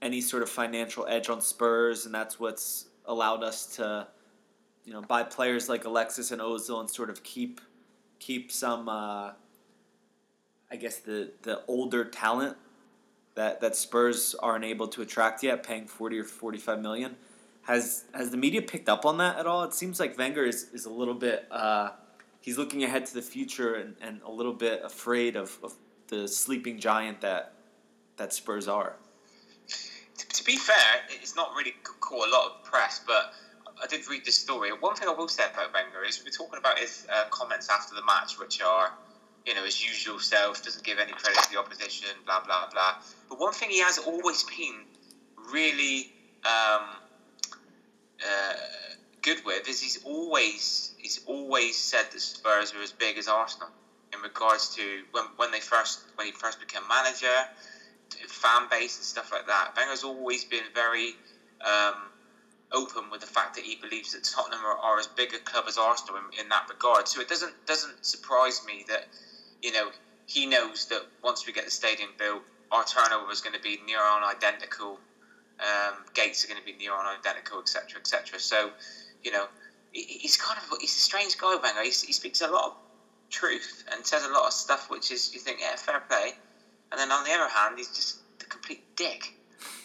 any 0.02 0.22
sort 0.22 0.44
of 0.44 0.50
financial 0.50 1.06
edge 1.08 1.30
on 1.30 1.42
Spurs, 1.42 2.06
and 2.06 2.14
that's 2.14 2.40
what's 2.40 2.86
allowed 3.06 3.44
us 3.44 3.66
to, 3.78 4.08
you 4.84 4.94
know, 4.94 5.02
buy 5.02 5.24
players 5.24 5.68
like 5.68 5.86
Alexis 5.86 6.32
and 6.32 6.42
Ozil 6.42 6.80
and 6.80 6.90
sort 6.90 7.10
of 7.10 7.24
keep 7.24 7.62
keep 8.20 8.52
some, 8.52 8.88
uh, 8.88 9.32
I 10.72 10.76
guess 10.80 10.98
the 11.00 11.32
the 11.42 11.64
older 11.68 12.06
talent 12.06 12.58
that 13.34 13.62
that 13.62 13.76
Spurs 13.76 14.36
aren't 14.36 14.66
able 14.66 14.88
to 14.90 15.02
attract 15.02 15.44
yet, 15.44 15.64
paying 15.64 15.88
forty 15.88 16.20
or 16.20 16.24
forty 16.24 16.60
five 16.60 16.82
million. 16.82 17.16
Has 17.66 18.06
has 18.14 18.30
the 18.30 18.38
media 18.38 18.62
picked 18.62 18.90
up 18.90 19.06
on 19.06 19.18
that 19.18 19.38
at 19.38 19.48
all? 19.48 19.64
It 19.64 19.74
seems 19.74 20.00
like 20.00 20.18
Wenger 20.18 20.46
is, 20.46 20.68
is 20.74 20.86
a 20.86 20.90
little 20.90 21.16
bit 21.16 21.48
uh, 21.52 21.90
he's 22.46 22.60
looking 22.60 22.84
ahead 22.84 23.08
to 23.08 23.14
the 23.16 23.24
future 23.24 23.74
and, 23.74 23.96
and 24.00 24.22
a 24.24 24.32
little 24.32 24.54
bit 24.54 24.82
afraid 24.84 25.36
of, 25.36 25.58
of 25.64 25.74
the 26.08 26.28
sleeping 26.28 26.80
giant 26.80 27.22
that 27.22 27.54
that 28.18 28.32
Spurs 28.32 28.68
are. 28.68 28.96
To, 30.18 30.28
to 30.28 30.44
be 30.46 30.56
fair, 30.56 31.02
it's 31.10 31.36
not 31.36 31.54
really 31.58 31.74
caught 31.84 32.28
a 32.28 32.32
lot 32.32 32.46
of 32.52 32.64
press, 32.64 33.02
but 33.06 33.34
I 33.84 33.88
did 33.88 34.08
read 34.08 34.24
this 34.24 34.38
story. 34.38 34.70
One 34.70 34.96
thing 34.96 35.10
I 35.10 35.12
will 35.12 35.28
say 35.28 35.44
about 35.52 35.74
Wenger 35.74 36.06
is 36.08 36.24
we're 36.24 36.30
talking 36.30 36.60
about 36.60 36.78
his 36.80 37.08
uh, 37.12 37.26
comments 37.32 37.68
after 37.70 37.96
the 37.96 38.06
match, 38.06 38.40
which 38.40 38.62
are, 38.62 38.94
you 39.46 39.56
know, 39.56 39.66
his 39.66 39.84
usual 39.84 40.20
self, 40.20 40.64
doesn't 40.64 40.86
give 40.86 41.00
any 41.00 41.12
credit 41.12 41.42
to 41.44 41.52
the 41.52 41.60
opposition, 41.60 42.10
blah 42.26 42.42
blah 42.46 42.70
blah. 42.72 42.96
But 43.28 43.40
one 43.40 43.54
thing 43.54 43.72
he 43.72 43.82
has 43.82 43.98
always 43.98 44.44
been 44.44 44.86
really 45.52 46.14
um, 46.46 46.86
uh, 48.24 48.54
good 49.22 49.44
with 49.44 49.68
is 49.68 49.82
he's 49.82 49.98
always 50.04 50.94
he's 50.98 51.20
always 51.26 51.78
said 51.78 52.06
that 52.12 52.22
Spurs 52.22 52.74
are 52.74 52.82
as 52.82 52.92
big 52.92 53.18
as 53.18 53.28
Arsenal 53.28 53.70
in 54.14 54.22
regards 54.22 54.76
to 54.76 55.04
when, 55.12 55.26
when 55.36 55.52
they 55.52 55.60
first 55.60 56.00
when 56.16 56.28
he 56.28 56.34
first 56.34 56.60
became 56.60 56.88
manager, 56.88 57.48
fan 58.28 58.68
base 58.70 58.98
and 58.98 59.06
stuff 59.06 59.32
like 59.32 59.48
that. 59.48 59.74
Wenger's 59.76 60.04
always 60.04 60.46
been 60.46 60.64
very 60.74 61.16
um, 61.66 62.12
open 62.72 63.10
with 63.10 63.22
the 63.22 63.28
fact 63.28 63.56
that 63.56 63.64
he 63.64 63.76
believes 63.76 64.12
that 64.14 64.24
Tottenham 64.24 64.64
are, 64.64 64.78
are 64.78 65.00
as 65.00 65.08
big 65.08 65.34
a 65.34 65.40
club 65.40 65.66
as 65.68 65.78
Arsenal 65.78 66.18
in, 66.18 66.40
in, 66.40 66.50
that 66.50 66.68
regard. 66.70 67.08
So 67.08 67.20
it 67.20 67.28
doesn't 67.28 67.54
doesn't 67.66 68.06
surprise 68.06 68.62
me 68.66 68.86
that 68.88 69.08
you 69.62 69.72
know 69.72 69.90
he 70.28 70.46
knows 70.46 70.86
that 70.88 71.02
once 71.24 71.46
we 71.46 71.54
get 71.54 71.66
the 71.66 71.72
stadium 71.72 72.12
built, 72.18 72.44
our 72.72 72.86
turnover 72.86 73.32
is 73.32 73.42
going 73.42 73.54
to 73.54 73.62
be 73.62 73.80
near 73.86 74.02
on 74.02 74.24
identical 74.24 75.00
um, 75.60 75.96
gates 76.14 76.44
are 76.44 76.48
going 76.48 76.60
to 76.60 76.66
be 76.66 76.74
near 76.74 76.94
on 76.94 77.06
identical, 77.06 77.60
etc., 77.60 78.00
etc. 78.00 78.40
So, 78.40 78.72
you 79.24 79.32
know, 79.32 79.46
he's 79.92 80.38
kind 80.38 80.60
of 80.60 80.78
he's 80.80 80.96
a 80.96 81.00
strange 81.00 81.38
guy, 81.38 81.56
Wenger. 81.62 81.84
He, 81.84 81.90
he 81.90 82.14
speaks 82.14 82.42
a 82.42 82.48
lot 82.48 82.66
of 82.66 82.74
truth 83.30 83.84
and 83.92 84.06
says 84.06 84.24
a 84.24 84.30
lot 84.30 84.48
of 84.48 84.54
stuff 84.54 84.90
which 84.90 85.12
is 85.12 85.34
you 85.34 85.40
think, 85.40 85.60
yeah, 85.62 85.76
fair 85.76 86.02
play. 86.02 86.34
And 86.92 87.00
then 87.00 87.12
on 87.12 87.24
the 87.24 87.32
other 87.32 87.50
hand, 87.50 87.76
he's 87.78 87.90
just 87.90 88.20
a 88.42 88.46
complete 88.46 88.84
dick. 88.96 89.34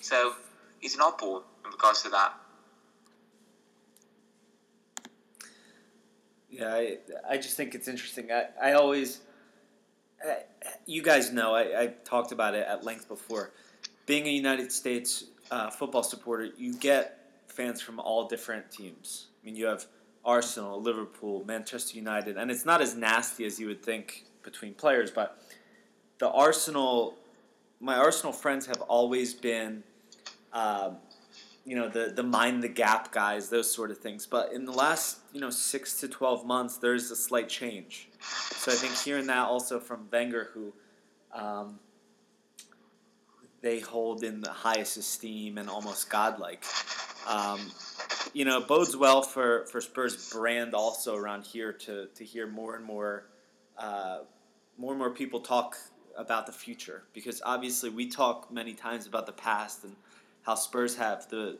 So 0.00 0.34
he's 0.80 0.94
an 0.94 1.00
oddball 1.00 1.42
in 1.64 1.70
regards 1.70 2.02
to 2.02 2.10
that. 2.10 2.34
Yeah, 6.50 6.74
I, 6.74 6.98
I 7.28 7.36
just 7.36 7.56
think 7.56 7.74
it's 7.74 7.86
interesting. 7.86 8.30
I, 8.32 8.46
I 8.60 8.72
always, 8.72 9.20
I, 10.26 10.38
you 10.84 11.00
guys 11.00 11.32
know, 11.32 11.54
I, 11.54 11.82
I 11.82 11.86
talked 12.04 12.32
about 12.32 12.54
it 12.54 12.66
at 12.66 12.84
length 12.84 13.08
before. 13.08 13.52
Being 14.06 14.26
a 14.26 14.30
United 14.30 14.72
States 14.72 15.24
uh, 15.50 15.70
football 15.70 16.02
supporter, 16.02 16.48
you 16.56 16.74
get 16.74 17.18
fans 17.48 17.80
from 17.80 17.98
all 17.98 18.28
different 18.28 18.70
teams. 18.70 19.26
I 19.42 19.46
mean, 19.46 19.56
you 19.56 19.66
have 19.66 19.86
Arsenal, 20.24 20.80
Liverpool, 20.80 21.44
Manchester 21.46 21.96
United, 21.96 22.36
and 22.36 22.50
it's 22.50 22.64
not 22.64 22.80
as 22.80 22.94
nasty 22.94 23.44
as 23.44 23.58
you 23.58 23.66
would 23.66 23.82
think 23.82 24.24
between 24.42 24.74
players, 24.74 25.10
but 25.10 25.42
the 26.18 26.30
Arsenal, 26.30 27.16
my 27.80 27.96
Arsenal 27.96 28.32
friends 28.32 28.66
have 28.66 28.80
always 28.82 29.34
been, 29.34 29.82
um, 30.52 30.96
you 31.64 31.76
know, 31.76 31.88
the 31.88 32.12
the 32.14 32.22
mind 32.22 32.62
the 32.62 32.68
gap 32.68 33.12
guys, 33.12 33.48
those 33.48 33.70
sort 33.70 33.90
of 33.90 33.98
things. 33.98 34.26
But 34.26 34.52
in 34.52 34.64
the 34.64 34.72
last, 34.72 35.18
you 35.32 35.40
know, 35.40 35.50
six 35.50 35.98
to 36.00 36.08
twelve 36.08 36.46
months, 36.46 36.78
there's 36.78 37.10
a 37.10 37.16
slight 37.16 37.48
change. 37.48 38.08
So 38.20 38.72
I 38.72 38.74
think 38.74 38.94
hearing 38.94 39.26
that 39.26 39.46
also 39.46 39.80
from 39.80 40.08
Wenger, 40.12 40.50
who. 40.52 40.72
Um, 41.32 41.78
they 43.62 43.80
hold 43.80 44.24
in 44.24 44.40
the 44.40 44.50
highest 44.50 44.96
esteem 44.96 45.58
and 45.58 45.68
almost 45.68 46.10
godlike. 46.10 46.64
Um, 47.26 47.60
you 48.32 48.44
know, 48.44 48.60
bodes 48.60 48.96
well 48.96 49.22
for, 49.22 49.66
for 49.66 49.80
Spurs 49.80 50.32
brand 50.32 50.74
also 50.74 51.16
around 51.16 51.44
here 51.44 51.72
to, 51.72 52.06
to 52.06 52.24
hear 52.24 52.46
more 52.46 52.76
and 52.76 52.84
more 52.84 53.26
uh, 53.78 54.20
more 54.76 54.92
and 54.92 54.98
more 54.98 55.10
people 55.10 55.40
talk 55.40 55.76
about 56.16 56.46
the 56.46 56.52
future 56.52 57.04
because 57.12 57.40
obviously 57.44 57.88
we 57.88 58.06
talk 58.06 58.52
many 58.52 58.74
times 58.74 59.06
about 59.06 59.26
the 59.26 59.32
past 59.32 59.84
and 59.84 59.94
how 60.42 60.54
Spurs 60.54 60.96
have 60.96 61.28
the 61.28 61.58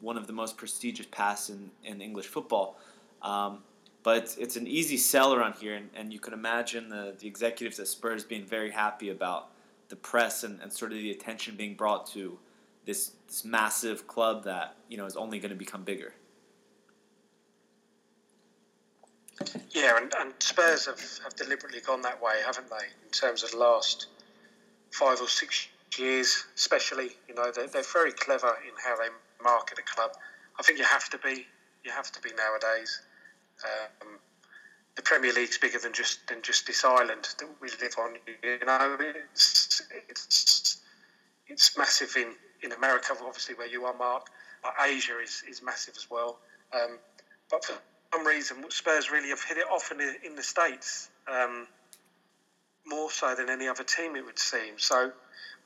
one 0.00 0.16
of 0.16 0.26
the 0.26 0.32
most 0.32 0.56
prestigious 0.56 1.06
pasts 1.10 1.48
in, 1.48 1.70
in 1.84 2.00
English 2.00 2.26
football. 2.26 2.78
Um, 3.22 3.58
but 4.02 4.16
it's, 4.18 4.36
it's 4.36 4.56
an 4.56 4.66
easy 4.66 4.96
sell 4.96 5.32
around 5.32 5.54
here, 5.54 5.74
and, 5.74 5.88
and 5.94 6.12
you 6.12 6.18
can 6.18 6.32
imagine 6.32 6.88
the, 6.88 7.14
the 7.16 7.28
executives 7.28 7.78
at 7.78 7.86
Spurs 7.86 8.24
being 8.24 8.44
very 8.44 8.72
happy 8.72 9.10
about 9.10 9.51
the 9.92 9.96
press 9.96 10.42
and, 10.42 10.58
and 10.62 10.72
sort 10.72 10.90
of 10.90 10.96
the 10.96 11.10
attention 11.10 11.54
being 11.54 11.74
brought 11.74 12.06
to 12.06 12.38
this 12.86 13.12
this 13.28 13.44
massive 13.44 14.06
club 14.06 14.42
that 14.44 14.74
you 14.88 14.96
know 14.96 15.04
is 15.04 15.16
only 15.16 15.38
going 15.38 15.50
to 15.50 15.56
become 15.66 15.84
bigger. 15.84 16.14
Yeah, 19.70 19.98
and, 19.98 20.10
and 20.18 20.32
Spurs 20.38 20.86
have, 20.86 21.00
have 21.24 21.36
deliberately 21.36 21.80
gone 21.80 22.00
that 22.02 22.22
way, 22.22 22.40
haven't 22.46 22.70
they? 22.70 22.86
In 23.04 23.10
terms 23.10 23.44
of 23.44 23.50
the 23.50 23.58
last 23.58 24.06
five 24.92 25.20
or 25.20 25.28
six 25.28 25.68
years, 25.98 26.44
especially, 26.54 27.10
you 27.28 27.34
know, 27.34 27.50
they're, 27.54 27.66
they're 27.66 27.82
very 27.92 28.12
clever 28.12 28.54
in 28.66 28.72
how 28.82 28.96
they 28.96 29.08
market 29.42 29.78
a 29.78 29.82
club. 29.82 30.12
I 30.58 30.62
think 30.62 30.78
you 30.78 30.84
have 30.84 31.10
to 31.10 31.18
be. 31.18 31.46
You 31.84 31.90
have 31.90 32.10
to 32.12 32.20
be 32.22 32.30
nowadays. 32.30 33.00
Um, 33.64 34.18
the 34.96 35.02
Premier 35.02 35.32
League's 35.32 35.58
bigger 35.58 35.78
than 35.78 35.92
just 35.92 36.26
than 36.28 36.42
just 36.42 36.66
this 36.66 36.84
island 36.84 37.28
that 37.38 37.48
we 37.60 37.68
live 37.80 37.94
on. 37.98 38.14
You 38.42 38.66
know, 38.66 38.96
it's 39.32 39.82
it's 40.08 40.82
it's 41.52 41.76
massive 41.76 42.14
in, 42.16 42.34
in 42.62 42.72
America, 42.72 43.14
obviously 43.24 43.54
where 43.54 43.68
you 43.68 43.84
are, 43.84 43.94
Mark. 43.94 44.26
But 44.62 44.74
Asia 44.84 45.18
is, 45.22 45.42
is 45.48 45.62
massive 45.62 45.94
as 45.96 46.08
well. 46.10 46.38
Um, 46.72 46.98
but 47.50 47.64
for 47.64 47.74
some 48.12 48.26
reason, 48.26 48.64
Spurs 48.70 49.10
really 49.10 49.28
have 49.28 49.42
hit 49.42 49.58
it 49.58 49.66
off 49.70 49.90
in 49.90 49.98
the, 49.98 50.14
in 50.24 50.34
the 50.34 50.42
states 50.42 51.10
um, 51.28 51.66
more 52.86 53.10
so 53.10 53.34
than 53.34 53.50
any 53.50 53.68
other 53.68 53.84
team, 53.84 54.16
it 54.16 54.24
would 54.24 54.38
seem. 54.38 54.78
So 54.78 55.12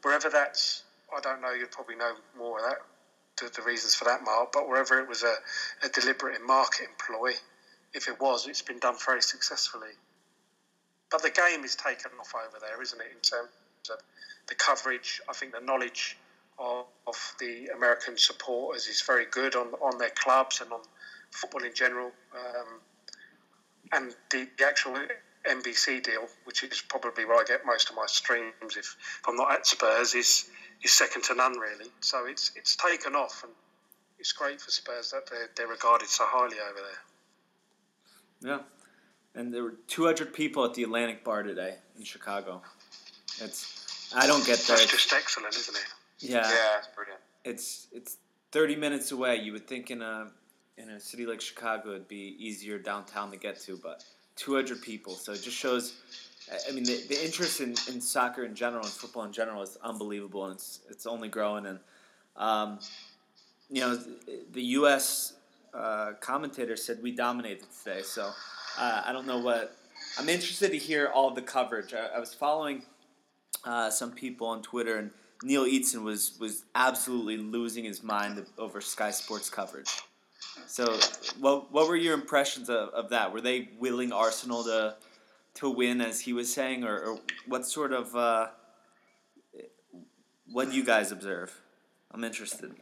wherever 0.02 0.28
that's, 0.28 0.82
I 1.16 1.20
don't 1.20 1.40
know. 1.40 1.52
You'd 1.52 1.70
probably 1.70 1.96
know 1.96 2.14
more 2.36 2.58
of 2.58 2.64
that. 2.64 3.52
The, 3.54 3.62
reasons 3.62 3.94
for 3.94 4.04
that, 4.06 4.24
Mark. 4.24 4.50
But 4.52 4.66
wherever 4.66 4.98
it 4.98 5.08
was 5.08 5.22
a, 5.22 5.34
a 5.84 5.90
deliberate 5.90 6.40
market 6.44 6.88
employ 6.88 7.32
if 7.96 8.08
it 8.08 8.20
was, 8.20 8.46
it's 8.46 8.62
been 8.62 8.78
done 8.78 8.96
very 9.04 9.22
successfully. 9.22 9.94
But 11.10 11.22
the 11.22 11.30
game 11.30 11.64
is 11.64 11.74
taken 11.74 12.10
off 12.20 12.34
over 12.34 12.58
there, 12.60 12.80
isn't 12.82 13.00
it, 13.00 13.06
in 13.10 13.20
terms 13.20 13.50
of 13.90 13.98
the 14.48 14.54
coverage? 14.54 15.20
I 15.28 15.32
think 15.32 15.52
the 15.52 15.60
knowledge 15.60 16.16
of, 16.58 16.86
of 17.06 17.34
the 17.40 17.68
American 17.74 18.18
supporters 18.18 18.86
is 18.86 19.02
very 19.02 19.26
good 19.26 19.54
on, 19.56 19.68
on 19.80 19.98
their 19.98 20.10
clubs 20.10 20.60
and 20.60 20.72
on 20.72 20.80
football 21.30 21.64
in 21.64 21.74
general. 21.74 22.12
Um, 22.34 22.80
and 23.92 24.14
the, 24.30 24.48
the 24.58 24.66
actual 24.66 24.98
NBC 25.48 26.02
deal, 26.02 26.26
which 26.44 26.62
is 26.64 26.82
probably 26.88 27.24
where 27.24 27.36
I 27.40 27.44
get 27.44 27.64
most 27.64 27.88
of 27.88 27.96
my 27.96 28.06
streams 28.06 28.52
if, 28.62 28.76
if 28.76 29.20
I'm 29.26 29.36
not 29.36 29.52
at 29.52 29.66
Spurs, 29.66 30.14
is 30.14 30.48
is 30.82 30.92
second 30.92 31.22
to 31.24 31.34
none 31.34 31.58
really. 31.58 31.90
So 32.00 32.26
it's 32.26 32.50
it's 32.56 32.76
taken 32.76 33.14
off, 33.14 33.42
and 33.44 33.52
it's 34.18 34.32
great 34.32 34.60
for 34.60 34.70
Spurs 34.70 35.12
that 35.12 35.30
they're, 35.30 35.50
they're 35.56 35.68
regarded 35.68 36.08
so 36.08 36.24
highly 36.26 36.56
over 36.58 36.80
there. 36.80 37.15
Yeah. 38.46 38.58
And 39.34 39.52
there 39.52 39.62
were 39.64 39.74
200 39.88 40.32
people 40.32 40.64
at 40.64 40.74
the 40.74 40.84
Atlantic 40.84 41.24
Bar 41.24 41.42
today 41.42 41.74
in 41.98 42.04
Chicago. 42.04 42.62
It's 43.40 44.12
I 44.14 44.26
don't 44.26 44.46
get 44.46 44.58
that. 44.60 44.78
That's 44.78 44.90
just 44.90 45.12
excellent, 45.12 45.54
isn't 45.56 45.76
it? 45.76 45.84
Yeah. 46.20 46.48
Yeah, 46.48 46.78
it's 46.78 46.88
brilliant. 46.94 47.20
It's 47.44 47.88
it's 47.92 48.16
30 48.52 48.76
minutes 48.76 49.12
away. 49.12 49.36
You 49.36 49.52
would 49.52 49.66
think 49.66 49.90
in 49.90 50.00
a 50.00 50.30
in 50.78 50.90
a 50.90 51.00
city 51.00 51.26
like 51.26 51.40
Chicago 51.40 51.90
it'd 51.90 52.08
be 52.08 52.36
easier 52.38 52.78
downtown 52.78 53.30
to 53.30 53.36
get 53.36 53.60
to, 53.60 53.76
but 53.76 54.04
200 54.36 54.80
people. 54.80 55.14
So 55.14 55.32
it 55.32 55.42
just 55.42 55.56
shows. 55.56 55.94
I 56.68 56.72
mean, 56.72 56.84
the, 56.84 57.02
the 57.08 57.24
interest 57.24 57.60
in, 57.60 57.70
in 57.92 58.00
soccer 58.00 58.44
in 58.44 58.54
general 58.54 58.84
and 58.84 58.92
football 58.92 59.24
in 59.24 59.32
general 59.32 59.62
is 59.62 59.76
unbelievable, 59.82 60.44
and 60.44 60.54
it's 60.54 60.80
it's 60.88 61.04
only 61.06 61.28
growing. 61.28 61.66
And 61.66 61.80
um, 62.36 62.78
you 63.68 63.80
know, 63.80 63.98
the 64.52 64.62
U.S. 64.62 65.34
Uh, 65.76 66.12
commentator 66.20 66.76
said 66.76 67.02
we 67.02 67.12
dominated 67.12 67.66
today. 67.82 68.02
So 68.02 68.30
uh, 68.78 69.02
I 69.04 69.12
don't 69.12 69.26
know 69.26 69.38
what. 69.38 69.76
I'm 70.18 70.28
interested 70.28 70.70
to 70.70 70.78
hear 70.78 71.08
all 71.08 71.30
the 71.32 71.42
coverage. 71.42 71.92
I, 71.92 72.16
I 72.16 72.18
was 72.18 72.32
following 72.32 72.82
uh, 73.64 73.90
some 73.90 74.12
people 74.12 74.46
on 74.46 74.62
Twitter, 74.62 74.96
and 74.96 75.10
Neil 75.42 75.64
Eatson 75.64 76.02
was 76.02 76.36
was 76.40 76.64
absolutely 76.74 77.36
losing 77.36 77.84
his 77.84 78.02
mind 78.02 78.46
over 78.56 78.80
Sky 78.80 79.10
Sports 79.10 79.50
coverage. 79.50 79.90
So, 80.66 80.98
what 81.40 81.70
what 81.72 81.88
were 81.88 81.96
your 81.96 82.14
impressions 82.14 82.70
of, 82.70 82.88
of 82.90 83.10
that? 83.10 83.32
Were 83.32 83.42
they 83.42 83.68
willing 83.78 84.12
Arsenal 84.12 84.64
to 84.64 84.96
to 85.56 85.70
win, 85.70 86.00
as 86.00 86.20
he 86.20 86.32
was 86.32 86.52
saying, 86.52 86.84
or, 86.84 86.98
or 86.98 87.20
what 87.46 87.66
sort 87.66 87.92
of 87.92 88.16
uh, 88.16 88.48
what 90.50 90.70
do 90.70 90.76
you 90.76 90.84
guys 90.84 91.12
observe? 91.12 91.60
I'm 92.10 92.24
interested. 92.24 92.74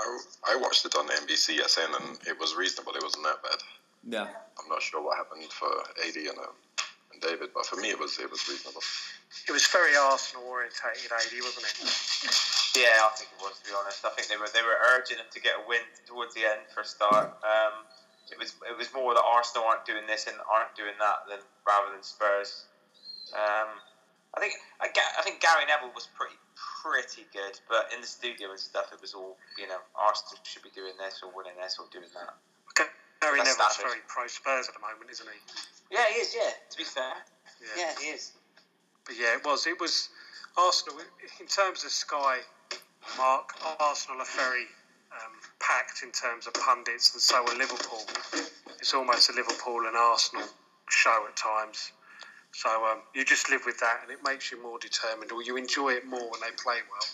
I, 0.00 0.54
I 0.54 0.56
watched 0.56 0.84
it 0.86 0.96
on 0.96 1.08
NBC, 1.08 1.60
SN, 1.60 1.92
and 2.00 2.18
it 2.26 2.38
was 2.38 2.54
reasonable. 2.54 2.92
It 2.96 3.02
wasn't 3.02 3.24
that 3.24 3.42
bad. 3.42 3.60
Yeah. 4.08 4.28
I'm 4.56 4.68
not 4.68 4.82
sure 4.82 5.02
what 5.04 5.16
happened 5.16 5.44
for 5.52 5.68
AD 6.00 6.16
and, 6.16 6.38
uh, 6.38 6.52
and 7.12 7.20
David, 7.20 7.50
but 7.52 7.66
for 7.66 7.76
me 7.76 7.90
it 7.90 7.98
was 7.98 8.18
it 8.18 8.30
was 8.30 8.40
reasonable. 8.48 8.80
It 9.46 9.52
was 9.52 9.66
very 9.68 9.94
Arsenal 9.96 10.48
orientated, 10.48 11.12
AD, 11.12 11.34
wasn't 11.44 11.68
it? 11.68 11.76
Yeah, 12.76 13.02
I 13.02 13.10
think 13.18 13.30
it 13.34 13.40
was. 13.42 13.58
To 13.60 13.64
be 13.68 13.74
honest, 13.76 14.04
I 14.04 14.10
think 14.16 14.28
they 14.32 14.40
were 14.40 14.48
they 14.54 14.64
were 14.64 14.78
urging 14.96 15.18
him 15.18 15.28
to 15.30 15.40
get 15.40 15.60
a 15.60 15.62
win 15.68 15.84
towards 16.06 16.34
the 16.34 16.48
end 16.48 16.64
for 16.72 16.80
a 16.80 16.88
start. 16.88 17.36
Um, 17.44 17.84
it 18.32 18.38
was 18.38 18.54
it 18.64 18.76
was 18.78 18.88
more 18.94 19.12
that 19.14 19.26
Arsenal 19.26 19.66
aren't 19.68 19.84
doing 19.84 20.06
this 20.06 20.26
and 20.30 20.36
aren't 20.48 20.72
doing 20.78 20.94
that 21.02 21.28
than 21.28 21.42
rather 21.66 21.92
than 21.92 22.02
Spurs. 22.02 22.64
Um, 23.34 23.82
I 24.34 24.40
think 24.40 24.54
I, 24.80 24.88
I 24.88 25.22
think 25.22 25.42
Gary 25.42 25.66
Neville 25.66 25.94
was 25.94 26.08
pretty 26.14 26.38
pretty 26.82 27.26
good, 27.32 27.58
but 27.68 27.90
in 27.94 28.00
the 28.00 28.06
studio 28.06 28.50
and 28.50 28.60
stuff, 28.60 28.92
it 28.92 29.00
was 29.00 29.14
all 29.14 29.36
you 29.58 29.68
know. 29.68 29.80
Arsenal 29.94 30.40
should 30.44 30.62
be 30.62 30.72
doing 30.74 30.92
this 30.98 31.20
or 31.22 31.30
winning 31.34 31.56
this 31.60 31.76
or 31.78 31.86
doing 31.92 32.08
that. 32.14 32.34
Okay. 32.72 32.88
Gary 33.20 33.38
That's 33.38 33.56
Neville's 33.56 33.76
very 33.76 34.00
pro 34.08 34.26
Spurs 34.26 34.68
at 34.68 34.74
the 34.74 34.80
moment, 34.80 35.10
isn't 35.10 35.28
he? 35.28 35.40
Yeah, 35.92 36.06
he 36.08 36.20
is. 36.20 36.34
Yeah, 36.34 36.50
to 36.70 36.76
be 36.76 36.84
fair. 36.84 37.12
Yeah, 37.76 37.92
he 38.00 38.16
is. 38.16 38.32
But 39.04 39.16
yeah, 39.18 39.36
it 39.36 39.44
was. 39.44 39.66
It 39.66 39.80
was 39.80 40.08
Arsenal 40.56 41.00
in 41.40 41.46
terms 41.46 41.84
of 41.84 41.90
Sky. 41.90 42.40
Mark, 43.16 43.54
Arsenal 43.80 44.20
are 44.20 44.32
very 44.36 44.66
um, 45.12 45.34
packed 45.58 46.02
in 46.02 46.12
terms 46.12 46.46
of 46.46 46.54
pundits, 46.54 47.12
and 47.12 47.20
so 47.20 47.42
are 47.42 47.56
Liverpool. 47.56 48.04
It's 48.78 48.94
almost 48.94 49.30
a 49.30 49.32
Liverpool 49.32 49.86
and 49.86 49.96
Arsenal 49.96 50.46
show 50.88 51.24
at 51.28 51.36
times. 51.36 51.92
So 52.52 52.68
um, 52.68 52.98
you 53.14 53.24
just 53.24 53.48
live 53.50 53.62
with 53.64 53.78
that, 53.80 54.00
and 54.02 54.10
it 54.10 54.18
makes 54.24 54.50
you 54.50 54.62
more 54.62 54.78
determined, 54.78 55.32
or 55.32 55.42
you 55.42 55.56
enjoy 55.56 55.90
it 55.90 56.06
more 56.06 56.20
when 56.30 56.40
they 56.40 56.50
play 56.62 56.76
well. 56.90 57.08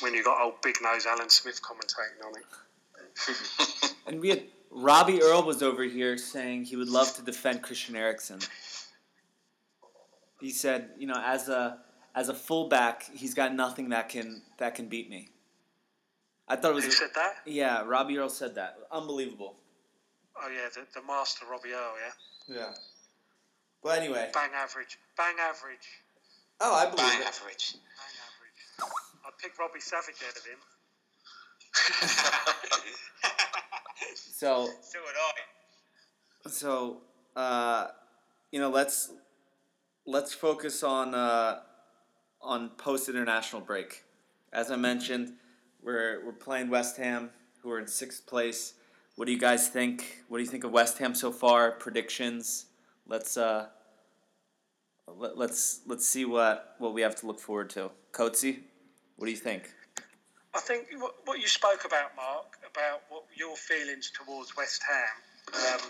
When 0.00 0.14
you 0.14 0.24
got 0.24 0.40
old 0.42 0.60
big 0.62 0.76
nose 0.82 1.06
Alan 1.06 1.30
Smith 1.30 1.60
commentating 1.62 2.26
on 2.26 2.34
it. 2.36 3.94
And 4.06 4.20
we 4.20 4.28
had 4.28 4.42
Robbie 4.70 5.22
Earle 5.22 5.44
was 5.44 5.62
over 5.62 5.82
here 5.82 6.18
saying 6.18 6.64
he 6.64 6.76
would 6.76 6.90
love 6.90 7.14
to 7.16 7.22
defend 7.22 7.62
Christian 7.62 7.96
Eriksen. 7.96 8.38
He 10.40 10.50
said, 10.50 10.90
you 10.98 11.06
know, 11.06 11.20
as 11.24 11.48
a 11.48 11.78
as 12.14 12.28
a 12.28 12.34
fullback, 12.34 13.04
he's 13.14 13.32
got 13.32 13.54
nothing 13.54 13.88
that 13.90 14.10
can 14.10 14.42
that 14.58 14.74
can 14.74 14.88
beat 14.88 15.08
me. 15.08 15.28
I 16.46 16.56
thought 16.56 16.72
it 16.72 16.74
was 16.74 16.84
Who 16.84 16.90
said 16.90 17.10
that? 17.14 17.36
yeah. 17.46 17.82
Robbie 17.86 18.18
Earle 18.18 18.28
said 18.28 18.56
that. 18.56 18.76
Unbelievable. 18.92 19.56
Oh 20.36 20.48
yeah, 20.48 20.68
the, 20.74 20.86
the 21.00 21.06
master 21.06 21.46
Robbie 21.50 21.72
Earle, 21.72 21.94
yeah. 22.48 22.56
Yeah. 22.56 22.72
Well, 23.84 23.94
anyway. 23.94 24.30
Bang 24.32 24.50
average, 24.56 24.98
bang 25.16 25.34
average, 25.38 25.86
Oh, 26.60 26.74
I 26.74 26.84
believe 26.86 26.98
Bang 26.98 27.20
it. 27.20 27.26
average. 27.26 27.72
bang 27.74 28.16
average. 28.24 28.90
I'd 29.26 29.38
pick 29.42 29.58
Robbie 29.58 29.80
Savage 29.80 30.16
out 30.26 30.36
of 30.36 30.44
him. 30.44 30.58
So 34.16 34.68
so 34.82 34.98
would 35.00 35.14
I. 35.16 36.50
So, 36.50 36.98
uh, 37.36 37.86
you 38.52 38.60
know, 38.60 38.68
let's 38.68 39.10
let's 40.06 40.34
focus 40.34 40.82
on 40.82 41.14
uh, 41.14 41.60
on 42.42 42.70
post 42.70 43.08
international 43.08 43.62
break. 43.62 44.02
As 44.52 44.70
I 44.70 44.76
mentioned, 44.76 45.34
we're 45.82 46.24
we're 46.26 46.32
playing 46.32 46.68
West 46.68 46.96
Ham, 46.98 47.30
who 47.62 47.70
are 47.70 47.78
in 47.78 47.86
sixth 47.86 48.26
place. 48.26 48.74
What 49.16 49.24
do 49.26 49.32
you 49.32 49.38
guys 49.38 49.68
think? 49.68 50.24
What 50.28 50.38
do 50.38 50.44
you 50.44 50.50
think 50.50 50.64
of 50.64 50.72
West 50.72 50.98
Ham 50.98 51.14
so 51.14 51.30
far? 51.32 51.70
Predictions. 51.70 52.66
Let's 53.06 53.36
uh, 53.36 53.66
let, 55.06 55.36
let's 55.36 55.80
let's 55.86 56.06
see 56.06 56.24
what 56.24 56.74
what 56.78 56.94
we 56.94 57.02
have 57.02 57.14
to 57.16 57.26
look 57.26 57.38
forward 57.38 57.70
to. 57.70 57.90
Coatsy, 58.12 58.60
what 59.16 59.26
do 59.26 59.30
you 59.30 59.36
think? 59.36 59.70
I 60.54 60.60
think 60.60 60.86
what, 61.26 61.40
you 61.40 61.48
spoke 61.48 61.84
about, 61.84 62.14
Mark, 62.14 62.54
about 62.62 63.02
what 63.08 63.24
your 63.34 63.56
feelings 63.56 64.12
towards 64.14 64.56
West 64.56 64.82
Ham. 64.86 65.16
Um, 65.50 65.80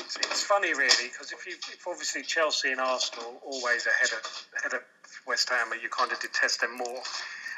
it's, 0.00 0.16
it's 0.16 0.42
funny, 0.42 0.74
really, 0.74 1.08
because 1.08 1.30
if 1.30 1.46
you 1.46 1.54
if 1.54 1.86
obviously 1.86 2.22
Chelsea 2.22 2.72
and 2.72 2.80
Arsenal 2.80 3.40
always 3.46 3.86
ahead 3.86 4.10
of 4.18 4.22
ahead 4.58 4.74
of 4.74 4.82
West 5.26 5.48
Ham, 5.48 5.68
you 5.80 5.88
kind 5.88 6.10
of 6.10 6.18
detest 6.20 6.60
them 6.60 6.76
more. 6.76 7.02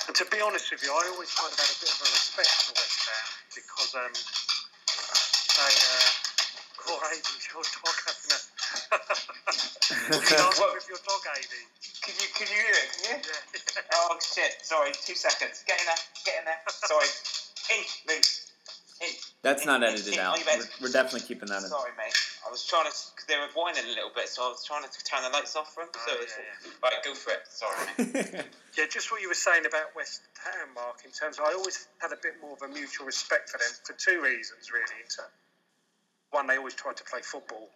And 0.07 0.15
to 0.15 0.27
be 0.27 0.41
honest 0.45 0.71
with 0.71 0.85
you, 0.85 0.91
I 0.93 1.09
always 1.11 1.33
kind 1.35 1.51
of 1.51 1.59
had 1.59 1.73
a 1.73 1.79
bit 1.81 1.91
of 1.91 2.01
a 2.05 2.09
respect 2.13 2.53
for 2.69 2.73
West 2.77 3.01
Ham 3.09 3.27
because 3.57 3.95
um, 3.97 4.13
they. 5.57 5.73
Uh, 5.73 6.24
Poor 6.85 7.01
Amy, 7.13 7.21
your 7.49 7.65
dog 7.65 7.97
having 8.05 8.33
a. 8.37 8.39
Looking 10.13 10.37
after 10.37 10.69
with 10.75 10.89
your 10.89 11.01
dog, 11.05 11.23
Amy. 11.37 11.63
Can 12.05 12.15
you 12.21 12.29
can 12.37 12.47
you 12.49 12.59
hear 12.61 12.77
it? 12.77 12.89
Can 12.93 13.03
you? 13.17 13.17
Yeah. 13.25 13.97
Oh 13.97 14.17
shit! 14.21 14.53
Sorry, 14.63 14.93
two 14.93 15.15
seconds. 15.17 15.65
Get 15.67 15.81
in 15.81 15.87
there. 15.87 16.03
Get 16.25 16.35
in 16.41 16.45
there. 16.45 16.61
Sorry. 16.69 17.09
In, 17.73 17.83
move. 18.09 18.27
In. 19.01 19.11
That's 19.43 19.65
not 19.67 19.83
edited 19.83 20.15
in, 20.15 20.21
out. 20.21 20.37
on 20.37 20.39
your 20.41 20.47
bed. 20.47 20.59
We're, 20.81 20.89
we're 20.89 20.93
definitely 20.93 21.25
keeping 21.27 21.49
that 21.49 21.65
in. 21.65 21.69
Sorry, 21.73 21.93
mate. 21.97 22.13
I 22.47 22.51
was 22.53 22.65
trying 22.69 22.85
to. 22.85 22.93
Cause 22.93 23.25
they 23.29 23.37
were 23.41 23.49
whining 23.57 23.85
a 23.89 23.95
little 23.97 24.13
bit, 24.15 24.29
so 24.29 24.45
I 24.45 24.49
was 24.53 24.65
trying 24.65 24.85
to 24.85 24.91
turn 25.09 25.25
the 25.25 25.33
lights 25.33 25.57
off 25.57 25.73
for 25.73 25.85
them. 25.89 25.93
So 25.97 26.13
Oh, 26.13 26.21
it's 26.23 26.37
yeah, 26.37 26.71
right. 26.85 27.01
Go 27.05 27.15
for 27.17 27.33
it. 27.33 27.43
Sorry. 27.49 27.81
mate. 28.13 28.45
Yeah, 28.77 28.91
just 28.91 29.07
what 29.15 29.23
you 29.23 29.29
were 29.31 29.39
saying 29.39 29.67
about 29.71 29.95
West 29.95 30.19
Ham, 30.43 30.67
Mark, 30.75 31.07
in 31.07 31.13
terms 31.15 31.39
of 31.39 31.47
I 31.47 31.55
always 31.55 31.87
had 32.03 32.11
a 32.11 32.19
bit 32.21 32.35
more 32.43 32.59
of 32.59 32.63
a 32.67 32.67
mutual 32.67 33.07
respect 33.07 33.49
for 33.49 33.59
them 33.59 33.71
for 33.87 33.95
two 33.95 34.19
reasons, 34.21 34.75
really. 34.75 34.99
In 34.99 35.07
terms- 35.07 35.31
one, 36.35 36.47
they 36.47 36.59
always 36.59 36.75
tried 36.75 36.97
to 36.99 37.05
play 37.05 37.23
football. 37.23 37.71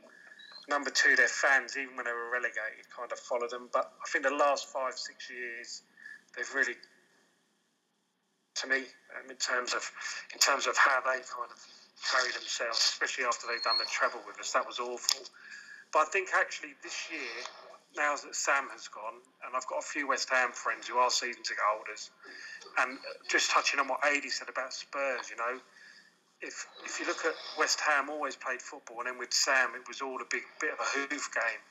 Number 0.69 0.91
two, 0.91 1.17
their 1.17 1.29
fans, 1.31 1.79
even 1.79 1.97
when 1.97 2.05
they 2.05 2.13
were 2.13 2.29
relegated, 2.29 2.85
kind 2.95 3.11
of 3.11 3.19
followed 3.19 3.51
them. 3.51 3.71
But 3.73 3.89
I 4.05 4.11
think 4.11 4.25
the 4.25 4.35
last 4.35 4.69
five, 4.69 4.99
six 4.99 5.31
years, 5.31 5.83
they've 6.37 6.53
really, 6.53 6.77
to 8.61 8.67
me, 8.67 8.85
um, 9.17 9.31
in 9.31 9.37
terms 9.37 9.73
of 9.73 9.81
in 10.35 10.39
terms 10.41 10.67
of 10.67 10.77
how 10.77 11.01
they 11.01 11.25
kind 11.25 11.49
of 11.49 11.61
carry 12.05 12.31
themselves, 12.33 12.77
especially 12.79 13.25
after 13.25 13.47
they've 13.49 13.63
done 13.63 13.79
the 13.79 13.89
treble 13.89 14.21
with 14.27 14.39
us, 14.39 14.53
that 14.53 14.67
was 14.67 14.79
awful. 14.79 15.25
But 15.93 16.01
I 16.01 16.05
think 16.13 16.29
actually 16.37 16.77
this 16.83 17.09
year, 17.09 17.33
now 17.97 18.13
that 18.13 18.35
Sam 18.37 18.69
has 18.77 18.89
gone, 18.89 19.25
and 19.47 19.57
I've 19.57 19.67
got 19.67 19.79
a 19.79 19.87
few 19.87 20.07
West 20.07 20.29
Ham 20.29 20.53
friends 20.53 20.87
who 20.87 20.99
are 20.99 21.09
season 21.09 21.43
ticket 21.43 21.65
holders, 21.65 22.11
and 22.77 22.99
just 23.31 23.51
touching 23.51 23.81
on 23.81 23.89
what 23.89 24.01
Adi 24.05 24.29
said 24.29 24.51
about 24.51 24.75
Spurs, 24.75 25.31
you 25.31 25.37
know, 25.41 25.57
if 26.41 26.67
if 26.85 27.01
you 27.01 27.07
look 27.07 27.25
at 27.25 27.35
West 27.59 27.81
Ham, 27.81 28.09
always 28.11 28.37
played 28.37 28.63
football, 28.63 28.99
and 29.01 29.09
then 29.09 29.19
with 29.19 29.33
Sam, 29.33 29.71
it 29.75 29.87
was 29.89 30.01
all 30.01 30.21
a 30.21 30.29
big 30.31 30.43
bit 30.61 30.73
of 30.73 30.79
a 30.81 30.89
hoof 30.99 31.29
game. 31.35 31.63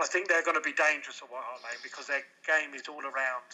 I 0.00 0.06
think 0.06 0.28
they're 0.28 0.42
going 0.42 0.56
to 0.56 0.64
be 0.64 0.72
dangerous 0.72 1.22
at 1.22 1.30
White 1.30 1.44
Hart 1.44 1.62
Lane 1.62 1.78
because 1.82 2.08
their 2.08 2.22
game 2.46 2.74
is 2.74 2.88
all 2.88 3.02
around 3.02 3.46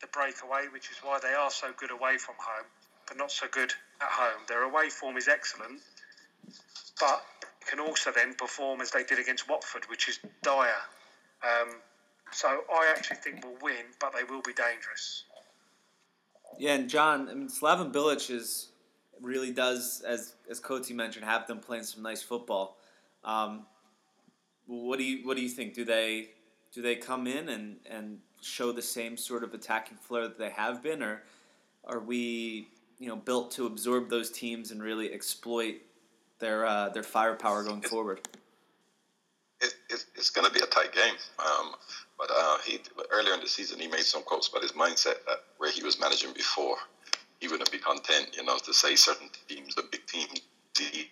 the 0.00 0.06
breakaway, 0.08 0.72
which 0.72 0.90
is 0.90 0.96
why 1.02 1.18
they 1.20 1.34
are 1.34 1.50
so 1.50 1.68
good 1.76 1.90
away 1.90 2.16
from 2.16 2.36
home, 2.38 2.64
but 3.06 3.18
not 3.18 3.30
so 3.30 3.46
good 3.50 3.72
at 4.00 4.08
home. 4.08 4.40
Their 4.48 4.62
away 4.62 4.88
form 4.88 5.18
is 5.18 5.28
excellent, 5.28 5.80
but 6.98 7.22
can 7.68 7.80
also 7.80 8.10
then 8.10 8.32
perform 8.34 8.80
as 8.80 8.90
they 8.90 9.04
did 9.04 9.18
against 9.18 9.48
Watford, 9.48 9.84
which 9.90 10.08
is 10.08 10.18
dire. 10.42 10.82
Um, 11.42 11.68
so 12.32 12.48
I 12.48 12.92
actually 12.96 13.16
think 13.16 13.44
we'll 13.44 13.58
win, 13.60 13.84
but 14.00 14.14
they 14.14 14.24
will 14.24 14.40
be 14.40 14.54
dangerous. 14.54 15.24
Yeah, 16.58 16.74
and 16.74 16.88
John, 16.88 17.28
I 17.28 17.34
mean, 17.34 17.48
Slaven 17.48 17.92
Bilic 17.92 18.30
is 18.30 18.68
really 19.22 19.52
does, 19.52 20.02
as 20.06 20.34
as 20.50 20.60
Coatsy 20.60 20.94
mentioned, 20.94 21.24
have 21.24 21.46
them 21.46 21.58
playing 21.58 21.84
some 21.84 22.02
nice 22.02 22.22
football. 22.22 22.78
Um, 23.24 23.66
what 24.66 24.98
do 24.98 25.04
you 25.04 25.26
what 25.26 25.36
do 25.36 25.42
you 25.42 25.48
think? 25.48 25.74
Do 25.74 25.84
they 25.84 26.30
do 26.72 26.82
they 26.82 26.96
come 26.96 27.26
in 27.26 27.48
and, 27.48 27.76
and 27.88 28.18
show 28.42 28.72
the 28.72 28.82
same 28.82 29.16
sort 29.16 29.42
of 29.42 29.54
attacking 29.54 29.96
flair 29.96 30.24
that 30.28 30.38
they 30.38 30.50
have 30.50 30.82
been, 30.82 31.02
or 31.02 31.22
are 31.84 32.00
we 32.00 32.68
you 32.98 33.08
know 33.08 33.16
built 33.16 33.50
to 33.52 33.66
absorb 33.66 34.10
those 34.10 34.30
teams 34.30 34.70
and 34.70 34.82
really 34.82 35.12
exploit 35.12 35.76
their 36.38 36.66
uh, 36.66 36.88
their 36.90 37.02
firepower 37.02 37.64
going 37.64 37.82
forward? 37.82 38.20
it, 39.60 39.74
it, 39.90 40.04
it's 40.14 40.30
going 40.30 40.46
to 40.46 40.52
be 40.52 40.60
a 40.60 40.66
tight 40.66 40.92
game. 40.92 41.14
Um, 41.38 41.72
but 42.18 42.30
uh, 42.34 42.58
he 42.64 42.80
earlier 43.10 43.34
in 43.34 43.40
the 43.40 43.48
season 43.48 43.78
he 43.78 43.88
made 43.88 44.02
some 44.02 44.22
quotes 44.22 44.48
about 44.48 44.62
his 44.62 44.72
mindset 44.72 45.24
that 45.26 45.44
where 45.58 45.70
he 45.70 45.82
was 45.82 46.00
managing 46.00 46.32
before, 46.32 46.76
he 47.40 47.48
wouldn't 47.48 47.70
be 47.70 47.78
content, 47.78 48.36
you 48.36 48.44
know, 48.44 48.58
to 48.58 48.74
say 48.74 48.94
certain 48.96 49.28
teams, 49.48 49.74
the 49.74 49.84
big 49.90 50.06
teams, 50.06 50.40
he, 50.76 51.08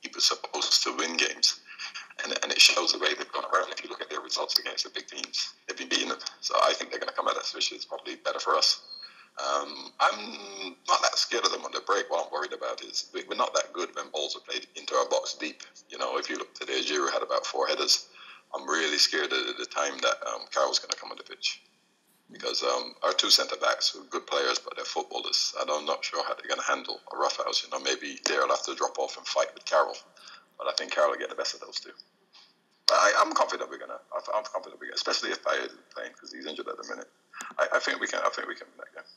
he 0.00 0.10
was 0.14 0.24
supposed 0.24 0.82
to 0.84 0.96
win 0.96 1.16
games. 1.16 1.60
And, 2.24 2.36
and 2.42 2.50
it 2.50 2.60
shows 2.60 2.92
the 2.92 2.98
way 2.98 3.14
they've 3.14 3.32
gone 3.32 3.44
around. 3.54 3.70
If 3.70 3.84
you 3.84 3.90
look 3.90 4.00
at 4.00 4.10
their 4.10 4.20
results 4.20 4.58
against 4.58 4.84
the 4.84 4.90
big 4.90 5.06
teams, 5.06 5.54
they've 5.66 5.78
been 5.78 5.88
beating 5.88 6.08
them. 6.08 6.18
So 6.40 6.56
I 6.64 6.72
think 6.72 6.90
they're 6.90 6.98
going 6.98 7.10
to 7.10 7.14
come 7.14 7.28
at 7.28 7.36
us, 7.36 7.54
which 7.54 7.70
is 7.72 7.84
probably 7.84 8.16
better 8.16 8.40
for 8.40 8.56
us. 8.56 8.82
Um, 9.38 9.92
I'm 10.00 10.74
not 10.88 11.00
that 11.02 11.16
scared 11.16 11.44
of 11.44 11.52
them 11.52 11.64
on 11.64 11.70
the 11.70 11.80
break. 11.86 12.10
What 12.10 12.26
I'm 12.26 12.32
worried 12.32 12.52
about 12.52 12.82
is 12.82 13.10
we're 13.14 13.36
not 13.36 13.54
that 13.54 13.72
good 13.72 13.90
when 13.94 14.10
balls 14.10 14.34
are 14.34 14.40
played 14.40 14.66
into 14.74 14.94
our 14.96 15.08
box 15.08 15.36
deep. 15.38 15.62
You 15.88 15.98
know, 15.98 16.18
if 16.18 16.28
you 16.28 16.36
look 16.38 16.54
today, 16.54 16.82
Giroud 16.82 17.12
had 17.12 17.22
about 17.22 17.46
four 17.46 17.68
headers. 17.68 18.08
I'm 18.52 18.68
really 18.68 18.98
scared 18.98 19.32
at 19.32 19.56
the 19.56 19.66
time 19.66 19.98
that 20.02 20.16
um, 20.26 20.42
Carroll's 20.50 20.80
going 20.80 20.90
to 20.90 20.96
come 20.96 21.12
on 21.12 21.18
the 21.18 21.22
pitch 21.22 21.62
because 22.32 22.62
um, 22.62 22.94
our 23.02 23.12
two 23.12 23.30
centre 23.30 23.56
backs 23.56 23.96
are 23.96 24.04
good 24.10 24.26
players, 24.26 24.58
but 24.58 24.74
they're 24.76 24.84
footballers. 24.84 25.54
And 25.60 25.67
I'm 25.78 25.86
not 25.86 26.04
sure 26.04 26.22
how 26.26 26.34
they're 26.34 26.50
going 26.50 26.60
to 26.60 26.66
handle 26.66 26.98
a 27.12 27.16
roughhouse. 27.16 27.62
You 27.62 27.70
know, 27.70 27.78
maybe 27.78 28.18
they'll 28.26 28.50
have 28.50 28.66
to 28.66 28.74
drop 28.74 28.98
off 28.98 29.16
and 29.16 29.26
fight 29.26 29.54
with 29.54 29.64
Carroll, 29.64 29.96
but 30.58 30.66
I 30.66 30.72
think 30.74 30.90
Carroll 30.90 31.14
will 31.14 31.22
get 31.22 31.30
the 31.30 31.38
best 31.38 31.54
of 31.54 31.60
those 31.60 31.78
two. 31.78 31.94
I, 32.90 33.22
am 33.22 33.32
confident 33.36 33.70
we're 33.70 33.78
gonna. 33.78 34.00
I'm 34.10 34.42
confident 34.48 34.80
we're 34.80 34.88
gonna, 34.90 34.98
especially 34.98 35.30
if 35.30 35.44
Payet 35.44 35.70
is 35.70 35.86
playing 35.92 36.16
because 36.16 36.32
he's 36.32 36.48
injured 36.48 36.66
at 36.66 36.80
the 36.80 36.88
minute. 36.88 37.06
I, 37.60 37.68
I, 37.76 37.78
think 37.78 38.00
we 38.00 38.08
can. 38.08 38.24
I 38.24 38.32
think 38.32 38.48
we 38.48 38.56
can 38.56 38.66
win 38.72 38.80
that 38.80 38.90
game. 38.96 39.08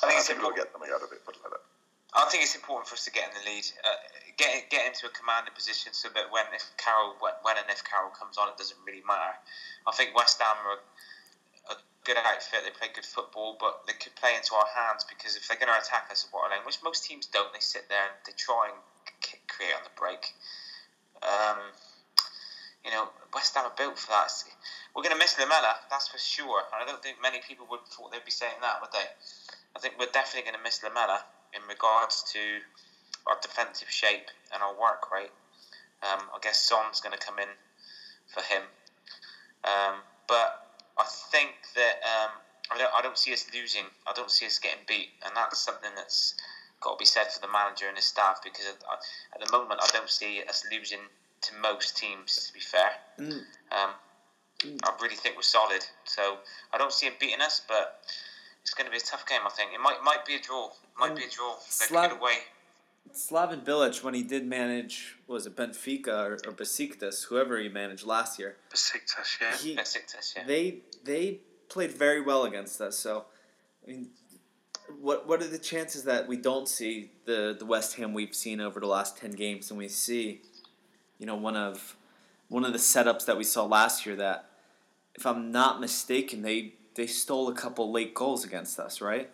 I 0.00 0.06
think, 0.06 0.16
I 0.16 0.22
think 0.22 0.36
we'll 0.40 0.54
get 0.54 0.70
something 0.70 0.88
out 0.88 1.02
of 1.02 1.10
it. 1.10 1.20
Put 1.26 1.34
it 1.36 1.42
like 1.42 1.58
that. 1.58 1.66
I 2.14 2.26
think 2.30 2.42
it's 2.42 2.54
important 2.54 2.86
for 2.86 2.94
us 2.94 3.04
to 3.06 3.12
get 3.14 3.30
in 3.30 3.34
the 3.38 3.44
lead, 3.46 3.66
uh, 3.82 3.98
get 4.38 4.70
get 4.70 4.86
into 4.86 5.10
a 5.10 5.12
commanding 5.14 5.54
position, 5.54 5.90
so 5.90 6.06
that 6.14 6.30
when 6.30 6.46
if 6.54 6.62
Carroll 6.78 7.18
when 7.18 7.58
and 7.58 7.66
if 7.66 7.82
Carroll 7.82 8.14
comes 8.14 8.38
on, 8.38 8.46
it 8.46 8.58
doesn't 8.58 8.78
really 8.86 9.02
matter. 9.02 9.34
I 9.86 9.92
think 9.94 10.14
West 10.14 10.38
Ham 10.38 10.58
are 10.70 10.82
good 12.10 12.18
outfit. 12.18 12.66
They 12.66 12.74
play 12.74 12.90
good 12.90 13.06
football, 13.06 13.54
but 13.54 13.86
they 13.86 13.94
could 13.94 14.18
play 14.18 14.34
into 14.34 14.58
our 14.58 14.66
hands 14.66 15.06
because 15.06 15.38
if 15.38 15.46
they're 15.46 15.62
going 15.62 15.70
to 15.70 15.78
attack 15.78 16.10
us 16.10 16.26
at 16.26 16.34
White 16.34 16.50
Hart 16.50 16.58
Lane, 16.58 16.66
which 16.66 16.82
most 16.82 17.06
teams 17.06 17.30
don't, 17.30 17.54
they 17.54 17.62
sit 17.62 17.86
there 17.86 18.02
and 18.02 18.18
they 18.26 18.34
try 18.34 18.74
and 18.74 18.78
create 19.46 19.70
on 19.78 19.86
the 19.86 19.94
break. 19.94 20.34
Um, 21.22 21.70
you 22.82 22.90
know, 22.90 23.14
West 23.30 23.54
Ham 23.54 23.70
are 23.70 23.78
built 23.78 23.94
for 23.94 24.10
that. 24.10 24.26
We're 24.90 25.06
going 25.06 25.14
to 25.14 25.22
miss 25.22 25.38
Lamela, 25.38 25.86
that's 25.86 26.10
for 26.10 26.18
sure. 26.18 26.66
And 26.74 26.82
I 26.82 26.84
don't 26.90 26.98
think 26.98 27.22
many 27.22 27.38
people 27.46 27.70
would 27.70 27.86
thought 27.86 28.10
they'd 28.10 28.26
be 28.26 28.34
saying 28.34 28.58
that, 28.58 28.82
would 28.82 28.90
they? 28.90 29.06
I 29.76 29.78
think 29.78 29.94
we're 29.94 30.10
definitely 30.10 30.50
going 30.50 30.58
to 30.58 30.66
miss 30.66 30.82
Lamela 30.82 31.22
in 31.54 31.62
regards 31.70 32.26
to 32.34 32.42
our 33.30 33.38
defensive 33.38 33.90
shape 33.90 34.26
and 34.50 34.66
our 34.66 34.74
work 34.74 35.14
rate. 35.14 35.30
Um, 36.02 36.26
I 36.34 36.42
guess 36.42 36.58
Son's 36.58 36.98
going 36.98 37.14
to 37.14 37.22
come 37.22 37.38
in 37.38 37.54
for 38.34 38.42
him. 38.42 38.66
Um, 39.62 40.02
but 40.26 40.69
I 40.98 41.04
think 41.30 41.50
that 41.74 42.00
um, 42.04 42.30
I, 42.70 42.78
don't, 42.78 42.92
I 42.94 43.02
don't 43.02 43.18
see 43.18 43.32
us 43.32 43.46
losing. 43.54 43.84
I 44.06 44.12
don't 44.12 44.30
see 44.30 44.46
us 44.46 44.58
getting 44.58 44.84
beat. 44.86 45.10
And 45.24 45.34
that's 45.36 45.58
something 45.58 45.90
that's 45.96 46.34
got 46.80 46.92
to 46.92 46.98
be 46.98 47.04
said 47.04 47.32
for 47.32 47.40
the 47.40 47.52
manager 47.52 47.86
and 47.88 47.96
his 47.96 48.06
staff 48.06 48.40
because 48.42 48.66
at, 48.66 48.76
at 49.34 49.46
the 49.46 49.52
moment 49.52 49.80
I 49.82 49.88
don't 49.92 50.08
see 50.08 50.42
us 50.48 50.64
losing 50.70 51.00
to 51.42 51.54
most 51.62 51.96
teams, 51.96 52.46
to 52.46 52.52
be 52.52 52.60
fair. 52.60 52.90
Mm. 53.18 53.40
Um, 53.72 53.90
mm. 54.60 54.78
I 54.84 54.92
really 55.02 55.16
think 55.16 55.36
we're 55.36 55.42
solid. 55.42 55.84
So 56.04 56.38
I 56.72 56.78
don't 56.78 56.92
see 56.92 57.06
him 57.06 57.14
beating 57.18 57.40
us, 57.40 57.62
but 57.66 58.00
it's 58.62 58.74
going 58.74 58.86
to 58.86 58.90
be 58.90 58.98
a 58.98 59.00
tough 59.00 59.26
game. 59.26 59.40
I 59.46 59.50
think 59.50 59.72
it 59.72 59.80
might 59.80 60.02
might 60.04 60.24
be 60.26 60.36
a 60.36 60.40
draw. 60.40 60.70
Might 60.98 61.10
and 61.10 61.18
be 61.18 61.24
a 61.24 61.30
draw. 61.30 61.54
They 61.56 61.86
Slav- 61.86 62.12
away. 62.12 62.38
Slaven 63.14 63.64
Bilic, 63.64 64.02
when 64.02 64.14
he 64.14 64.22
did 64.22 64.46
manage, 64.46 65.16
was 65.26 65.46
it 65.46 65.56
Benfica 65.56 66.08
or, 66.08 66.32
or 66.46 66.52
Besiktas, 66.52 67.26
whoever 67.26 67.58
he 67.58 67.68
managed 67.68 68.04
last 68.04 68.38
year? 68.38 68.56
Besiktas, 68.72 69.40
yeah. 69.40 69.56
He, 69.56 69.76
Besiktas, 69.76 70.36
yeah. 70.36 70.44
They 70.46 70.78
they 71.04 71.40
played 71.68 71.92
very 71.92 72.20
well 72.20 72.44
against 72.44 72.80
us. 72.80 72.98
So, 72.98 73.26
I 73.84 73.90
mean, 73.90 74.10
what 75.00 75.26
what 75.26 75.42
are 75.42 75.48
the 75.48 75.58
chances 75.58 76.04
that 76.04 76.28
we 76.28 76.36
don't 76.36 76.68
see 76.68 77.10
the 77.24 77.56
the 77.58 77.64
West 77.64 77.96
Ham 77.96 78.12
we've 78.12 78.34
seen 78.34 78.60
over 78.60 78.80
the 78.80 78.86
last 78.86 79.18
ten 79.18 79.30
games, 79.32 79.70
and 79.70 79.78
we 79.78 79.88
see, 79.88 80.42
you 81.18 81.26
know, 81.26 81.36
one 81.36 81.56
of 81.56 81.96
one 82.48 82.64
of 82.64 82.72
the 82.72 82.78
setups 82.78 83.24
that 83.26 83.36
we 83.36 83.44
saw 83.44 83.64
last 83.64 84.04
year 84.06 84.16
that, 84.16 84.50
if 85.14 85.26
I'm 85.26 85.50
not 85.52 85.80
mistaken, 85.80 86.42
they 86.42 86.74
they 86.94 87.06
stole 87.06 87.48
a 87.48 87.54
couple 87.54 87.90
late 87.90 88.14
goals 88.14 88.44
against 88.44 88.78
us, 88.78 89.00
right? 89.00 89.30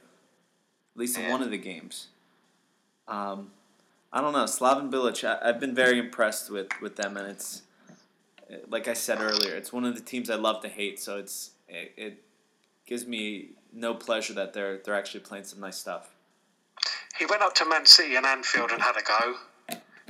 At 0.94 1.00
least 1.00 1.18
in 1.18 1.30
one 1.30 1.42
of 1.42 1.50
the 1.50 1.58
games. 1.58 2.08
Um, 3.06 3.50
I 4.16 4.22
don't 4.22 4.32
know, 4.32 4.44
Slaven 4.44 4.90
Bilic. 4.90 5.24
I, 5.24 5.46
have 5.46 5.60
been 5.60 5.74
very 5.74 5.98
impressed 5.98 6.50
with, 6.50 6.68
with 6.80 6.96
them, 6.96 7.18
and 7.18 7.28
it's 7.28 7.60
like 8.66 8.88
I 8.88 8.94
said 8.94 9.20
earlier, 9.20 9.54
it's 9.54 9.74
one 9.74 9.84
of 9.84 9.94
the 9.94 10.00
teams 10.00 10.30
I 10.30 10.36
love 10.36 10.62
to 10.62 10.70
hate. 10.70 10.98
So 10.98 11.18
it's 11.18 11.50
it, 11.68 11.92
it 11.98 12.22
gives 12.86 13.06
me 13.06 13.50
no 13.74 13.92
pleasure 13.92 14.32
that 14.32 14.54
they're 14.54 14.78
they're 14.78 14.94
actually 14.94 15.20
playing 15.20 15.44
some 15.44 15.60
nice 15.60 15.76
stuff. 15.76 16.14
He 17.18 17.26
went 17.26 17.42
up 17.42 17.54
to 17.56 17.68
Man 17.68 17.84
City 17.84 18.16
and 18.16 18.24
Anfield 18.24 18.70
and 18.70 18.80
had 18.80 18.96
a 18.96 19.02
go. 19.02 19.34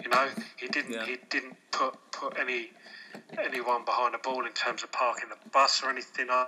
You 0.01 0.09
know, 0.09 0.29
he 0.57 0.69
didn't 0.69 0.93
yeah. 0.93 1.05
he 1.05 1.17
didn't 1.29 1.57
put 1.73 1.97
put 2.13 2.39
any 2.39 2.71
anyone 3.45 3.85
behind 3.85 4.15
the 4.15 4.19
ball 4.19 4.47
in 4.47 4.53
terms 4.53 4.85
of 4.85 4.93
parking 4.93 5.31
the 5.31 5.51
bus 5.51 5.83
or 5.83 5.91
anything. 5.91 6.29
I 6.31 6.47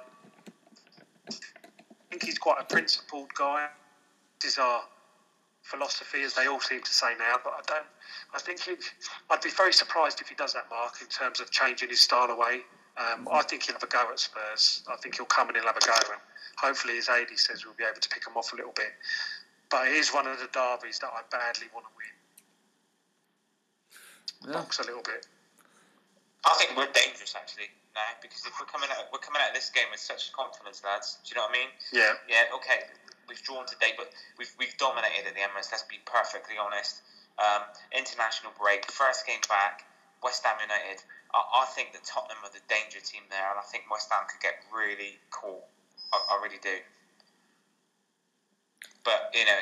think 2.08 2.22
he's 2.22 2.38
quite 2.38 2.60
a 2.60 2.64
principled 2.64 3.34
guy. 3.34 3.66
Our 4.60 4.82
philosophy, 5.68 6.22
as 6.22 6.34
they 6.34 6.46
all 6.46 6.60
seem 6.60 6.82
to 6.82 6.90
say 6.92 7.12
now. 7.18 7.36
But 7.44 7.52
I 7.52 7.60
don't. 7.66 7.86
I 8.34 8.40
think 8.40 8.66
it, 8.66 8.80
I'd 9.30 9.42
be 9.42 9.50
very 9.50 9.72
surprised 9.72 10.20
if 10.20 10.28
he 10.28 10.34
does 10.34 10.54
that, 10.54 10.64
Mark, 10.70 11.00
in 11.00 11.08
terms 11.08 11.40
of 11.40 11.50
changing 11.50 11.90
his 11.90 12.00
style 12.00 12.30
away. 12.30 12.64
Um, 12.96 13.28
I 13.30 13.42
think 13.42 13.62
he'll 13.62 13.74
have 13.74 13.82
a 13.82 13.86
go 13.86 14.08
at 14.10 14.18
Spurs. 14.18 14.82
I 14.90 14.96
think 14.96 15.16
he'll 15.16 15.26
come 15.26 15.50
in 15.50 15.56
and 15.56 15.64
have 15.64 15.76
a 15.76 15.86
go, 15.86 15.94
and 16.10 16.20
hopefully, 16.56 16.98
as 16.98 17.08
AD 17.08 17.30
says, 17.36 17.64
we'll 17.64 17.78
be 17.78 17.84
able 17.84 18.00
to 18.00 18.08
pick 18.08 18.26
him 18.26 18.36
off 18.36 18.52
a 18.52 18.56
little 18.56 18.74
bit. 18.74 18.90
But 19.70 19.88
it 19.88 19.94
is 19.94 20.10
one 20.10 20.26
of 20.26 20.40
the 20.40 20.48
derbies 20.50 20.98
that 21.00 21.12
I 21.12 21.22
badly 21.30 21.68
want 21.74 21.86
to 21.86 21.92
win. 21.94 22.14
Yeah. 24.48 24.60
Box 24.60 24.78
a 24.80 24.82
little 24.82 25.02
bit. 25.02 25.26
I 26.46 26.54
think 26.56 26.76
we're 26.78 26.90
dangerous 26.94 27.34
actually 27.36 27.68
now 27.94 28.14
because 28.22 28.46
if 28.46 28.54
we're 28.56 28.70
coming 28.70 28.88
out, 28.94 29.10
we're 29.12 29.18
coming 29.18 29.42
out 29.42 29.50
of 29.50 29.58
this 29.58 29.70
game 29.70 29.90
with 29.90 30.00
such 30.00 30.32
confidence, 30.32 30.82
lads. 30.86 31.18
Do 31.26 31.34
you 31.34 31.36
know 31.36 31.50
what 31.50 31.58
I 31.58 31.58
mean? 31.58 31.70
Yeah. 31.92 32.14
Yeah. 32.30 32.56
Okay. 32.56 32.86
We've 33.28 33.42
drawn 33.42 33.66
today, 33.66 33.92
but 33.96 34.08
we've 34.38 34.50
we've 34.58 34.76
dominated 34.78 35.28
at 35.28 35.34
the 35.36 35.44
Emirates. 35.44 35.68
Let's 35.70 35.84
be 35.84 36.00
perfectly 36.04 36.56
honest. 36.56 37.02
Um, 37.38 37.62
international 37.94 38.52
break, 38.58 38.90
first 38.90 39.26
game 39.26 39.44
back, 39.48 39.84
West 40.22 40.42
Ham 40.44 40.58
United. 40.58 41.04
I, 41.30 41.62
I, 41.62 41.64
think 41.70 41.92
that 41.92 42.02
Tottenham 42.02 42.42
are 42.42 42.50
the 42.50 42.64
danger 42.66 42.98
team 42.98 43.22
there, 43.30 43.46
and 43.46 43.60
I 43.60 43.62
think 43.62 43.86
West 43.86 44.10
Ham 44.10 44.26
could 44.26 44.40
get 44.40 44.58
really 44.74 45.20
caught. 45.30 45.62
I, 46.10 46.18
I 46.34 46.42
really 46.42 46.58
do. 46.58 46.82
But 49.04 49.30
you 49.34 49.44
know, 49.44 49.60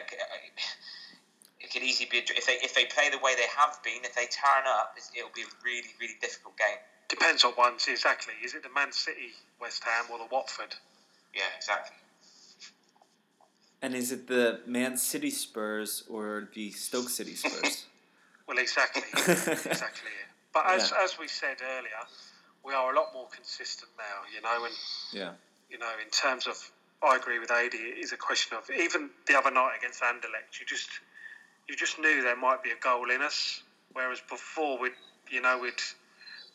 it 1.61 1.69
could 1.71 1.83
easily 1.83 2.09
be 2.09 2.19
if 2.19 2.47
they 2.47 2.59
if 2.62 2.75
they 2.75 2.87
play 2.87 3.11
the 3.11 3.19
way 3.19 3.35
they 3.35 3.51
have 3.59 3.77
been. 3.83 4.07
If 4.07 4.14
they 4.14 4.31
turn 4.31 4.64
up, 4.67 4.97
it'll 4.97 5.35
be 5.35 5.43
a 5.43 5.53
really 5.64 5.91
really 6.01 6.17
difficult 6.21 6.57
game. 6.57 6.81
Depends 7.09 7.45
on 7.45 7.53
ones 7.59 7.87
exactly. 7.89 8.35
Is 8.43 8.55
it 8.55 8.62
the 8.62 8.71
Man 8.71 8.91
City 8.93 9.35
West 9.61 9.85
Ham 9.85 10.07
or 10.11 10.19
the 10.19 10.27
Watford? 10.31 10.75
Yeah, 11.35 11.51
exactly. 11.57 11.97
And 13.83 13.95
is 13.95 14.11
it 14.11 14.27
the 14.27 14.61
Man 14.66 14.97
City 14.97 15.31
Spurs 15.31 16.05
or 16.09 16.49
the 16.55 16.70
Stoke 16.72 17.09
City 17.09 17.35
Spurs? 17.35 17.87
well, 18.49 18.59
exactly, 18.59 19.03
exactly. 19.14 20.11
But 20.53 20.66
as 20.70 20.91
yeah. 20.91 21.05
as 21.05 21.18
we 21.18 21.29
said 21.29 21.59
earlier, 21.62 22.03
we 22.64 22.72
are 22.72 22.93
a 22.93 22.97
lot 22.97 23.09
more 23.12 23.29
consistent 23.35 23.91
now. 23.99 24.24
You 24.35 24.41
know, 24.43 24.64
and 24.64 24.74
yeah, 25.12 25.33
you 25.70 25.79
know, 25.79 25.91
in 26.03 26.11
terms 26.11 26.47
of, 26.47 26.57
I 27.03 27.16
agree 27.16 27.39
with 27.39 27.51
Adi. 27.51 27.77
It 27.77 27.99
is 27.99 28.12
a 28.12 28.16
question 28.16 28.57
of 28.57 28.68
even 28.70 29.11
the 29.27 29.37
other 29.37 29.51
night 29.51 29.74
against 29.79 30.03
Anderlecht, 30.03 30.59
you 30.59 30.66
just 30.66 30.89
you 31.68 31.77
just 31.77 31.99
knew 31.99 32.22
there 32.22 32.37
might 32.37 32.62
be 32.62 32.70
a 32.70 32.81
goal 32.83 33.11
in 33.11 33.22
us. 33.22 33.62
Whereas 33.93 34.20
before, 34.29 34.79
we 34.79 34.91
you 35.31 35.41
know, 35.41 35.59
we'd 35.59 35.81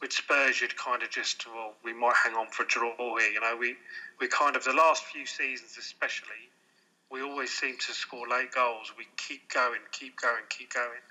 with 0.01 0.11
Spurs, 0.11 0.59
you'd 0.61 0.75
kind 0.75 1.03
of 1.03 1.09
just 1.09 1.45
well, 1.47 1.73
we 1.83 1.93
might 1.93 2.15
hang 2.23 2.33
on 2.33 2.47
for 2.47 2.63
a 2.63 2.67
draw 2.67 2.95
here. 2.97 3.29
You 3.29 3.39
know, 3.39 3.55
we 3.57 3.75
we 4.19 4.27
kind 4.27 4.55
of 4.55 4.63
the 4.63 4.73
last 4.73 5.03
few 5.05 5.25
seasons, 5.25 5.77
especially, 5.77 6.49
we 7.11 7.21
always 7.21 7.51
seem 7.51 7.77
to 7.77 7.93
score 7.93 8.27
late 8.27 8.51
goals. 8.51 8.91
We 8.97 9.05
keep 9.17 9.51
going, 9.53 9.81
keep 9.91 10.19
going, 10.19 10.43
keep 10.49 10.73
going. 10.73 11.03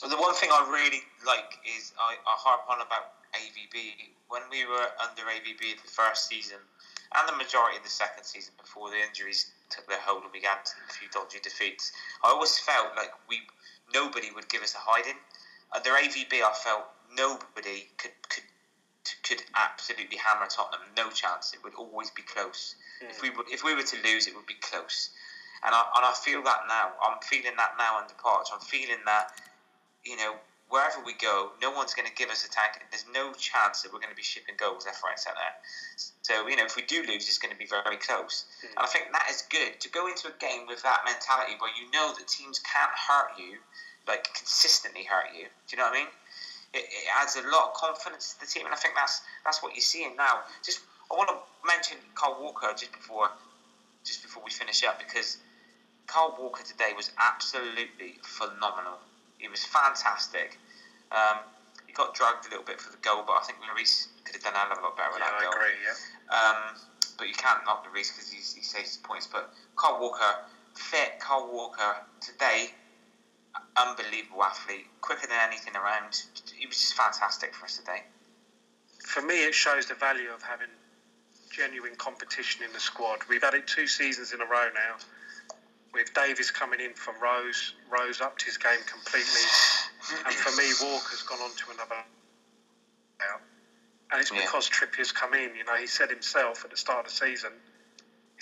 Well, 0.00 0.10
the 0.10 0.16
one 0.16 0.34
thing 0.34 0.50
I 0.50 0.66
really 0.70 1.02
like 1.26 1.58
is 1.66 1.92
I, 1.98 2.14
I 2.14 2.34
harp 2.38 2.62
on 2.68 2.80
about 2.80 3.18
AVB. 3.34 4.10
When 4.28 4.42
we 4.50 4.64
were 4.64 4.88
under 5.02 5.22
AVB 5.22 5.82
the 5.82 5.90
first 5.90 6.28
season, 6.28 6.58
and 7.14 7.28
the 7.28 7.36
majority 7.36 7.76
of 7.76 7.84
the 7.84 7.90
second 7.90 8.24
season 8.24 8.54
before 8.58 8.90
the 8.90 8.96
injuries 8.96 9.52
took 9.70 9.86
their 9.88 10.00
hold 10.00 10.22
and 10.22 10.32
we 10.32 10.40
got 10.40 10.72
a 10.88 10.92
few 10.92 11.08
dodgy 11.10 11.38
defeats, 11.42 11.92
I 12.24 12.30
always 12.30 12.58
felt 12.58 12.96
like 12.96 13.10
we 13.28 13.42
nobody 13.92 14.30
would 14.34 14.48
give 14.48 14.62
us 14.62 14.74
a 14.74 14.78
hiding. 14.80 15.18
Under 15.74 15.90
AVB, 15.90 16.32
I 16.42 16.52
felt 16.54 16.84
nobody 17.14 17.88
could 17.98 18.12
could 18.28 18.44
could 19.22 19.42
absolutely 19.54 20.16
hammer 20.16 20.46
Tottenham. 20.46 20.86
No 20.96 21.10
chance. 21.10 21.52
It 21.54 21.62
would 21.64 21.74
always 21.74 22.10
be 22.10 22.22
close. 22.22 22.74
Mm. 23.02 23.10
If 23.10 23.22
we 23.22 23.30
would, 23.30 23.46
if 23.50 23.64
we 23.64 23.74
were 23.74 23.82
to 23.82 23.96
lose, 24.02 24.26
it 24.26 24.34
would 24.34 24.46
be 24.46 24.58
close. 24.60 25.10
And 25.64 25.74
I 25.74 25.82
and 25.96 26.04
I 26.04 26.12
feel 26.12 26.42
that 26.42 26.66
now. 26.68 26.92
I'm 27.02 27.18
feeling 27.22 27.56
that 27.56 27.74
now 27.78 27.98
under 27.98 28.14
Poch. 28.14 28.50
I'm 28.52 28.60
feeling 28.60 29.02
that, 29.06 29.30
you 30.04 30.16
know, 30.16 30.34
wherever 30.68 30.98
we 31.04 31.14
go, 31.14 31.52
no 31.60 31.70
one's 31.70 31.94
going 31.94 32.08
to 32.08 32.14
give 32.14 32.30
us 32.30 32.44
a 32.44 32.50
tank. 32.50 32.80
There's 32.90 33.06
no 33.14 33.32
chance 33.34 33.82
that 33.82 33.92
we're 33.92 34.00
going 34.00 34.14
to 34.14 34.18
be 34.18 34.26
shipping 34.26 34.56
goals 34.58 34.86
left, 34.86 35.02
right, 35.04 35.18
centre. 35.18 35.38
So 36.22 36.48
you 36.48 36.56
know, 36.56 36.64
if 36.64 36.76
we 36.76 36.82
do 36.82 37.02
lose, 37.06 37.28
it's 37.28 37.38
going 37.38 37.52
to 37.52 37.58
be 37.58 37.66
very 37.66 37.96
close. 37.98 38.46
Mm. 38.64 38.76
And 38.76 38.82
I 38.84 38.86
think 38.86 39.12
that 39.12 39.26
is 39.30 39.44
good 39.50 39.80
to 39.80 39.88
go 39.90 40.06
into 40.06 40.28
a 40.28 40.36
game 40.38 40.66
with 40.66 40.82
that 40.82 41.02
mentality 41.04 41.54
where 41.58 41.70
you 41.78 41.90
know 41.90 42.14
that 42.18 42.26
teams 42.26 42.58
can't 42.60 42.92
hurt 42.94 43.38
you 43.38 43.58
like 44.06 44.32
consistently 44.34 45.04
hurt 45.04 45.30
you. 45.34 45.44
Do 45.44 45.70
you 45.70 45.78
know 45.78 45.84
what 45.84 45.94
I 45.94 46.04
mean? 46.04 46.12
It, 46.74 46.84
it 46.88 47.04
adds 47.20 47.36
a 47.36 47.42
lot 47.42 47.68
of 47.68 47.74
confidence 47.74 48.34
to 48.34 48.40
the 48.40 48.46
team, 48.46 48.64
and 48.64 48.74
I 48.74 48.78
think 48.78 48.94
that's 48.94 49.20
that's 49.44 49.62
what 49.62 49.74
you're 49.74 49.82
seeing 49.82 50.16
now. 50.16 50.40
Just 50.64 50.80
I 51.10 51.14
want 51.14 51.28
to 51.28 51.36
mention 51.66 51.98
Kyle 52.14 52.36
Walker 52.40 52.72
just 52.76 52.92
before 52.92 53.30
just 54.04 54.22
before 54.22 54.42
we 54.42 54.50
finish 54.50 54.82
up 54.82 54.98
because 54.98 55.38
Kyle 56.06 56.34
Walker 56.38 56.62
today 56.62 56.92
was 56.96 57.10
absolutely 57.18 58.18
phenomenal. 58.22 58.98
He 59.38 59.48
was 59.48 59.64
fantastic. 59.64 60.58
Um, 61.10 61.38
he 61.86 61.92
got 61.92 62.14
dragged 62.14 62.46
a 62.46 62.48
little 62.48 62.64
bit 62.64 62.80
for 62.80 62.90
the 62.90 62.96
goal, 62.98 63.22
but 63.26 63.34
I 63.34 63.40
think 63.44 63.58
Lloris 63.60 64.06
could 64.24 64.34
have 64.36 64.42
done 64.42 64.54
a 64.54 64.80
lot 64.80 64.96
better 64.96 65.10
with 65.12 65.20
Yeah, 65.20 65.30
that 65.30 65.34
I 65.34 65.42
goal. 65.42 65.52
agree. 65.52 65.76
Yeah. 65.84 65.92
Um, 66.34 66.76
but 67.18 67.28
you 67.28 67.34
can't 67.34 67.64
knock 67.64 67.84
Lloris 67.86 68.08
because 68.14 68.30
he 68.30 68.40
saves 68.40 68.88
his 68.88 68.96
points. 68.96 69.26
But 69.26 69.50
Kyle 69.76 70.00
Walker, 70.00 70.36
fit 70.74 71.20
Kyle 71.20 71.46
Walker 71.52 71.96
today, 72.20 72.74
unbelievable 73.76 74.42
athlete, 74.44 74.86
quicker 75.00 75.26
than 75.26 75.38
anything 75.42 75.76
around. 75.76 76.22
He 76.54 76.66
was 76.66 76.76
just 76.76 76.94
fantastic 76.94 77.54
for 77.54 77.64
us 77.66 77.76
today. 77.76 78.02
For 79.06 79.22
me, 79.22 79.44
it 79.44 79.54
shows 79.54 79.86
the 79.86 79.94
value 79.94 80.30
of 80.30 80.42
having 80.42 80.68
genuine 81.50 81.96
competition 81.96 82.64
in 82.64 82.72
the 82.72 82.80
squad. 82.80 83.20
We've 83.28 83.42
had 83.42 83.54
it 83.54 83.66
two 83.66 83.86
seasons 83.86 84.32
in 84.32 84.40
a 84.40 84.46
row 84.46 84.68
now. 84.74 84.96
With 85.92 86.14
Davies 86.14 86.50
coming 86.50 86.80
in 86.80 86.94
for 86.94 87.14
Rose, 87.20 87.74
Rose 87.90 88.20
upped 88.20 88.42
his 88.42 88.56
game 88.56 88.80
completely, 88.86 89.42
and 90.24 90.34
for 90.34 90.50
me, 90.56 90.72
Walker's 90.80 91.22
gone 91.22 91.40
on 91.40 91.54
to 91.56 91.70
another. 91.72 92.04
Now. 93.20 93.40
And 94.10 94.20
it's 94.20 94.30
Yeah. 94.32 94.40
because 94.42 94.68
Trippier's 94.68 95.12
come 95.12 95.34
in. 95.34 95.54
You 95.54 95.64
know, 95.64 95.76
he 95.76 95.86
said 95.86 96.10
himself 96.10 96.64
at 96.64 96.70
the 96.70 96.76
start 96.76 97.06
of 97.06 97.12
the 97.12 97.18
season 97.18 97.52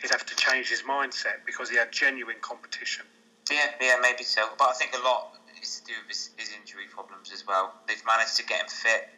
he'd 0.02 0.10
have 0.10 0.24
to 0.26 0.36
change 0.36 0.68
his 0.68 0.82
mindset 0.82 1.44
because 1.44 1.68
he 1.70 1.76
had 1.76 1.92
genuine 1.92 2.38
competition. 2.40 3.06
Yeah, 3.50 3.66
yeah, 3.80 3.96
maybe 4.00 4.22
so. 4.22 4.48
But 4.58 4.68
I 4.68 4.72
think 4.72 4.92
a 4.94 5.02
lot 5.04 5.34
is 5.60 5.80
to 5.80 5.86
do 5.86 5.92
with 6.06 6.08
his, 6.16 6.30
his 6.36 6.50
injury 6.58 6.86
problems 6.92 7.32
as 7.32 7.46
well. 7.46 7.74
They've 7.86 8.02
managed 8.06 8.36
to 8.36 8.44
get 8.44 8.60
him 8.62 8.68
fit. 8.68 9.08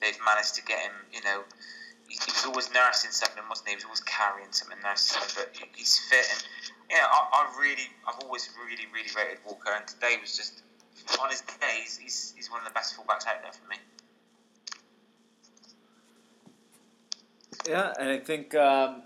They've 0.00 0.18
managed 0.24 0.54
to 0.56 0.62
get 0.62 0.80
him, 0.80 0.92
you 1.12 1.22
know, 1.22 1.44
he, 2.08 2.16
he 2.16 2.32
was 2.32 2.44
always 2.46 2.72
nursing 2.74 3.12
something, 3.12 3.42
wasn't 3.48 3.68
he? 3.68 3.72
He 3.72 3.76
was 3.76 3.84
always 3.84 4.00
carrying 4.00 4.50
something, 4.50 4.78
nursing 4.82 5.20
something. 5.20 5.44
But 5.44 5.56
he- 5.56 5.70
he's 5.78 5.98
fit, 6.10 6.26
and 6.32 6.42
yeah, 6.90 7.06
I, 7.06 7.28
I 7.32 7.60
really, 7.60 7.86
I've 8.08 8.18
always 8.24 8.50
really, 8.58 8.86
really 8.92 9.08
rated 9.16 9.38
Walker, 9.46 9.70
and 9.76 9.86
today 9.86 10.16
was 10.20 10.36
just 10.36 10.62
on 11.20 11.30
his 11.30 11.42
days. 11.60 11.98
He's, 12.02 12.32
he's 12.36 12.50
one 12.50 12.60
of 12.60 12.66
the 12.66 12.74
best 12.74 12.96
fullbacks 12.96 13.28
out 13.28 13.42
there 13.42 13.52
for 13.52 13.68
me. 13.68 13.76
Yeah, 17.68 17.92
and 18.00 18.08
I 18.08 18.18
think 18.18 18.54
um, 18.54 19.02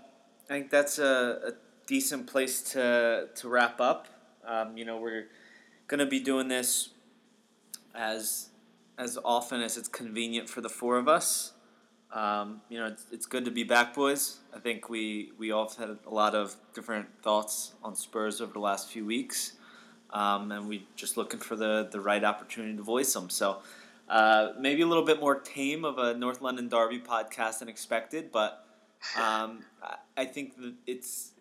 I 0.49 0.53
think 0.53 0.71
that's 0.71 0.97
a, 0.97 1.49
a 1.49 1.51
decent 1.87 2.25
place 2.25 2.61
to 2.71 3.27
to 3.35 3.49
wrap 3.49 3.79
up. 3.81 4.07
Um, 4.47 4.77
you 4.77 4.85
know, 4.85 4.97
we're 4.97 5.27
gonna 5.87 6.05
be 6.05 6.19
doing 6.19 6.47
this 6.47 6.89
as 7.93 8.49
as 8.97 9.17
often 9.25 9.61
as 9.61 9.77
it's 9.77 9.87
convenient 9.87 10.49
for 10.49 10.61
the 10.61 10.69
four 10.69 10.97
of 10.97 11.07
us. 11.07 11.53
Um, 12.13 12.61
you 12.69 12.79
know, 12.79 12.85
it's, 12.85 13.05
it's 13.11 13.25
good 13.25 13.43
to 13.45 13.51
be 13.51 13.63
back, 13.63 13.93
boys. 13.93 14.37
I 14.55 14.59
think 14.59 14.89
we 14.89 15.31
we 15.37 15.51
all 15.51 15.67
have 15.67 15.77
had 15.77 15.97
a 16.05 16.13
lot 16.13 16.35
of 16.35 16.55
different 16.73 17.07
thoughts 17.21 17.73
on 17.83 17.95
Spurs 17.95 18.41
over 18.41 18.53
the 18.53 18.59
last 18.59 18.89
few 18.89 19.05
weeks, 19.05 19.53
um, 20.11 20.51
and 20.51 20.69
we're 20.69 20.83
just 20.95 21.17
looking 21.17 21.39
for 21.39 21.55
the 21.55 21.89
the 21.91 21.99
right 21.99 22.23
opportunity 22.23 22.75
to 22.75 22.83
voice 22.83 23.13
them. 23.13 23.29
So. 23.29 23.59
Uh, 24.07 24.53
maybe 24.59 24.83
a 24.83 24.85
little 24.85 25.03
bit 25.03 25.19
more 25.19 25.39
tame 25.39 25.83
of 25.83 25.97
a 25.97 26.13
North 26.13 26.39
London 26.39 26.69
Derby 26.69 26.99
podcast 26.99 27.57
than 27.57 27.67
expected, 27.67 28.31
but 28.31 28.63
um, 29.17 29.63
I 30.17 30.25
think 30.25 30.53
it's 30.85 31.31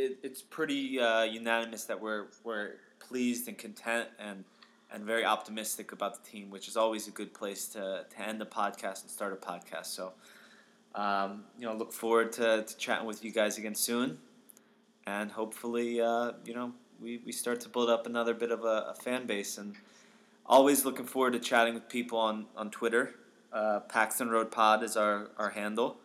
it, 0.00 0.18
it's 0.22 0.42
pretty 0.42 1.00
uh, 1.00 1.22
unanimous 1.22 1.84
that 1.84 2.00
we're 2.00 2.26
we're 2.44 2.76
pleased 2.98 3.48
and 3.48 3.56
content 3.58 4.08
and 4.18 4.44
and 4.92 5.04
very 5.04 5.24
optimistic 5.24 5.92
about 5.92 6.22
the 6.22 6.30
team, 6.30 6.50
which 6.50 6.66
is 6.66 6.76
always 6.76 7.06
a 7.06 7.12
good 7.12 7.32
place 7.32 7.68
to, 7.68 8.04
to 8.10 8.26
end 8.26 8.40
the 8.40 8.46
podcast 8.46 9.02
and 9.02 9.10
start 9.10 9.32
a 9.32 9.36
podcast. 9.36 9.86
So, 9.86 10.12
um, 10.96 11.44
you 11.56 11.64
know, 11.64 11.74
look 11.74 11.92
forward 11.92 12.32
to, 12.32 12.64
to 12.64 12.76
chatting 12.76 13.06
with 13.06 13.24
you 13.24 13.30
guys 13.30 13.56
again 13.56 13.76
soon, 13.76 14.18
and 15.06 15.30
hopefully, 15.30 16.00
uh, 16.00 16.32
you 16.44 16.54
know, 16.54 16.72
we, 17.00 17.20
we 17.24 17.30
start 17.30 17.60
to 17.60 17.68
build 17.68 17.88
up 17.88 18.06
another 18.06 18.34
bit 18.34 18.50
of 18.50 18.64
a, 18.64 18.86
a 18.90 18.94
fan 18.94 19.26
base 19.26 19.58
and 19.58 19.76
always 20.44 20.84
looking 20.84 21.06
forward 21.06 21.34
to 21.34 21.38
chatting 21.38 21.74
with 21.74 21.88
people 21.88 22.18
on, 22.18 22.46
on 22.56 22.70
Twitter. 22.70 23.14
Uh, 23.52 23.80
Paxton 23.80 24.28
Road 24.28 24.50
Pod 24.50 24.82
is 24.82 24.96
our, 24.96 25.30
our 25.38 25.50
handle. 25.50 25.98